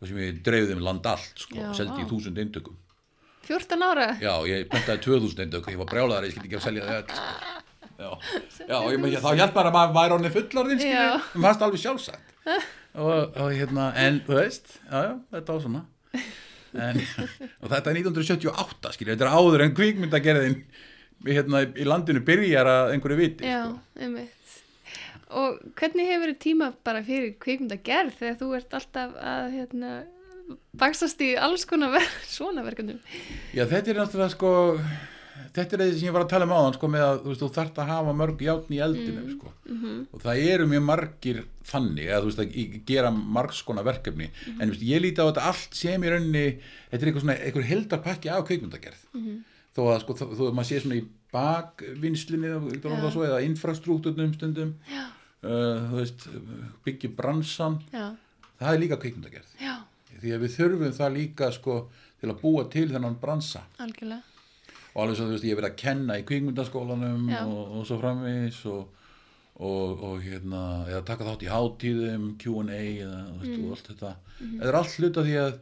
og 0.01 0.09
sem 0.09 0.17
ég 0.17 0.39
dreifði 0.41 0.75
um 0.75 0.85
land 0.85 1.05
allt 1.05 1.43
sko, 1.43 1.67
seldi 1.77 2.01
í 2.01 2.07
þúsund 2.09 2.39
eintökum 2.41 2.77
14 3.45 3.85
ára? 3.85 4.07
Já, 4.21 4.33
ég 4.49 4.67
pentaði 4.69 5.03
2000 5.05 5.45
eintök 5.45 5.71
ég 5.73 5.79
var 5.81 5.89
brjálaðar, 5.89 6.27
ég 6.27 6.35
skildi 6.35 6.49
ekki 6.49 6.59
að 6.59 6.65
selja 6.65 6.87
þetta 6.87 7.17
sko. 7.17 7.61
já, 8.01 8.09
já 8.65 8.77
ég, 8.93 9.17
þá 9.21 9.31
hjálp 9.37 9.57
maður 9.57 9.69
að 9.71 9.75
maður 9.77 9.95
væri 9.97 10.15
orðin 10.17 10.35
fullorðin 10.37 10.85
um 10.91 11.47
fast 11.47 11.65
alveg 11.65 11.83
sjálfsagt. 11.85 12.37
Og, 12.91 13.37
og 13.39 13.53
hérna, 13.55 13.85
en 13.95 14.17
þú 14.25 14.33
veist 14.35 14.73
já, 14.75 14.97
já, 15.05 15.11
þetta 15.31 15.53
var 15.53 15.61
svona. 15.63 15.81
En, 16.75 16.97
og 17.63 17.69
þetta 17.71 17.93
er 17.93 17.99
1978 18.01 18.91
skilur, 18.97 19.13
þetta 19.13 19.27
er 19.29 19.31
áður 19.31 19.63
en 19.63 19.75
kvikmyndagerðin 19.77 20.57
hérna, 21.29 21.61
í 21.71 21.85
landinu 21.87 22.23
byrjar 22.27 22.67
að 22.67 22.91
einhverju 22.97 23.19
viti 23.21 23.47
já, 23.47 23.61
sko. 23.69 23.79
einmitt 24.03 24.40
og 25.31 25.59
hvernig 25.79 26.07
hefur 26.11 26.33
tíma 26.43 26.71
bara 26.83 27.03
fyrir 27.03 27.35
kveikmyndagerð 27.39 28.17
þegar 28.19 28.39
þú 28.41 28.49
ert 28.57 28.73
alltaf 28.79 29.15
að 29.21 29.51
hérna, 29.57 29.91
baksast 30.75 31.21
í 31.23 31.35
alls 31.39 31.65
konar 31.69 31.91
ver 31.93 32.07
svona 32.37 32.63
verkefnum 32.65 32.99
já, 33.55 33.63
þetta 33.65 33.91
er 33.93 34.01
náttúrulega 34.01 34.33
sko 34.35 34.51
þetta 35.51 35.75
er 35.75 35.81
það 35.81 35.93
sem 35.99 36.07
ég 36.07 36.13
var 36.15 36.23
að 36.25 36.29
tala 36.31 36.45
um 36.47 36.51
áðan 36.55 36.75
sko, 36.77 36.87
með 36.91 37.01
að 37.05 37.17
þú, 37.23 37.29
veist, 37.31 37.41
þú 37.41 37.47
þarft 37.57 37.79
að 37.83 37.89
hafa 37.91 38.11
mörg 38.15 38.43
játn 38.45 38.75
í 38.75 38.81
eldinu 38.85 39.21
Mm. 39.21 39.31
sko. 39.37 39.49
Mhm. 39.71 39.95
og 40.13 40.21
það 40.23 40.41
eru 40.51 40.65
mjög 40.71 40.83
margir 40.87 41.39
þannig 41.71 42.07
að 42.11 42.21
þú 42.21 42.29
veist 42.29 42.41
að 42.43 42.85
gera 42.91 43.11
margs 43.11 43.61
konar 43.67 43.83
verkefni 43.87 44.27
Mhm. 44.31 44.61
en 44.61 44.69
þú 44.69 44.71
veist, 44.75 44.85
ég 44.91 45.01
líti 45.01 45.19
á 45.23 45.27
þetta 45.31 45.47
allt 45.49 45.73
sem 45.75 46.01
í 46.03 46.09
rauninni 46.11 46.45
þetta 46.91 47.01
er 47.01 47.07
eitthvað 47.11 47.23
svona, 47.25 47.37
eitthvað 47.39 47.69
heldarpakki 47.71 48.29
af 48.31 48.45
kveikmyndagerð 48.47 49.01
Mhm. 49.13 49.43
þó 49.75 49.81
að 49.91 49.99
sko, 50.01 50.13
þó 50.13 50.25
þó 50.35 50.43
að 50.49 50.55
maður 50.55 50.69
sé 50.71 50.79
svona 50.81 50.99
í 51.01 51.05
bakvinnslinni 51.31 52.47
Já. 52.51 53.11
svo, 53.11 53.23
eða 53.27 53.41
infrastrukturnum 53.45 54.33
stundum 54.35 54.73
já, 54.91 55.03
uh, 55.43 55.91
veist, 55.95 56.27
byggja 56.85 57.09
bransan. 57.17 57.79
Já, 57.93 58.11
það 58.61 58.73
er 58.75 58.79
líka 58.83 58.97
kveikmyndagerð 59.01 59.55
já, 59.61 59.75
því 60.21 60.33
að 60.35 60.43
við 60.45 60.55
þurfum 60.57 60.93
það 60.99 61.15
líka 61.17 61.51
sko 61.55 61.77
til 62.21 62.29
að 62.29 62.41
búa 62.41 62.65
til 62.69 62.87
þennan 62.91 63.15
bransa. 63.21 63.63
Algjörlega. 63.81 64.21
Og 64.93 65.03
alveg 65.05 65.15
svo 65.17 65.25
þú 65.29 65.31
veist 65.37 65.45
ég 65.47 65.53
hef 65.53 65.59
verið 65.61 65.71
að 65.71 65.77
kenna 65.81 66.17
í 66.19 66.23
kvikmyndaskólanum 66.27 67.29
Já. 67.31 67.45
og, 67.47 67.77
og 67.79 67.85
svo 67.87 67.97
framvegis 68.01 68.57
og, 68.67 68.89
og, 69.55 70.01
og 70.03 70.17
hérna 70.25 70.61
eða 70.91 71.05
taka 71.07 71.23
þátt 71.29 71.45
í 71.47 71.51
hátíðum 71.51 72.25
Q&A 72.41 72.81
eða 73.05 73.21
veist 73.39 73.51
Mm. 73.55 73.63
og 73.65 73.71
allt 73.77 73.87
þetta. 73.87 74.11
Þetta 74.41 74.67
er 74.67 74.77
allt 74.81 74.97
hluta 74.99 75.23
því 75.23 75.35
að 75.45 75.53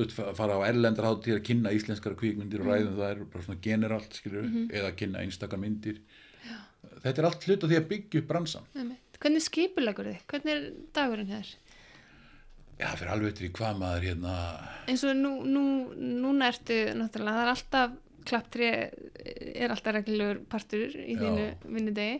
veist, 0.00 0.12
fa- 0.16 0.32
fara 0.38 0.56
á 0.56 0.60
erlendar 0.70 1.04
hátíðir 1.10 1.38
að 1.42 1.44
kynna 1.50 1.74
íslenskara 1.76 2.16
kvikmyndir 2.16 2.60
og 2.64 2.66
Mm. 2.66 2.72
ræðum 2.72 2.96
það 2.96 3.10
er 3.10 3.22
bara 3.34 3.44
svona 3.44 3.60
generalt 3.68 4.12
skilur 4.16 4.42
Mhm. 4.48 4.70
eða 4.72 4.90
kynna 4.96 5.18
einstakar 5.26 5.58
myndir. 5.60 6.00
Þetta 7.04 7.18
er 7.18 7.24
allt 7.28 7.44
hluta 7.44 7.68
því 7.68 7.76
að 7.76 7.88
byggja 7.92 8.20
upp 8.22 8.28
bransan. 8.32 8.62
Hvernig 9.20 9.44
skipulegur 9.44 10.12
þið? 10.12 10.22
hvernig 10.32 10.54
er 10.54 10.70
dagurinn 10.96 11.34
hér? 11.34 11.50
já 12.80 12.88
fyrir 12.96 13.12
alveg 13.14 13.42
í 13.44 13.50
hvað 13.56 13.80
maður 13.80 14.06
hérna 14.08 14.36
eins 14.88 15.04
og 15.04 15.18
nú, 15.18 15.34
nú, 15.44 15.64
núna 15.96 16.48
ertu 16.52 16.78
náttúrulega, 16.96 17.36
það 17.36 17.44
er 17.44 17.52
alltaf 17.54 17.98
klapptri 18.28 18.68
er 18.70 19.72
alltaf 19.72 19.94
reglulegur 19.96 20.42
partur 20.50 20.92
í 20.92 21.14
Já. 21.14 21.20
þínu 21.22 21.46
vinnudegi 21.76 22.18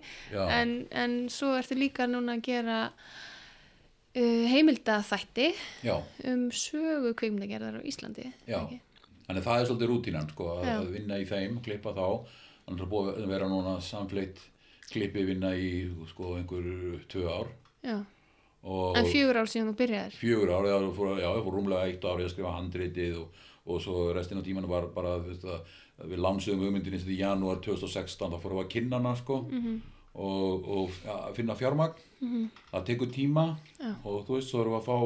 en, 0.57 0.77
en 0.91 1.17
svo 1.33 1.55
ertu 1.59 1.77
líka 1.79 2.07
núna 2.09 2.39
að 2.39 2.45
gera 2.49 2.79
uh, 2.91 4.45
heimildaþætti 4.53 5.51
já, 5.87 5.97
um 6.31 6.47
sögu 6.55 7.15
kveimdagerðar 7.21 7.81
á 7.81 7.83
Íslandi 7.85 8.31
Já. 8.49 8.63
Þannig 9.31 9.45
að 9.45 9.47
það 9.47 9.61
er 9.61 9.69
svolítið 9.69 9.91
rútínan 9.93 10.31
sko, 10.33 10.47
að, 10.57 10.65
Já. 10.67 10.79
vinna 10.91 11.19
í 11.23 11.27
þeim, 11.29 11.61
klippa 11.63 11.93
þá 11.95 12.07
þannig 12.65 12.81
að 12.83 12.89
búið 12.91 13.11
að 13.13 13.29
vera 13.31 13.51
núna 13.51 13.77
samfleitt 13.85 14.41
klippi 14.93 15.25
vinna 15.29 15.53
í 15.57 15.71
sko 16.11 16.35
einhver 16.39 16.65
tvö 17.11 17.27
ár. 17.31 17.53
Já. 17.85 17.99
en 18.97 19.07
fjögur 19.09 19.39
ár 19.41 19.49
síðan 19.49 19.71
þú 19.71 19.77
byrjaðir? 19.79 20.17
Fjögur 20.21 20.51
ár, 20.53 20.67
já, 20.69 20.77
fór, 20.97 21.13
já, 21.17 21.29
ég 21.33 21.45
fór 21.47 21.55
rúmlega 21.57 21.87
eitt 21.89 22.05
ár 22.05 22.21
að 22.21 22.33
skrifa 22.35 22.57
handritið 22.59 23.15
og, 23.23 23.39
og 23.67 23.81
svo 23.81 24.11
restin 24.13 24.41
af 24.41 24.45
tímanu 24.45 24.69
var 24.69 24.91
bara 24.93 25.15
þú 25.23 25.31
veist, 25.31 25.47
að, 25.49 25.79
að 26.03 26.13
við 26.13 26.23
lánsuðum 26.27 26.67
hugmyndin 26.67 26.99
eins 26.99 27.07
og 27.07 27.15
í 27.15 27.21
janúar 27.23 27.63
2016 27.65 28.35
þá 28.35 28.39
fórum 28.43 28.61
við 28.61 28.67
að 28.67 28.73
kynna 28.75 29.01
hana 29.01 29.15
sko. 29.17 29.41
Mhm. 29.49 29.81
og, 30.21 30.69
og 30.77 31.01
ja, 31.07 31.17
finna 31.33 31.55
fjármagn. 31.57 32.07
Það 32.73 32.87
tekur 32.91 33.13
tíma 33.15 33.45
Já. 33.79 33.95
og 34.05 34.25
þú 34.27 34.37
veist, 34.37 34.51
svo 34.51 34.61
erum 34.61 34.75
við 34.75 34.81
að 34.81 34.89
fá 34.91 34.99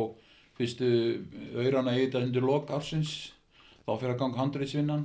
fyrstu 0.58 0.88
auðrana 1.54 1.94
í 1.94 2.06
þetta 2.06 2.22
undir 2.26 2.42
lok 2.46 2.70
ársins. 2.74 3.12
Þá 3.84 3.92
fyrir 4.00 4.14
að 4.14 4.20
ganga 4.22 4.40
handritsvinnan. 4.40 5.04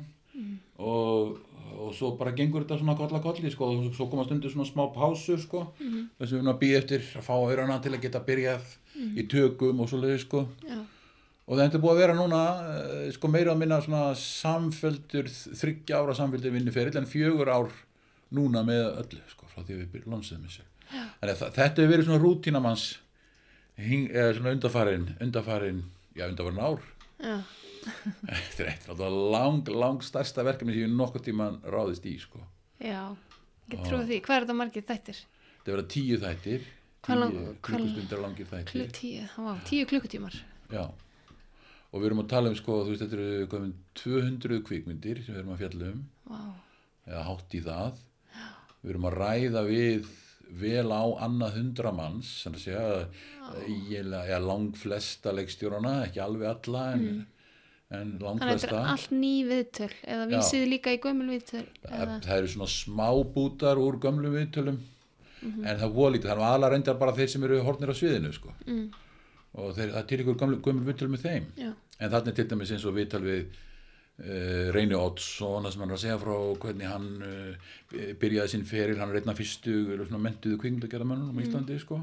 Og, 0.79 1.37
og 1.77 1.93
svo 1.95 2.11
bara 2.19 2.31
gengur 2.37 2.63
þetta 2.65 2.77
svona 2.81 2.95
kolla 2.97 3.19
kolli 3.23 3.51
sko, 3.51 3.65
og 3.75 3.89
svo 3.95 4.07
koma 4.11 4.23
stundur 4.25 4.51
svona 4.53 4.65
smá 4.69 4.85
pásu 4.95 5.37
sko, 5.41 5.65
þess 5.79 6.29
að 6.29 6.31
við 6.31 6.37
erum 6.39 6.53
að 6.53 6.59
býja 6.63 6.77
eftir 6.83 7.03
að 7.19 7.27
fá 7.27 7.33
auðrana 7.35 7.79
til 7.83 7.93
að 7.93 8.01
geta 8.07 8.19
byrjað 8.27 8.71
í 9.19 9.27
tökum 9.31 9.79
og 9.79 9.89
svo 9.89 9.99
leiði 10.01 10.19
sko. 10.25 10.45
Já. 10.67 10.79
og 11.49 11.57
þetta 11.57 11.77
er 11.79 11.81
búið 11.83 11.93
að 11.95 12.01
vera 12.03 12.15
núna 12.17 12.39
eh, 12.69 13.11
sko 13.15 13.27
meira 13.31 13.51
að 13.55 13.61
minna 13.63 13.77
svona 13.81 14.01
samföldur 14.15 15.29
þryggja 15.33 15.97
ára 16.01 16.13
samföldur 16.17 16.51
vinnuferill 16.53 16.97
en 16.99 17.07
fjögur 17.09 17.49
ár 17.49 17.71
núna 18.35 18.61
með 18.67 18.83
öllu 19.01 19.21
sko 19.31 19.47
frá 19.49 19.63
því 19.63 19.73
að 19.73 19.79
við 19.83 19.87
byrjum 19.95 20.13
landsöðum 20.13 20.45
þessu 20.45 20.65
þannig 20.89 21.31
að 21.33 21.39
þa- 21.41 21.51
þetta 21.55 21.81
hefur 21.81 21.93
verið 21.95 22.05
svona 22.09 22.21
rútínamanns 22.23 22.85
svona 23.79 24.51
undarfarin 24.55 25.07
undarfarin, 25.21 25.83
já 26.17 26.27
undarfarin 26.27 26.59
ár. 26.59 26.79
þetta 28.29 28.63
er 28.63 28.71
eitt 28.73 28.87
lang, 29.33 29.67
lang 29.75 30.03
stærsta 30.05 30.43
verkefni 30.47 30.75
sem 30.75 30.85
ég 30.85 30.93
nokkuð 30.95 31.25
tíman 31.29 31.59
ráðist 31.67 32.05
í 32.07 32.15
sko 32.21 32.41
Já. 32.79 33.11
Ég 33.69 33.81
trúi 33.85 34.05
því. 34.07 34.17
Hvað 34.23 34.37
er 34.37 34.45
þetta 34.45 34.55
margir 34.55 34.85
þættir? 34.87 35.17
þetta 35.59 35.73
verða 35.73 35.89
tíu 35.93 36.19
þættir 36.21 36.61
tíu 37.05 37.17
lang- 37.19 37.35
klukkustundir 37.65 38.21
langir 38.23 38.47
þættir 38.49 38.91
tíu, 38.95 39.25
vá, 39.37 39.51
tíu 39.67 39.85
klukkutímar. 39.89 40.35
Já, 40.71 40.85
og 41.91 41.99
við 42.01 42.07
erum 42.09 42.23
að 42.23 42.29
tala 42.31 42.49
um 42.51 42.57
sko, 42.57 42.79
veist, 42.87 43.03
þetta 43.03 43.19
eru 43.19 43.47
komin 43.51 43.75
200 43.99 44.61
kvikmyndir 44.67 45.21
sem 45.25 45.35
við 45.35 45.41
erum 45.43 45.53
að 45.55 45.61
fjalla 45.63 45.91
um, 45.93 46.01
Vá. 46.29 46.41
eða 47.09 47.23
hátt 47.29 47.55
í 47.55 47.61
það. 47.65 48.01
Við 48.79 48.93
erum 48.93 49.07
að 49.09 49.17
ræða 49.19 49.63
við 49.67 50.09
vel 50.49 50.89
á 50.89 51.03
annað 51.25 51.57
hundra 51.59 51.91
manns, 51.93 52.29
sem 52.43 52.53
að 52.53 52.63
segja, 52.63 53.07
eiginlega, 53.65 54.25
já, 54.31 54.39
lang 54.43 54.71
flesta 54.77 55.33
leikstjórana, 55.35 55.93
ekki 56.07 56.21
alveg 56.23 56.49
alla, 56.49 56.85
en, 56.93 57.25
en 57.91 58.13
lang 58.21 58.39
Þannig 58.39 58.43
að 58.43 58.55
þetta 58.55 58.69
flesta. 58.69 58.79
er 58.81 58.93
allt 58.93 59.11
ný 59.11 59.33
viðtöl 59.49 59.91
eða 60.15 60.27
vísið 60.33 60.65
líka 60.73 60.93
í 60.95 61.01
gömul 61.03 61.29
viðtöl 61.33 61.65
Það, 61.83 61.93
eða, 62.01 62.17
það 62.25 62.37
eru 62.41 62.51
svona 62.55 62.71
smábútar 62.75 63.81
úr 63.81 63.99
gömlu 64.05 64.33
viðtölum, 64.37 64.79
Mhm. 65.39 65.61
en 65.65 65.77
það 65.79 65.93
voru 65.95 66.11
lítið, 66.17 66.27
þannig 66.33 66.43
að 66.43 66.53
aðla 66.53 66.69
reyndar 66.73 66.97
bara 66.99 67.11
þeir 67.15 67.29
sem 67.31 67.43
eru 67.47 67.61
hornir 67.63 67.87
á 67.87 67.95
sviðinu, 67.95 68.33
sko. 68.35 68.51
mm, 68.67 68.89
Og 69.55 69.69
þeir, 69.75 69.89
það 69.93 69.97
er 70.01 70.07
til 70.09 70.17
ykkur 70.19 70.35
gömlu, 70.41 70.57
gömlu 70.61 70.83
viðtöl 70.85 71.07
með 71.09 71.21
þeim. 71.23 71.45
já, 71.57 71.73
En 71.99 72.13
er 72.13 72.31
til 72.31 72.45
dæmis 72.47 72.71
eins 72.71 72.83
og 72.85 72.93
viðtal 72.95 73.21
við 73.23 73.45
uh, 74.19 74.69
Reyni 74.75 74.97
Oddsson 74.97 75.65
það 75.65 75.73
sem 75.73 75.83
hann 75.83 75.91
er 75.91 75.97
að 75.97 76.03
segja 76.03 76.21
frá 76.21 76.35
hvernig 76.63 76.89
hann 76.91 77.09
uh, 77.25 77.73
byrjaði 78.21 78.53
sinn 78.53 78.67
feril, 78.69 78.99
hann 79.01 79.13
er 79.13 79.21
einna 79.21 79.37
fyrstu 79.37 79.75
mentuðu 80.15 80.61
kvikmyndagerðamönnum 80.63 81.39
á 81.39 81.43
Íslandi 81.45 81.79
sko. 81.81 82.01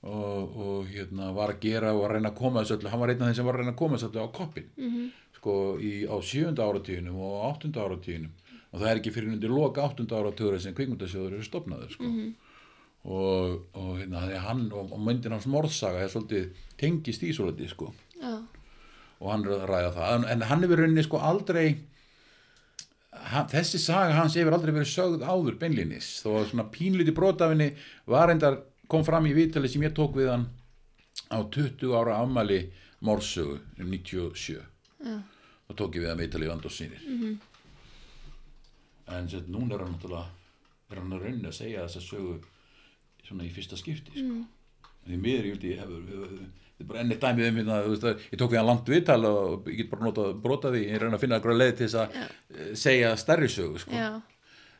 Og, 0.00 0.54
og 0.56 0.86
hérna 0.88 1.26
var 1.36 1.50
að 1.52 1.64
gera 1.66 1.90
og 1.92 2.06
að 2.06 2.14
reyna 2.14 2.30
að 2.30 2.38
koma 2.38 2.62
þessu 2.62 2.78
öllu 2.78 2.88
hann 2.88 3.02
var 3.02 3.10
einn 3.12 3.20
af 3.20 3.26
þeim 3.28 3.34
sem 3.36 3.48
var 3.50 3.58
að 3.58 3.60
reyna 3.60 3.74
að 3.74 3.80
koma 3.82 3.98
þessu 3.98 4.08
öllu 4.08 4.22
á 4.24 4.28
koppin 4.32 4.70
mhm, 4.80 5.10
sko 5.36 5.56
í, 5.76 5.90
á 6.08 6.16
sjönda 6.24 6.64
áratíðunum 6.64 7.18
og 7.20 7.34
áttunda 7.50 7.84
áratíðunum 7.84 8.30
og 8.70 8.78
það 8.78 8.86
er 8.90 9.00
ekki 9.00 9.12
fyrir 9.14 9.34
undir 9.34 9.52
loka 9.52 9.84
áttunda 9.84 10.20
ára 10.20 10.32
töður 10.36 10.62
sem 10.62 10.76
kvikmyndasjóður 10.76 11.36
eru 11.36 11.46
stopnaður 11.46 11.94
sko. 11.94 12.10
og, 13.10 13.56
og, 13.74 13.90
hérna, 13.98 14.24
hann, 14.44 14.66
og, 14.72 14.92
og 14.94 15.02
myndin 15.04 15.34
hans 15.34 15.48
morðsaga 15.50 16.04
er 16.04 16.12
svolítið 16.12 16.64
tengist 16.80 17.24
í 17.26 17.32
svolítið 17.36 17.72
sko. 17.74 17.90
já, 18.20 18.34
og 19.20 19.30
hann 19.32 19.44
að 19.44 19.66
ræða 19.68 19.92
það. 19.96 20.12
En, 20.16 20.26
en 20.34 20.46
hann 20.48 20.64
hefur 20.64 20.80
rauninni 20.80 21.04
sko 21.04 21.20
aldrei 21.30 21.66
hann, 23.12 23.48
þessi 23.50 23.80
saga 23.82 24.16
hans 24.16 24.36
hefur 24.38 24.56
aldrei 24.56 24.72
verið 24.74 24.92
sögð 24.92 25.24
áður 25.26 25.58
beinlinis 25.60 26.08
þó 26.24 26.30
að 26.40 26.48
svona 26.52 26.66
pínliti 26.72 27.14
brotafinni 27.16 27.70
var 28.10 28.32
endar 28.32 28.60
kom 28.90 29.04
fram 29.06 29.26
í 29.28 29.34
vitali 29.36 29.68
sem 29.70 29.82
ég 29.86 29.94
tók 29.96 30.16
við 30.18 30.30
hann 30.32 30.46
á 31.30 31.38
20 31.42 31.94
ára 31.98 32.20
afmæli 32.22 32.60
morsögu 33.06 33.58
um 33.80 33.90
97 33.92 34.56
já, 34.56 34.62
þá 35.66 35.72
tók 35.78 35.96
ég 35.98 36.04
við 36.04 36.10
hann 36.12 36.22
vitali 36.22 36.46
í 36.48 36.52
vandóssýnir 36.52 37.02
en 39.10 39.28
sett, 39.28 39.48
núna 39.50 39.74
er 39.76 39.84
hann 39.84 39.94
náttúrulega 39.96 40.26
er 40.90 41.02
hann 41.02 41.12
að 41.16 41.24
raunni 41.26 41.50
að 41.50 41.58
segja 41.60 41.84
þessa 41.86 42.02
sögu 42.06 42.38
svona 43.26 43.44
í 43.46 43.52
fyrsta 43.54 43.76
skipti 43.78 44.14
sko. 44.14 44.40
Því 45.06 45.20
miður 45.20 45.46
ég 45.48 45.54
vildi 45.54 45.72
ég 45.74 45.84
hefur 45.84 46.02
þetta 46.80 46.84
er 46.84 46.88
bara 46.88 47.02
enn 47.02 47.14
eitt 47.14 47.24
dæmið 47.24 47.48
um 47.50 47.60
hérna, 47.60 47.78
veist, 47.86 48.26
ég 48.32 48.40
tók 48.40 48.52
við 48.52 48.60
hann 48.60 48.68
langt 48.70 48.90
viðtal 48.90 49.20
og 49.28 49.68
ég 49.68 49.80
get 49.82 49.90
bara 49.92 50.06
notað 50.06 50.36
brota 50.44 50.72
því 50.72 50.82
ég 50.86 51.02
reyna 51.02 51.18
að 51.18 51.24
finna 51.24 51.38
eitthvað 51.38 51.58
leið 51.60 51.72
til 51.78 51.88
þess 51.88 51.98
að 52.00 52.20
eh, 52.20 52.70
segja 52.80 53.10
stærri 53.20 53.50
sögu 53.52 53.82
sko. 53.82 53.96
já. 53.96 54.10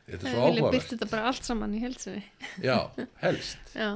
Þetta 0.07 0.27
er 0.27 0.33
svo 0.33 0.45
vilja 0.47 0.47
byrta 0.47 0.63
áhugavert 0.65 0.93
þetta 0.95 1.09
bara 1.11 1.27
allt 1.29 1.47
saman 1.47 1.75
í 1.77 1.81
helsinni 1.83 2.23
já, 2.65 2.77
helst. 3.25 3.75
Já, 3.77 3.91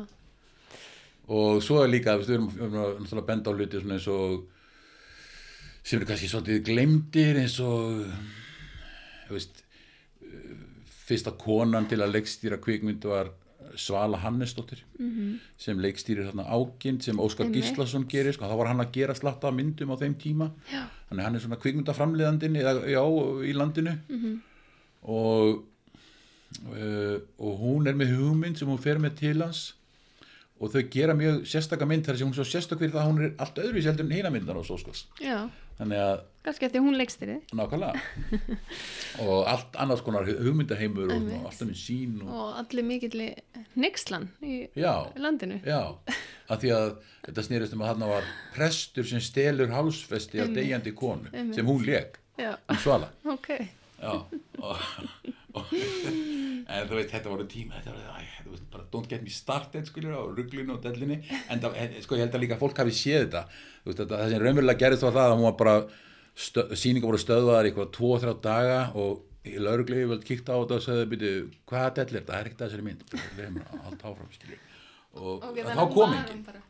og 1.25 1.63
svo 1.65 1.79
er 1.81 1.89
líka, 1.91 2.17
við 2.21 2.35
erum, 2.37 2.51
við 2.53 2.67
erum 2.67 2.81
að 2.83 2.91
náttúrulega 3.01 3.29
benda 3.31 3.53
á 3.53 3.55
hluti 3.57 3.81
svona 3.81 3.97
eins 3.97 4.09
og 4.13 4.45
sem 5.85 5.99
eru 5.99 6.09
kannski 6.09 6.29
svolítið 6.29 6.61
glemdir 6.69 7.41
eins 7.41 7.57
og 7.61 8.05
veist 9.29 9.63
uh, 10.25 10.53
fyrsta 11.05 11.33
konan 11.41 11.89
til 11.89 12.01
að 12.01 12.15
leikstýra 12.19 12.61
kvikmynd 12.61 13.05
var 13.09 13.33
Svala 13.77 14.17
Hannesdóttir 14.17 14.83
-hmm. 14.97 15.37
sem 15.57 15.79
leikstýrir 15.79 16.27
þarna 16.29 16.45
ágind 16.47 17.03
sem 17.03 17.19
Óskar. 17.19 17.51
Gíslason 17.51 18.07
gerir 18.07 18.33
sko, 18.33 18.45
þá 18.45 18.57
var 18.57 18.67
hann 18.67 18.79
að 18.79 18.91
gera 18.91 19.15
slatta 19.15 19.51
myndum 19.51 19.91
á 19.91 19.95
þeim 19.97 20.15
tíma 20.15 20.51
þannig 21.09 21.23
hann 21.23 21.35
er 21.35 21.39
svona 21.39 21.61
kvikmyndaframleiðandinn 21.61 22.55
eða, 22.55 22.73
já, 22.87 23.03
í 23.45 23.53
landinu 23.53 23.97
-hmm. 24.09 24.39
og 25.03 25.63
uh, 26.63 27.17
og 27.39 27.59
hún 27.59 27.87
er 27.87 27.95
með 27.95 28.15
hugmynd 28.17 28.57
sem 28.57 28.67
hún 28.67 28.81
fer 28.81 28.99
með 28.99 29.15
til 29.15 29.41
hans 29.41 29.75
og 30.55 30.71
þau 30.71 30.81
gera 30.91 31.15
mjög 31.17 31.43
sérstaka 31.51 31.87
mynd 31.89 32.07
þar 32.07 32.19
sem 32.19 32.29
hún 32.29 32.37
svo 32.37 32.45
sérstaka 32.47 32.79
fyrir 32.79 32.95
það 32.95 33.01
að 33.03 33.09
hún 33.11 33.23
er 33.25 33.33
allt 33.43 33.59
öðruvísi 33.59 33.89
heldur 33.91 34.07
en 34.07 34.15
hina 34.15 34.31
myndar 34.31 34.59
á 34.59 34.63
Sóskals 34.63 35.05
já. 35.19 35.49
Þannig 35.75 35.99
að 35.99 36.21
Kannski 36.45 36.67
eftir 36.67 36.83
hún 36.85 36.95
leikst 36.95 37.19
þér 37.19 37.31
nákvæmlega. 37.57 38.01
Og 39.25 39.47
allt 39.49 39.77
annars 39.81 40.03
konar 40.05 40.27
hugmyndaheimur 40.29 41.09
og, 41.09 41.23
og 41.25 41.47
alltaf 41.49 41.65
með 41.67 41.79
sín 41.79 42.19
og, 42.21 42.29
og 42.29 42.59
allir 42.61 42.85
mikill 42.85 43.23
nexlan 43.81 44.29
í 44.45 44.59
já, 44.77 44.93
landinu. 45.19 45.57
Já. 45.65 45.97
Að 46.47 46.61
því 46.61 46.73
að 46.75 46.91
þetta 47.25 47.45
snýrist 47.47 47.75
um 47.75 47.81
að 47.83 47.91
þarna 47.91 48.11
var 48.13 48.29
prestur 48.55 49.09
sem 49.09 49.23
stelur 49.25 49.73
hálsfesti 49.73 50.39
af 50.39 50.45
Einmitt. 50.45 50.61
deyjandi 50.61 50.93
konu 50.95 51.33
Einmitt. 51.33 51.57
sem 51.57 51.67
hún 51.67 51.83
leik 51.87 52.21
um 52.37 52.79
svala. 52.83 53.09
Ok. 53.35 53.49
og, 53.57 53.57
og, 53.57 53.84
en 55.55 56.87
þú 56.89 56.97
veist, 56.97 57.11
þetta 57.13 57.31
voru 57.31 57.45
tíma, 57.49 57.77
þetta 57.79 57.93
voru, 57.93 58.03
æ, 58.11 58.23
þú 58.45 58.53
veist, 58.53 58.65
bara 58.73 58.87
don't 58.93 59.09
get 59.11 59.23
me 59.23 59.31
started, 59.33 59.87
skiljur, 59.89 60.15
á 60.17 60.23
rugglinu 60.27 60.75
og 60.75 60.81
dellinni, 60.83 61.21
en 61.51 61.61
það, 61.63 61.77
sko, 62.03 62.17
ég 62.17 62.25
held 62.25 62.37
að 62.37 62.43
líka 62.45 62.59
fólk 62.61 62.81
hafi 62.81 62.95
séð 62.95 63.21
þetta, 63.27 63.43
þú 63.83 63.91
veist, 63.91 64.01
þetta, 64.01 64.19
það 64.19 64.33
sem 64.33 64.43
raunverulega 64.45 64.81
gerist 64.83 65.05
var 65.05 65.15
það 65.15 65.29
að 65.29 65.35
hún 65.37 65.47
var 65.47 65.57
bara, 65.61 65.75
stö, 66.47 66.61
síningar 66.75 67.09
voru 67.11 67.21
stöðvaðar 67.23 67.69
eitthvað 67.71 67.91
tvo, 67.95 68.11
þrjá 68.21 68.35
daga 68.45 68.79
og 69.01 69.11
í 69.45 69.57
lauruglu 69.61 70.05
vel 70.11 70.21
kíkta 70.25 70.57
á 70.57 70.59
þetta 70.61 70.79
og 70.79 70.85
sagði, 70.85 71.09
byrju, 71.13 71.33
hvaða 71.69 71.91
dellir, 72.01 72.23
það 72.27 72.39
er 72.39 72.45
ekkert 72.49 72.63
þessari 72.65 72.87
mynd, 72.89 73.01
leðum 73.39 73.59
að 73.61 73.83
halda 73.87 74.03
áfram, 74.11 74.31
skiljur, 74.35 74.63
og 75.15 75.45
Ok, 75.49 75.57
þá 75.69 75.85
kom 75.93 76.15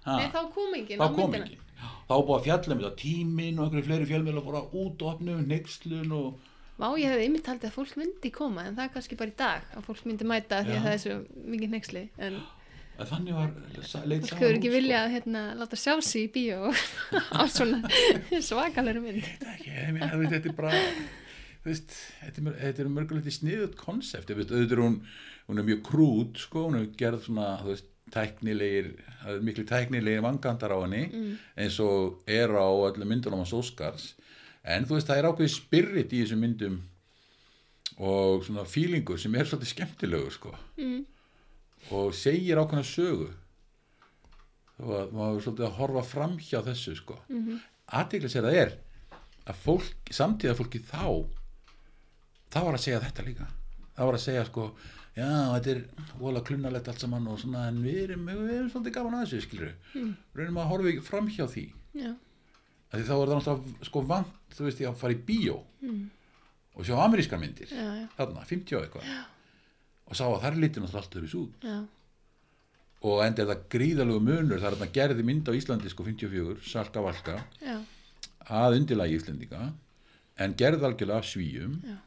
Ha? 0.05 0.15
Nei, 0.19 0.27
þá 0.29 0.41
kom 0.53 0.75
enginn 0.77 0.99
þá 1.01 1.07
kom 1.15 1.33
enginn, 1.33 1.63
þá 2.05 2.13
búið 2.13 2.35
að 2.35 2.43
fjalla 2.45 2.75
um 2.75 2.81
þetta 2.83 2.99
tímin 2.99 3.57
og 3.57 3.63
einhverju 3.65 3.87
fleiri 3.87 4.05
og 5.33 5.47
nexlun 5.49 6.11
og 6.13 6.51
Vá, 6.75 6.89
ég 6.99 7.07
hefði 7.07 7.29
ymmið 7.29 7.49
haldið 7.49 7.69
að 7.69 7.75
fólk 7.77 7.95
myndi 8.01 8.31
koma 8.35 8.65
en 8.67 8.75
það 8.75 8.87
er 8.87 8.93
kannski 8.95 9.17
bara 9.19 9.31
í 9.31 9.37
dag 9.39 9.67
að 9.77 9.85
fólk 9.87 10.05
myndi 10.09 10.27
mæta 10.27 10.61
því 10.65 10.75
að 10.75 10.85
það 10.85 10.95
er 10.95 11.03
svo 11.05 11.17
mikið 11.53 11.75
nexli 11.75 12.03
en 12.27 12.39
að 12.95 13.11
þannig 13.11 13.35
var 13.35 13.53
fólk 13.75 14.33
hefur 14.39 14.57
ekki 14.57 14.69
sko. 14.69 14.73
viljað 14.75 15.01
að 15.05 15.13
hérna, 15.15 15.43
láta 15.59 15.79
sjá 15.79 15.93
sig 16.03 16.27
í 16.27 16.31
bíó 16.35 16.71
á 17.39 17.43
svona 17.51 17.81
svakalegri 18.49 19.03
mynd. 19.03 19.29
Ekki, 19.55 19.71
ég 19.71 19.97
þú 19.99 20.19
veist, 20.21 20.35
þetta 20.35 20.51
er 20.51 20.57
bara 20.59 20.83
veist, 21.65 21.97
þetta 22.21 22.43
er, 22.43 22.59
þetta 22.61 22.83
er 22.85 22.91
mörgulegt 22.93 23.35
sniðut 23.35 23.75
konsept, 23.79 24.31
auðvitað 24.31 24.77
er 24.77 24.83
hún 24.83 24.99
hún 25.45 25.61
er 25.61 25.67
mjög 25.67 25.83
krút, 25.85 26.39
sko, 26.41 26.67
hún 26.69 26.79
er 26.79 26.87
gerð 26.97 27.27
svona, 27.27 27.49
þú 27.61 27.73
veist, 27.73 27.91
tæknilegir 28.13 28.91
miklu 29.41 29.65
tæknilegir 29.65 30.21
vangantar 30.21 30.73
á 30.73 30.77
henni 30.83 31.07
eins 31.57 31.79
og 31.81 32.21
er 32.29 32.51
á 32.53 32.69
öllum 32.69 33.09
myndunum 33.09 33.41
á 33.41 33.49
Óskars, 33.49 34.11
en 34.65 34.85
þú 34.87 34.97
veist, 34.97 35.09
það 35.09 35.21
er 35.21 35.29
ákveðið 35.29 35.53
spirit 35.53 36.13
í 36.13 36.21
þessum 36.23 36.41
myndum 36.41 36.77
og 37.95 38.43
svona 38.45 38.65
fílingur 38.67 39.19
sem 39.21 39.35
er 39.37 39.47
svolítið 39.47 39.71
skemmtilegur, 39.71 40.33
sko. 40.33 40.55
Mm. 40.81 41.05
og 41.93 42.15
segir 42.17 42.57
ákveðna 42.57 42.83
sögu. 42.89 43.29
Og 44.81 44.91
að 44.97 45.13
maður 45.15 45.37
er 45.37 45.43
svolítið 45.45 45.67
að 45.67 45.77
horfa 45.77 46.03
fram 46.03 46.33
hjá 46.41 46.59
þessu 46.65 46.95
sko. 46.97 47.19
Mm 47.29 47.45
-hmm. 47.45 47.59
aðteglis 47.85 48.35
er 48.35 48.43
það 48.43 48.59
er 48.63 48.71
að 49.45 49.55
fólk, 49.55 50.11
samtíða 50.11 50.57
fólki 50.57 50.79
þá 50.79 51.29
þá 52.51 52.59
var 52.65 52.73
að 52.73 52.83
segja 52.83 52.99
þetta 52.99 53.23
líka. 53.23 53.47
Þá 53.95 54.01
var 54.05 54.13
að 54.13 54.25
segja 54.25 54.45
sko 54.45 54.63
já, 55.15 55.29
þetta 55.53 55.69
er 55.69 55.81
vola 56.19 56.41
klunalegt 56.41 56.87
allt 56.87 56.99
saman 56.99 57.27
og 57.27 57.39
svona 57.39 57.67
en 57.67 57.81
við 57.83 58.01
erum, 58.03 58.25
við 58.25 58.53
erum 58.57 58.69
svolítið 58.69 58.93
gaman 58.97 59.13
að 59.13 59.25
þessu 59.25 59.41
skilur 59.41 59.73
mm. 59.93 60.15
reynum 60.33 60.57
að 60.57 60.69
horfa 60.73 61.01
fram 61.01 61.27
hjá 61.27 61.45
því. 61.47 61.65
Já, 61.93 62.11
að 62.11 62.24
því 62.99 63.07
þá 63.07 63.15
er 63.15 63.31
það 63.31 63.35
náttúrulega 63.39 63.89
sko 63.89 64.03
vant 64.09 64.55
þú 64.55 64.67
veist 64.67 64.81
ég 64.83 64.91
að 64.91 65.01
fara 65.01 65.15
í 65.15 65.23
bíó 65.27 65.57
mm. 65.83 66.03
og 66.75 66.87
sjá 66.87 66.95
amerískar 67.03 67.41
myndir. 67.41 67.71
Já, 67.71 67.85
já, 68.01 68.07
þarna, 68.17 68.45
50 68.47 68.79
og 68.79 68.85
eitthvað. 68.87 69.11
Og 70.05 70.17
sá 70.17 70.25
að 70.27 70.41
þar 70.45 70.59
lítur 70.61 70.85
náttúrulega 70.85 71.03
allt 71.03 71.19
öðru 71.19 71.41
út. 71.41 71.65
Já, 71.65 71.77
og 73.05 73.21
enda 73.25 73.43
er 73.43 73.49
það 73.51 73.65
gríðalegu 73.73 74.21
munur 74.23 74.61
það 74.61 74.67
er 74.67 74.77
þarna 74.77 74.93
gerði 74.95 75.25
mynd 75.27 75.49
á 75.49 75.57
Íslandi 75.57 75.91
sko 75.91 76.05
54 76.07 76.63
Salka 76.65 77.03
Valka 77.05 77.35
já, 77.61 77.75
að 78.49 78.77
undirlagi 78.79 79.19
Íslandinga 79.19 79.67
en 80.41 80.55
gerði 80.57 80.87
algjörlega 80.87 81.21
af 81.21 81.29
svíum 81.29 81.77
Já. 81.85 81.97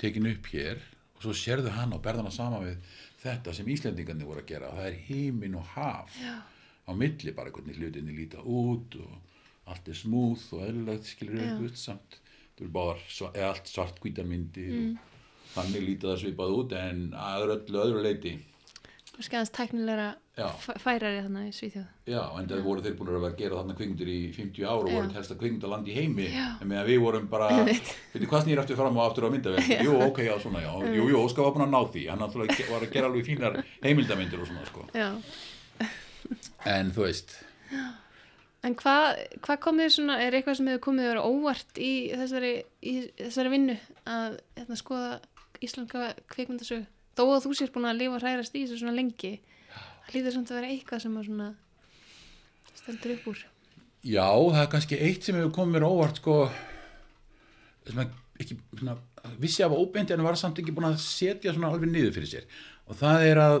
tekin 0.00 0.28
upp 0.30 0.50
hér 0.52 0.82
og 1.16 1.24
svo 1.24 1.36
sérðu 1.38 1.72
hann 1.74 1.94
og 1.96 2.02
berðana 2.04 2.32
sama 2.34 2.60
við 2.64 2.98
þetta 3.22 3.54
sem 3.56 3.70
Íslandingarnir 3.72 4.28
voru 4.28 4.42
að 4.42 4.50
gera. 4.50 4.72
Það 4.76 4.88
er 4.90 4.98
hímin 5.06 5.54
og 5.56 5.70
haf 5.72 6.18
já, 6.20 6.34
á 6.44 6.90
milli 6.92 7.32
bara 7.32 7.52
hvernig 7.54 7.78
hlutinni 7.80 8.16
líta 8.18 8.42
út 8.44 8.98
og 9.00 9.14
allt 9.70 9.88
er 9.88 9.98
smúð 9.98 10.46
og 10.56 10.64
eðlilegt 10.68 11.10
skilur 11.10 11.42
Já. 11.42 11.54
upp 11.56 11.80
samt 11.80 12.18
þú 12.58 12.70
er 12.70 13.04
eða 13.34 13.50
allt 13.50 13.70
svart 13.70 14.00
hvítarmyndir 14.02 14.74
mm. 14.74 14.90
og 14.94 15.54
þannig 15.56 15.86
líta 15.88 16.12
það 16.12 16.20
svipað 16.22 16.58
út 16.58 16.74
en 16.78 17.06
að 17.18 17.46
öllu 17.56 17.80
öðru 17.86 18.04
leiti 18.04 18.36
kannski 19.14 19.36
aðeins 19.38 19.52
tæknilegra 19.54 20.06
Já. 20.34 20.48
fæ- 20.58 20.78
færari 20.82 21.20
þannig 21.22 21.50
í 21.50 21.54
Svíþjóð. 21.54 21.86
Já, 22.10 22.20
en 22.40 22.48
það 22.50 22.62
voru 22.66 22.82
þeir 22.82 22.96
búin 22.98 23.10
að 23.10 23.16
vera 23.20 23.28
að 23.30 23.36
gera 23.38 23.58
þarna 23.60 23.76
kvikmyndir 23.78 24.10
í 24.10 24.18
50 24.34 24.64
ár 24.66 24.80
og 24.80 24.88
Já. 24.88 24.94
voru 24.94 25.06
ekki 25.06 25.18
helsta 25.20 25.36
kvikmyndaland 25.38 25.90
í 25.90 25.94
heimi. 25.94 26.26
Já. 26.34 26.46
en 26.60 26.70
meðan 26.72 26.88
við 26.88 27.00
vorum 27.04 27.28
bara, 27.30 27.48
veitir 27.68 28.28
hvað 28.32 28.44
snýr 28.44 28.62
aftur 28.64 28.80
fram 28.80 28.98
og 28.98 29.04
aftur 29.04 29.28
á 29.28 29.30
myndavel 29.30 29.62
jú, 29.86 29.94
ok, 30.08 30.18
já, 30.26 30.34
svona, 30.42 30.64
já, 30.64 30.72
jú, 30.98 31.06
jú, 31.12 31.20
Óskar 31.22 31.46
var 31.46 31.54
búin 31.54 31.66
að 31.68 31.74
ná 31.76 31.82
því. 31.94 32.04
Hann 32.10 32.26
var 32.26 32.82
að 32.82 32.90
gera 32.90 33.10
alveg 33.10 33.28
fínar 33.28 33.60
heimildamindir 33.84 34.42
og 34.42 34.50
svona, 34.50 34.66
sko, 34.66 34.88
Já, 34.90 35.10
en 36.74 36.90
þú 36.90 37.06
veist 37.06 37.38
en 38.64 38.76
hvað 38.80 39.20
hva 39.44 39.56
kom 39.62 39.80
þér 39.82 39.94
svona, 39.94 40.18
er 40.24 40.36
eitthvað 40.36 40.58
sem 40.60 40.70
hefur 40.72 40.84
komið 40.88 41.10
þér 41.10 41.20
á 41.20 41.28
óvart 41.28 41.80
í 41.80 41.92
þessari, 42.14 42.52
í 42.80 42.94
þessari 43.20 43.52
vinnu 43.52 43.78
að 44.08 44.38
hérna, 44.58 44.78
skoða 44.80 45.10
íslenska 45.64 46.12
kvikmyndasögu? 46.32 46.86
Þó 47.14 47.24
að 47.28 47.44
þú 47.44 47.56
sér 47.58 47.74
búin 47.74 47.88
að 47.90 48.00
lifa 48.00 48.16
og 48.18 48.24
hrærast 48.24 48.56
í 48.56 48.64
þessu 48.64 48.80
svona 48.80 48.96
lengi 48.96 49.36
það 50.04 50.16
líður 50.16 50.36
samt 50.36 50.52
að 50.52 50.60
vera 50.60 50.72
eitthvað 50.72 51.04
sem 51.04 51.18
að 51.18 51.28
svona 51.28 51.48
stendur 52.78 53.14
upp 53.16 53.28
úr? 53.32 53.42
Já, 54.04 54.28
það 54.28 54.60
er 54.60 54.70
kannski 54.74 55.00
eitt 55.00 55.24
sem 55.26 55.38
hefur 55.38 55.54
komið 55.56 55.76
mér 55.76 55.86
á 55.88 55.94
óvart 55.94 56.20
sko. 56.20 56.38
Sem 57.88 58.00
að 58.02 58.42
ekki 58.42 58.58
svona, 58.80 58.96
vissi 59.40 59.64
af 59.64 59.76
óbeint 59.76 60.12
en 60.12 60.24
var 60.26 60.36
samt 60.40 60.60
ekki 60.60 60.74
búin 60.76 60.90
að 60.90 60.98
setja 61.04 61.54
svona 61.54 61.70
alveg 61.72 61.88
niður 61.92 62.16
fyrir 62.18 62.32
sér. 62.34 62.48
Og 62.90 62.98
það 63.00 63.28
er 63.30 63.40
að 63.40 63.56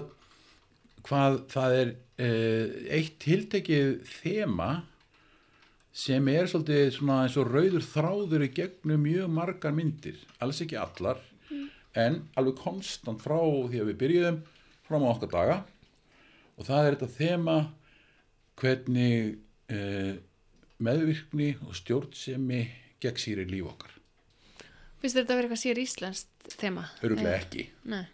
hvað 1.04 1.38
það 1.52 1.76
er 1.78 1.94
eh, 2.24 2.74
eitt 2.98 3.16
tiltekið 3.24 3.94
þema 4.18 4.68
sem 5.94 6.26
er 6.32 6.48
svolítið 6.50 6.88
svona 6.96 7.20
eins 7.24 7.36
og 7.38 7.52
rauður 7.54 7.86
þráður 7.86 8.48
í 8.48 8.50
gegnum 8.56 9.04
mjög 9.06 9.30
margar 9.30 9.76
myndir, 9.76 10.18
alls 10.42 10.60
ekki 10.64 10.78
allar 10.80 11.22
en 11.94 12.20
alveg 12.38 12.58
konstant 12.58 13.22
frá 13.22 13.38
því 13.38 13.80
að 13.80 13.90
við 13.92 13.98
byrjuðum 14.02 14.40
fram 14.88 15.06
á 15.06 15.12
okkar 15.12 15.32
daga. 15.32 15.58
Og 16.58 16.66
það 16.66 16.86
er 16.86 16.96
þetta 16.96 17.16
þema 17.18 17.56
hvernig 18.60 19.36
eh, 19.70 20.14
meðvirkni 20.84 21.50
og 21.66 21.76
stjórnsemi 21.78 22.62
gegn 23.02 23.20
sýri 23.20 23.46
líf 23.48 23.70
okkar. 23.70 23.94
þér 25.04 25.20
þetta 25.20 25.34
að 25.34 25.38
vera 25.38 25.48
eitthvað 25.48 25.62
sér 25.62 25.80
íslenskt 25.82 26.58
þema? 26.58 26.84
Öruglega 27.04 27.38
ekki. 27.38 27.66
Nei, 27.92 28.04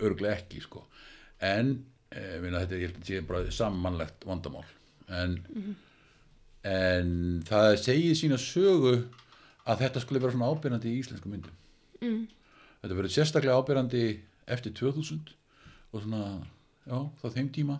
öruglega 0.00 0.38
ekki 0.38 0.62
sko. 0.64 0.86
En 1.42 1.74
eh, 2.10 2.38
minna, 2.42 2.62
þetta 2.62 2.78
er, 2.78 2.82
ég 2.82 2.90
held 2.90 2.96
að 2.96 3.02
þetta 3.02 3.10
sé 3.10 3.26
bara 3.28 3.56
sammannlegt 3.58 4.26
vandamál. 4.28 4.64
En, 5.12 5.36
en 6.68 7.42
það 7.48 7.76
segir 7.82 8.18
sína 8.18 8.38
sögu 8.40 8.94
að 9.66 9.84
þetta 9.84 10.02
skulle 10.02 10.22
vera 10.22 10.34
svona 10.34 10.50
ábyrjandi 10.50 10.90
í 10.90 11.00
íslensku 11.02 11.30
myndum. 11.30 11.58
Mm. 12.02 12.26
þetta 12.82 12.96
verður 12.98 13.14
sérstaklega 13.14 13.58
ábyrjandi 13.58 14.04
eftir 14.50 14.74
2000 14.74 15.34
og 15.92 16.02
svona, 16.02 16.22
já, 16.86 16.98
þá 17.22 17.26
þeim 17.36 17.52
tíma. 17.54 17.78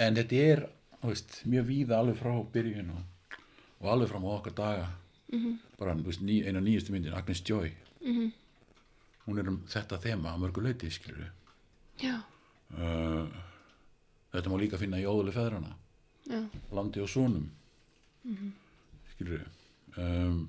En 0.00 0.16
þetta 0.16 0.42
er, 0.52 0.66
þú 1.02 1.12
veist, 1.12 1.38
mjög 1.44 1.68
víða 1.68 1.98
alveg 1.98 2.16
frá 2.16 2.32
byrjun 2.54 2.94
og, 2.94 3.38
og 3.82 3.90
alveg 3.92 4.12
fram 4.12 4.24
á 4.24 4.30
okkar 4.38 4.56
daga. 4.56 4.88
-hmm. 5.32 5.56
bara, 5.78 5.94
þú 5.94 6.08
veist, 6.10 6.22
ný, 6.22 6.42
eina 6.46 6.60
nýjastu 6.60 6.92
myndin 6.92 7.16
Agnes 7.16 7.42
Joy. 7.48 7.72
Mhm. 8.02 8.32
hún 9.26 9.38
er 9.38 9.48
um 9.48 9.60
þetta 9.70 10.00
þema 10.02 10.32
að 10.32 10.40
mörgu 10.42 10.62
leiti, 10.64 10.88
skilur 10.90 11.28
já, 12.02 12.16
uh, 12.74 13.26
þetta 14.32 14.50
má 14.50 14.56
líka 14.58 14.80
finna 14.80 14.98
í 14.98 15.06
óðuleg 15.06 15.36
feðrana 15.36 15.76
já, 16.26 16.40
landi 16.74 17.00
og 17.04 17.08
sonum 17.08 17.44
mm 18.24 18.34
-hmm. 18.34 18.50
skilur 19.14 19.46
um, 19.96 20.48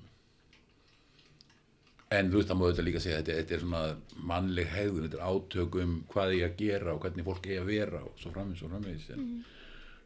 en 2.13 2.29
þú 2.31 2.39
veist 2.39 2.49
það 2.49 2.59
má 2.59 2.65
þetta 2.67 2.87
líka 2.87 2.99
segja 2.99 3.21
þetta, 3.21 3.37
þetta 3.39 3.55
er 3.55 3.63
svona 3.65 3.83
mannleg 4.31 4.67
hegðun 4.67 5.07
þetta 5.07 5.17
er 5.21 5.29
átök 5.29 5.79
um 5.83 5.95
hvað 6.13 6.35
ég 6.37 6.51
að 6.51 6.57
gera 6.57 6.93
og 6.93 7.01
hvernig 7.01 7.25
fólk 7.25 7.47
er 7.47 7.61
að 7.61 7.71
vera 7.71 8.03
og 8.03 8.19
svo 8.19 8.31
framins 8.31 8.63
og 8.63 8.69
framins 8.69 9.09
en, 9.09 9.45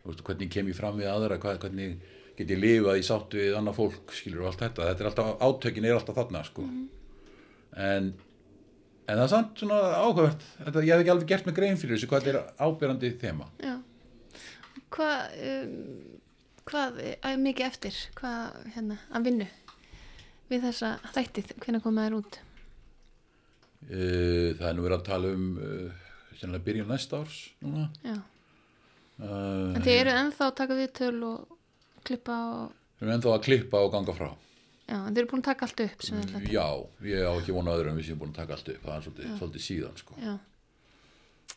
þú 0.04 0.12
veist, 0.12 0.24
hvernig 0.24 0.52
kem 0.52 0.68
ég 0.68 0.76
fram 0.76 0.98
við 0.98 1.12
aðra 1.12 1.38
hvað, 1.38 1.60
hvernig 1.60 2.00
get 2.38 2.54
ég 2.54 2.62
lifað 2.62 3.00
í 3.00 3.06
sáttu 3.06 3.40
við 3.40 3.58
annað 3.58 3.80
fólk 3.80 4.14
skilur 4.14 4.44
og 4.44 4.52
allt 4.52 4.62
þetta. 4.62 4.88
Þetta 4.92 5.04
er 5.04 5.10
alltaf, 5.10 5.30
átökin 5.42 5.88
er 5.88 5.98
alltaf 5.98 6.18
þarna 6.20 6.44
sko. 6.46 6.66
en 7.78 8.14
en 9.08 9.16
það 9.16 9.24
er 9.24 9.32
samt 9.32 9.62
svona 9.62 9.80
áhugavert. 10.04 10.46
Þetta, 10.60 10.84
ég 10.84 10.94
hef 10.94 11.02
ekki 11.02 11.12
alveg 11.14 11.30
gert 11.32 11.46
mig 11.48 11.56
grein 11.56 11.78
fyrir 11.80 11.96
þessu 11.96 12.10
hvað 12.12 12.28
er 12.28 12.40
ábyrjandi 12.60 13.12
þema. 13.22 13.48
Já. 13.64 13.76
Hvað 14.94 15.38
um, 15.48 15.76
hvað 16.68 17.00
er 17.06 17.40
mikið 17.42 17.68
eftir 17.68 18.00
hvað, 18.18 18.58
hérna, 18.76 19.00
að 19.16 19.30
vinnu 19.30 19.48
við 20.48 20.66
þessa 20.68 20.94
þættið, 21.16 21.54
hvernig 21.64 21.84
koma 21.84 22.08
þær 22.08 22.18
út? 22.22 22.40
Uh, 23.88 24.56
það 24.58 24.66
er 24.70 24.76
nú 24.76 24.88
verið 24.88 24.98
að 24.98 25.06
tala 25.08 25.36
um 25.36 25.46
uh, 25.62 26.58
byrjun 26.66 26.90
næsta 26.92 27.22
árs 27.22 27.38
núna. 27.64 27.88
Uh, 29.18 29.76
en 29.76 29.86
þið 29.86 29.94
eru 30.02 30.16
ennþá 30.16 30.50
að 30.50 30.58
taka 30.60 30.78
viðtöl 30.78 31.16
og 31.28 31.56
klippa 32.08 32.42
og, 32.58 32.76
við 32.98 33.08
erum 33.08 33.16
ennþá 33.18 33.34
að 33.36 33.48
klippa 33.48 33.82
og 33.86 33.94
ganga 33.96 34.18
frá. 34.18 34.30
Já, 34.88 34.98
en 35.02 35.12
þið 35.12 35.22
eru 35.22 35.32
búin 35.32 35.44
að 35.44 35.50
taka 35.50 35.68
allt 35.68 35.82
upp 35.84 36.04
sem 36.06 36.20
þið 36.20 36.36
ætlið. 36.38 36.52
já, 36.56 36.68
ég 37.12 37.26
á 37.28 37.32
ekki 37.34 37.56
vona 37.56 37.74
öðru 37.76 37.92
en 37.92 37.98
við 38.00 38.08
séum 38.08 38.22
búin 38.22 38.32
að 38.32 38.40
taka 38.42 38.56
allt 38.56 38.70
upp. 38.72 38.84
Það 38.86 38.94
er 38.96 39.08
svolítið, 39.08 39.34
svolítið 39.42 39.66
síðan 39.66 40.00
sko. 40.00 40.20
já, 40.22 40.34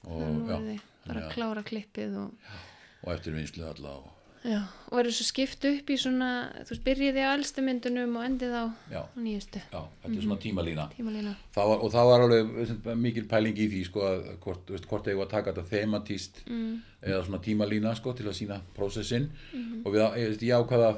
og, 0.00 0.24
nú 0.24 0.48
já, 0.48 0.56
eru 0.56 0.64
þið 0.66 0.88
bara 1.06 1.22
að 1.22 1.34
klára 1.34 1.62
klippið 1.66 2.16
og 2.20 2.50
og 3.00 3.12
eftir 3.14 3.36
vinslu 3.36 3.64
alla 3.64 3.94
og, 3.96 4.08
Já, 4.40 4.62
og 4.88 4.94
verður 4.96 5.12
svo 5.12 5.24
skipt 5.28 5.64
upp 5.68 5.90
í 5.92 5.96
svona, 6.00 6.28
þú 6.64 6.70
veist, 6.72 6.84
byrjiði 6.86 7.24
á 7.28 7.36
elstu 7.36 7.60
myndunum 7.60 8.14
og 8.16 8.24
endið 8.24 8.54
á 8.56 8.64
já, 8.88 9.02
nýjustu 9.20 9.60
já, 9.60 9.82
þetta 10.00 10.14
er 10.16 10.22
svona 10.24 10.38
tímalína 10.40 10.86
tímalína. 10.96 11.34
það 11.52 11.68
var, 11.68 11.82
og 11.84 11.92
það 11.92 12.08
var 12.08 12.24
alveg 12.24 12.96
mikil 12.96 13.26
pæling 13.28 13.58
í 13.60 13.66
því 13.68 13.82
sko, 13.90 14.00
að 14.00 14.24
hvort, 14.40 14.64
veist, 14.72 14.86
hvort 14.88 15.10
eigum 15.12 15.26
að 15.26 15.30
taka 15.34 15.52
þetta 15.52 15.68
thematíst 15.74 16.40
Mm. 16.48 16.80
eða 17.02 17.20
svona 17.26 17.42
tímalína 17.44 17.94
sko, 17.96 18.12
til 18.16 18.26
að 18.26 18.38
sína 18.40 18.60
prósessin 18.76 19.28
Mhm. 19.52 19.82
og 19.84 19.92
við, 19.92 20.00
ég, 20.16 20.28
veist, 20.30 20.40
ég 20.42 20.56
ákvaða 20.56 20.96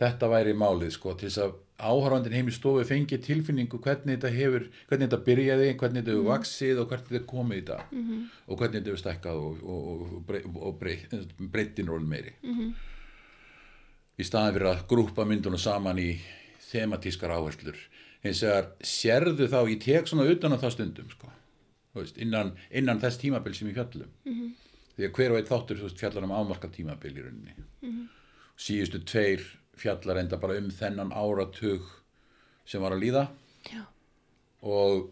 þetta 0.00 0.28
væri 0.28 0.52
málið 0.56 0.92
sko, 0.96 1.14
til 1.16 1.28
þess 1.28 1.42
að 1.46 1.54
áhörfandin 1.76 2.32
heim 2.32 2.48
í 2.48 2.54
stofu 2.54 2.84
fengi 2.88 3.18
tilfinningu 3.20 3.78
hvernig 3.84 4.16
þetta 4.16 4.32
hefur, 4.32 4.66
hvernig 4.88 5.10
þetta 5.10 5.24
byrjaði 5.26 5.68
hvernig 5.76 6.02
þetta 6.02 6.12
Mhm. 6.12 6.20
hefur 6.20 6.30
vaksið 6.32 6.80
og 6.80 6.88
hvernig 6.90 7.10
þetta 7.10 7.30
komið 7.32 7.58
í 7.58 7.64
dag 7.66 7.82
-hmm. 7.92 8.22
og 8.48 8.58
hvernig 8.58 8.80
þetta 8.80 8.90
hefur 8.90 9.02
stækkað 9.04 9.36
og, 9.36 9.64
og, 9.64 9.80
og, 9.90 10.26
brey, 10.26 10.42
og 10.56 10.78
brey, 10.78 10.98
breytin 11.38 11.86
rólin 11.86 12.08
meiri 12.08 12.32
-hmm. 12.42 12.72
í 14.18 14.24
staðan 14.24 14.54
fyrir 14.54 14.70
að 14.72 14.86
grúpa 14.88 15.24
myndunum 15.24 15.58
saman 15.58 15.98
í 15.98 16.18
thematískar 16.70 17.30
áherslur 17.30 17.76
hins 18.22 18.42
vegar 18.42 18.72
sérðu 18.80 19.48
þá 19.48 19.60
ég 19.68 19.80
tek 19.80 20.06
svona 20.06 20.30
utan 20.30 20.52
á 20.52 20.58
það 20.58 20.72
stundum 20.72 21.10
sko, 21.10 21.28
veist, 21.94 22.16
innan, 22.18 22.56
innan 22.70 23.00
þess 23.00 23.18
tímabil 23.18 23.54
sem 23.54 23.68
ég 23.68 23.74
fjallum 23.74 24.08
-hmm. 24.24 24.50
því 24.96 25.04
að 25.04 25.12
hver 25.12 25.30
og 25.30 25.36
eitt 25.36 25.48
þáttur 25.48 25.98
fjallar 25.98 26.24
um 26.24 26.32
ámarka 26.32 26.68
tímabil 26.68 27.12
í 27.12 27.22
rauninni 27.22 27.54
-hmm. 27.82 28.08
síðustu 28.56 29.04
tveir 29.04 29.44
fjallar 29.76 30.22
enda 30.22 30.38
bara 30.40 30.56
um 30.60 30.70
þennan 30.72 31.12
áratug 31.12 31.84
sem 32.66 32.82
var 32.82 32.96
að 32.96 33.04
líða 33.04 33.24
og, 34.66 35.08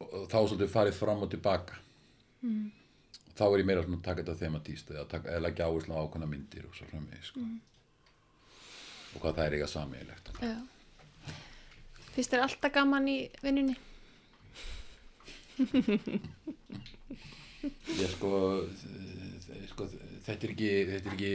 og 0.00 0.26
þá 0.30 0.36
svolítið 0.38 0.72
farið 0.72 0.98
fram 0.98 1.24
og 1.24 1.30
tilbaka 1.32 1.78
mm. 2.44 2.66
þá 3.38 3.44
er 3.48 3.62
ég 3.62 3.68
meira 3.68 3.84
svona 3.84 3.98
að 4.00 4.06
taka 4.08 4.22
þetta 4.22 4.40
thematíst 4.44 4.92
eða, 4.94 5.22
eða 5.22 5.42
leggja 5.46 5.68
áherslu 5.70 5.96
á 5.96 6.02
ákveðna 6.04 6.30
myndir 6.30 6.68
og 6.68 6.76
svo 6.76 6.88
framvegis 6.90 7.32
sko. 7.32 7.44
og 9.16 9.18
hvað 9.24 9.36
það 9.38 9.46
er 9.46 9.56
eiga 9.56 9.68
samíðilegt. 9.72 10.26
Fyrst 12.16 12.32
er 12.36 12.44
alltaf 12.44 12.72
gaman 12.72 13.08
í 13.12 13.18
vinnunni? 13.44 13.76
ég 17.96 18.10
sko, 18.12 18.30
sko 19.72 19.88
þetta 20.26 20.42
er 20.44 20.52
ekki, 20.52 20.70
þetta 20.90 21.08
er 21.08 21.14
ekki 21.14 21.34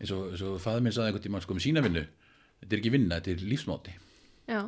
eins 0.00 0.12
og, 0.16 0.30
eins 0.32 0.42
og 0.46 0.58
fæður 0.62 0.84
minn 0.86 0.96
saði 0.96 1.10
einhvern 1.12 1.26
tímann 1.26 1.44
sko 1.44 1.56
um 1.56 1.62
sína 1.62 1.82
vinnu 1.84 2.02
þetta 2.06 2.72
er 2.72 2.80
ekki 2.82 2.92
vinna, 2.96 3.20
þetta 3.20 3.34
er 3.34 3.46
lífsmáti 3.52 3.94
Já, 4.46 4.60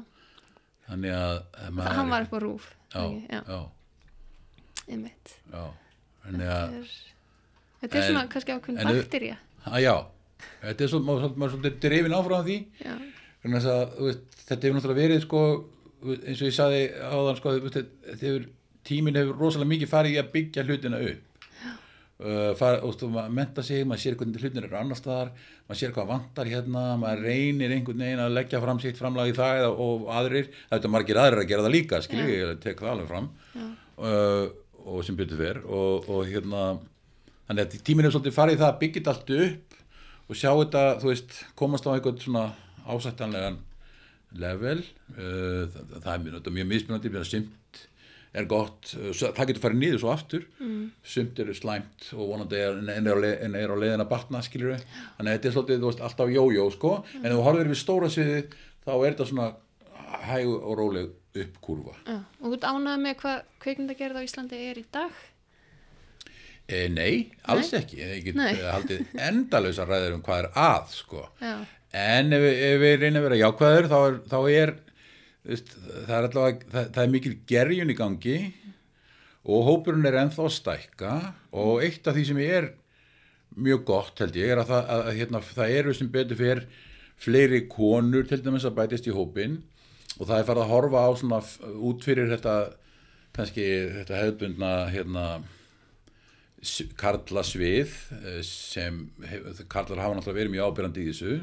þannig 0.88 1.14
að 1.14 1.34
að 1.62 1.74
maður 1.78 1.98
hann 2.00 2.12
var 2.14 2.28
á 2.28 2.38
rúf. 2.42 2.70
já, 2.94 3.02
já, 3.30 3.40
já, 3.46 3.60
einmitt. 4.88 5.34
já 5.52 5.64
þannig 6.24 6.52
að, 6.52 6.78
þetta 7.82 7.98
er 8.00 8.06
svona 8.08 8.24
kannski 8.32 8.56
ákveðin 8.56 8.88
bakterja. 8.88 9.36
já. 9.78 9.94
Þetta 10.62 10.84
er 10.84 10.90
svo, 10.92 11.00
maður, 11.02 11.32
maður 11.38 11.54
svolítið 11.56 11.78
drifin 11.82 12.14
áfram 12.14 12.44
því. 12.46 12.56
Þess 13.42 13.68
að, 13.72 13.94
veist, 14.04 14.36
þetta 14.48 14.66
hefur 14.66 14.76
náttúrulega 14.76 15.00
verið 15.00 15.22
sko, 15.24 15.40
eins 16.14 16.42
og 16.42 16.46
ég 16.48 16.54
saði 16.56 16.80
áðan 17.08 17.38
sko, 17.40 17.54
þetta 17.64 18.18
hefur, 18.22 18.46
tíminn 18.88 19.18
hefur 19.18 19.40
rosalega 19.42 19.72
mikið 19.72 19.90
farið 19.92 20.14
í 20.16 20.20
að 20.22 20.30
byggja 20.34 20.64
hlutina 20.68 21.00
upp 21.08 21.24
uh, 22.24 22.52
fara, 22.58 22.80
þú 22.82 23.10
maður 23.14 23.34
menta 23.38 23.64
sig, 23.66 23.84
maður 23.88 24.02
sér 24.04 24.18
hvernig 24.18 24.42
hlutin 24.42 24.62
eru 24.62 24.78
annar 24.78 24.98
staðar, 24.98 25.32
maður 25.68 25.80
sér 25.80 25.94
hvað 25.96 26.10
vantar 26.12 26.50
hérna 26.50 26.84
maður 27.00 27.26
reynir 27.28 27.74
einhvern 27.74 28.04
veginn 28.04 28.22
að 28.24 28.36
leggja 28.36 28.62
fram 28.64 28.82
sitt 28.82 29.00
framlag 29.00 29.32
í 29.32 29.36
það 29.36 29.62
eða, 29.62 29.72
og 29.86 30.08
aðrir. 30.18 30.50
Það 30.70 30.88
er 30.88 30.94
margir 30.94 31.22
aðrir 31.22 31.44
að 31.44 31.50
gera 31.52 31.66
það 31.66 31.76
líka, 31.76 32.02
skilji 32.04 32.38
ég 32.38 32.62
tek 32.64 32.82
það 32.82 32.94
alveg 32.94 33.12
fram. 33.12 33.30
Uh, 33.98 34.46
og 34.88 35.04
sem 35.04 35.18
byrju 35.18 35.38
fer. 35.38 35.62
Og, 35.66 36.08
og 36.08 36.28
hérna 36.28 36.64
þannig 37.48 37.64
að 37.64 37.78
tíminn 37.86 38.08
hefur 38.08 38.18
svolítið 38.18 38.36
farið 38.36 38.62
það 38.62 38.70
að 38.72 38.80
byggja 38.82 39.00
þetta 39.00 39.14
allt 39.14 39.34
upp 39.46 39.78
og 40.28 40.36
sjá 40.36 40.50
þetta, 40.52 40.82
þú 41.00 41.08
veist, 41.08 41.38
komast 41.56 41.86
á 41.88 41.90
einhvern 41.94 42.20
svona 42.20 42.44
ásættanlegan 42.88 43.62
level. 44.38 44.82
Uh, 45.14 45.64
það, 45.72 45.94
það 46.04 46.12
er 46.14 46.26
mjög, 46.26 46.68
mismunandi 46.74 47.12
mjög 47.14 47.30
sumt 47.30 47.84
er 48.34 48.44
gott 48.50 48.90
svo- 48.92 49.30
það 49.34 49.46
getur 49.50 49.62
farið 49.64 49.80
niður 49.82 50.00
svo 50.02 50.10
aftur 50.12 50.42
mm. 50.60 50.82
sumt 51.02 51.38
er 51.40 51.52
slæmt 51.56 52.10
og 52.12 52.28
vonandi 52.34 52.58
er, 52.60 52.76
en, 52.96 53.06
er 53.08 53.22
leið, 53.22 53.36
en 53.46 53.54
er 53.56 53.72
á 53.72 53.76
leiðin 53.80 54.04
að 54.04 54.10
batna 54.12 54.42
skilur 54.44 54.74
við 54.74 54.82
þannig 54.90 55.30
að 55.30 55.38
þetta 55.38 55.48
er 55.48 55.56
svolítið, 55.56 55.86
veist, 55.86 56.02
alltaf 56.04 56.34
jójó 56.34 56.66
sko, 56.74 56.92
en 57.22 57.26
ef 57.30 57.38
þú 57.38 57.46
horfir 57.48 57.72
við 57.72 57.80
stóra 57.80 58.10
sviði 58.12 58.42
þá 58.84 58.92
er 58.98 59.08
þetta 59.08 59.28
svona 59.32 59.48
hæg 60.28 60.52
og 60.52 60.76
róleg 60.78 61.08
uppkurva 61.38 61.96
já. 62.04 62.18
Og 62.42 62.54
þú 62.54 62.60
ánægð 62.68 63.02
með 63.06 63.18
hvað 63.22 63.42
kveikmyndagerð 63.64 64.20
á 64.20 64.26
Íslandi 64.28 64.60
er 64.68 64.80
í 64.80 64.84
dag? 64.92 65.18
e, 66.68 66.84
nei, 66.92 67.12
alls 67.48 67.72
ekki 67.76 67.98
ég 68.02 68.24
get 68.28 68.36
Nei. 68.38 68.52
eh, 68.52 68.68
haldið 68.74 69.16
endalösa 69.28 69.86
ræður 69.88 70.18
um 70.18 70.22
hvað 70.26 70.42
er 70.44 70.50
að 70.68 70.94
sko 70.98 71.24
Já, 71.40 71.56
En 71.96 72.34
ef, 72.36 72.42
ef 72.44 72.74
við 72.82 72.98
reynum 73.00 73.22
að 73.22 73.30
vera 73.30 73.38
jákvæður 73.40 73.86
þá 73.88 73.98
er, 73.98 74.16
þá 74.28 74.38
er 74.52 74.72
það 75.46 76.16
er 76.16 76.26
allavega, 76.28 76.66
það, 76.72 76.90
það 76.94 77.02
er 77.04 77.12
mikil 77.14 77.34
gerjun 77.48 77.92
í 77.92 77.96
gangi 77.98 78.38
og 79.48 79.64
hópurinn 79.68 80.08
er 80.08 80.18
ennþá 80.24 80.44
að 80.44 80.54
stækka 80.58 81.14
og 81.56 81.84
eitt 81.86 82.08
af 82.08 82.16
því 82.16 82.26
sem 82.28 82.42
er 82.44 82.72
mjög 83.58 83.84
gott 83.88 84.20
held 84.22 84.36
ég 84.38 84.52
er 84.52 84.62
að 84.62 84.72
það, 84.72 84.92
að, 84.94 85.10
hérna, 85.18 85.42
það 85.54 85.76
eru 85.80 85.94
sem 85.96 86.10
betur 86.12 86.38
fyrir 86.38 86.66
fleiri 87.18 87.62
konur 87.70 88.26
til 88.28 88.40
dæmis 88.44 88.66
að 88.68 88.76
bætist 88.78 89.08
í 89.08 89.14
hópin 89.14 89.60
og 90.18 90.26
það 90.28 90.36
er 90.38 90.48
farið 90.50 90.64
að 90.64 90.72
horfa 90.72 91.04
á 91.06 91.10
svona 91.18 91.40
út 91.88 92.04
fyrir 92.06 92.30
þetta 92.32 92.56
kannski 93.36 93.64
þetta 94.00 94.20
hefðbundna 94.22 94.72
hérna 94.92 95.24
karlasvið 96.98 97.92
eh, 98.18 98.40
sem 98.46 99.04
karlar 99.70 100.02
hafa 100.02 100.18
náttúrulega 100.18 100.40
verið 100.40 100.54
mjög 100.56 100.72
ábyrjandi 100.72 101.04
í 101.04 101.10
þessu 101.12 101.34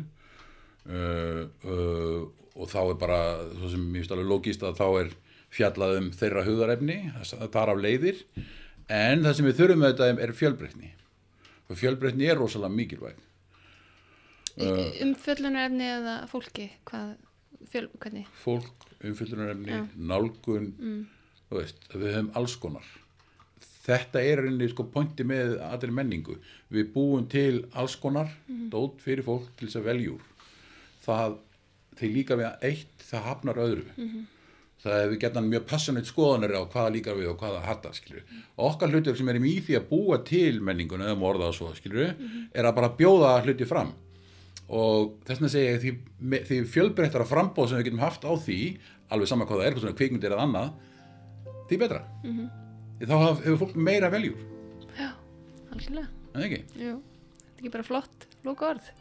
uh, 0.92 1.44
uh, 1.72 2.26
og 2.56 2.72
þá 2.72 2.82
er 2.82 3.00
bara 3.00 3.20
svo 3.52 3.70
sem 3.72 3.84
mér 3.84 4.02
finnst 4.04 4.14
alveg 4.16 4.30
logíst 4.32 4.64
að 4.64 4.80
þá 4.80 4.88
er 5.02 5.14
fjallað 5.56 5.98
um 6.00 6.10
þeirra 6.16 6.44
hugðarefni 6.48 6.98
þar 7.54 7.72
af 7.74 7.82
leiðir. 7.84 8.22
En 8.92 9.24
það 9.26 9.38
sem 9.38 9.48
við 9.50 9.60
þurfum 9.60 9.86
þetta 9.88 10.10
er 10.26 10.34
fjölbreytni. 10.40 10.92
Og 11.70 11.80
fjölbreytni 11.80 12.28
er 12.30 12.40
rosalega 12.40 12.76
mikilvæg. 12.76 13.24
Uh. 14.56 14.86
umfjöllunarefni 15.04 15.88
eða 15.98 16.12
fólki, 16.32 16.70
hvað 16.88 17.16
fjöl, 17.68 17.90
hvernig? 18.00 18.30
fólk, 18.40 18.86
umfyllunarefni, 19.04 19.74
Já. 19.74 19.82
nálgun 20.00 20.70
þú 21.50 21.58
veist, 21.58 21.82
við 21.92 22.14
höfum 22.14 22.30
alls 22.40 22.56
konar. 22.62 22.86
Þetta 23.86 24.22
er 24.24 24.46
einnig 24.46 24.72
sko 24.72 24.86
pointi 24.94 25.26
með 25.28 25.58
allir 25.66 25.92
menningu. 25.94 26.38
Við 26.72 26.88
búum 26.94 27.28
til 27.30 27.66
alls 27.76 27.98
konar 28.00 28.32
dót 28.72 29.04
fyrir 29.04 29.28
fólk 29.28 29.52
til 29.60 29.68
þess 29.68 29.82
að 29.82 29.90
veljúr 29.92 30.24
það, 31.06 31.38
þeir 32.00 32.14
líka 32.16 32.38
við 32.40 32.66
eitt, 32.70 32.96
það 33.10 33.28
hafnar 33.30 33.60
öðru. 33.66 33.86
Það 34.86 35.00
er 35.02 35.08
við 35.10 35.20
getum 35.24 35.46
mjög 35.50 35.64
passionate 35.70 36.06
skoðanir 36.10 36.52
á 36.54 36.62
hvaða 36.70 36.92
líkar 36.94 37.16
við 37.18 37.30
og 37.32 37.38
hvaða 37.42 37.62
hattar 37.66 37.94
skilur. 37.98 38.24
okkar 38.58 38.92
hlutur 38.94 39.16
sem 39.18 39.30
erum 39.32 39.46
í 39.50 39.54
því 39.66 39.78
að 39.80 39.88
búa 39.90 40.18
til 40.28 40.60
menninguna 40.62 41.08
eða 41.10 41.18
morða 41.18 41.48
og 41.50 41.56
svo 41.58 41.72
skilur, 41.78 42.12
er 42.54 42.64
að 42.68 42.76
bara 42.76 42.90
bjóða 43.00 43.32
hluti 43.46 43.66
fram. 43.66 43.94
Og 44.70 45.16
þess 45.26 45.40
vegna 45.40 45.50
segja 45.54 45.72
ég 45.76 45.82
því, 45.82 45.94
því 46.50 46.60
fjölbreyttara 46.74 47.26
frambóð 47.30 47.70
sem 47.70 47.78
við 47.80 47.86
getum 47.90 48.04
haft 48.04 48.24
á 48.26 48.34
því 48.36 48.60
alveg 49.14 49.28
sama 49.30 49.46
hvað 49.46 49.60
það 49.62 49.66
er, 49.68 49.74
hvað 49.76 49.84
svona 49.86 49.98
kvikmyndir 50.00 50.34
eða 50.36 50.46
annað 50.46 50.72
því 51.70 51.78
betra. 51.82 52.02
Því 53.00 53.10
þá 53.10 53.16
haf- 53.22 53.44
hefur 53.46 53.60
fólk 53.66 53.76
meira 53.76 54.10
veljúr 54.10 54.38
Já, 54.98 55.10
algjörlega. 55.72 56.08
þetta 56.34 56.62
er 56.86 56.98
ekki 57.60 57.72
bara 57.74 57.84
flott, 57.84 58.28
lóka 58.46 58.70
orð. 58.74 58.92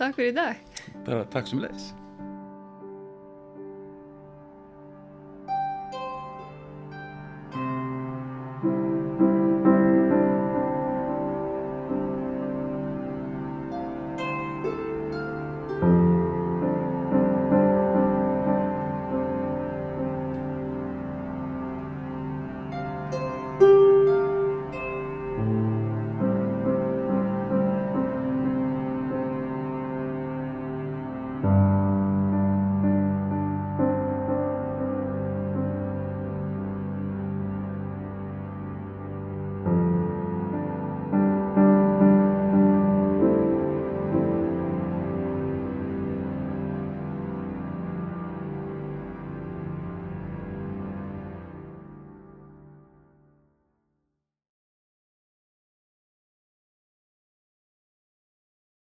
Takk 0.00 0.18
fyrir 0.18 0.32
í 0.32 0.36
dag. 0.36 0.60
bara 1.06 1.24
takk 1.32 1.48
sem 1.50 1.62
leðis 1.62 1.90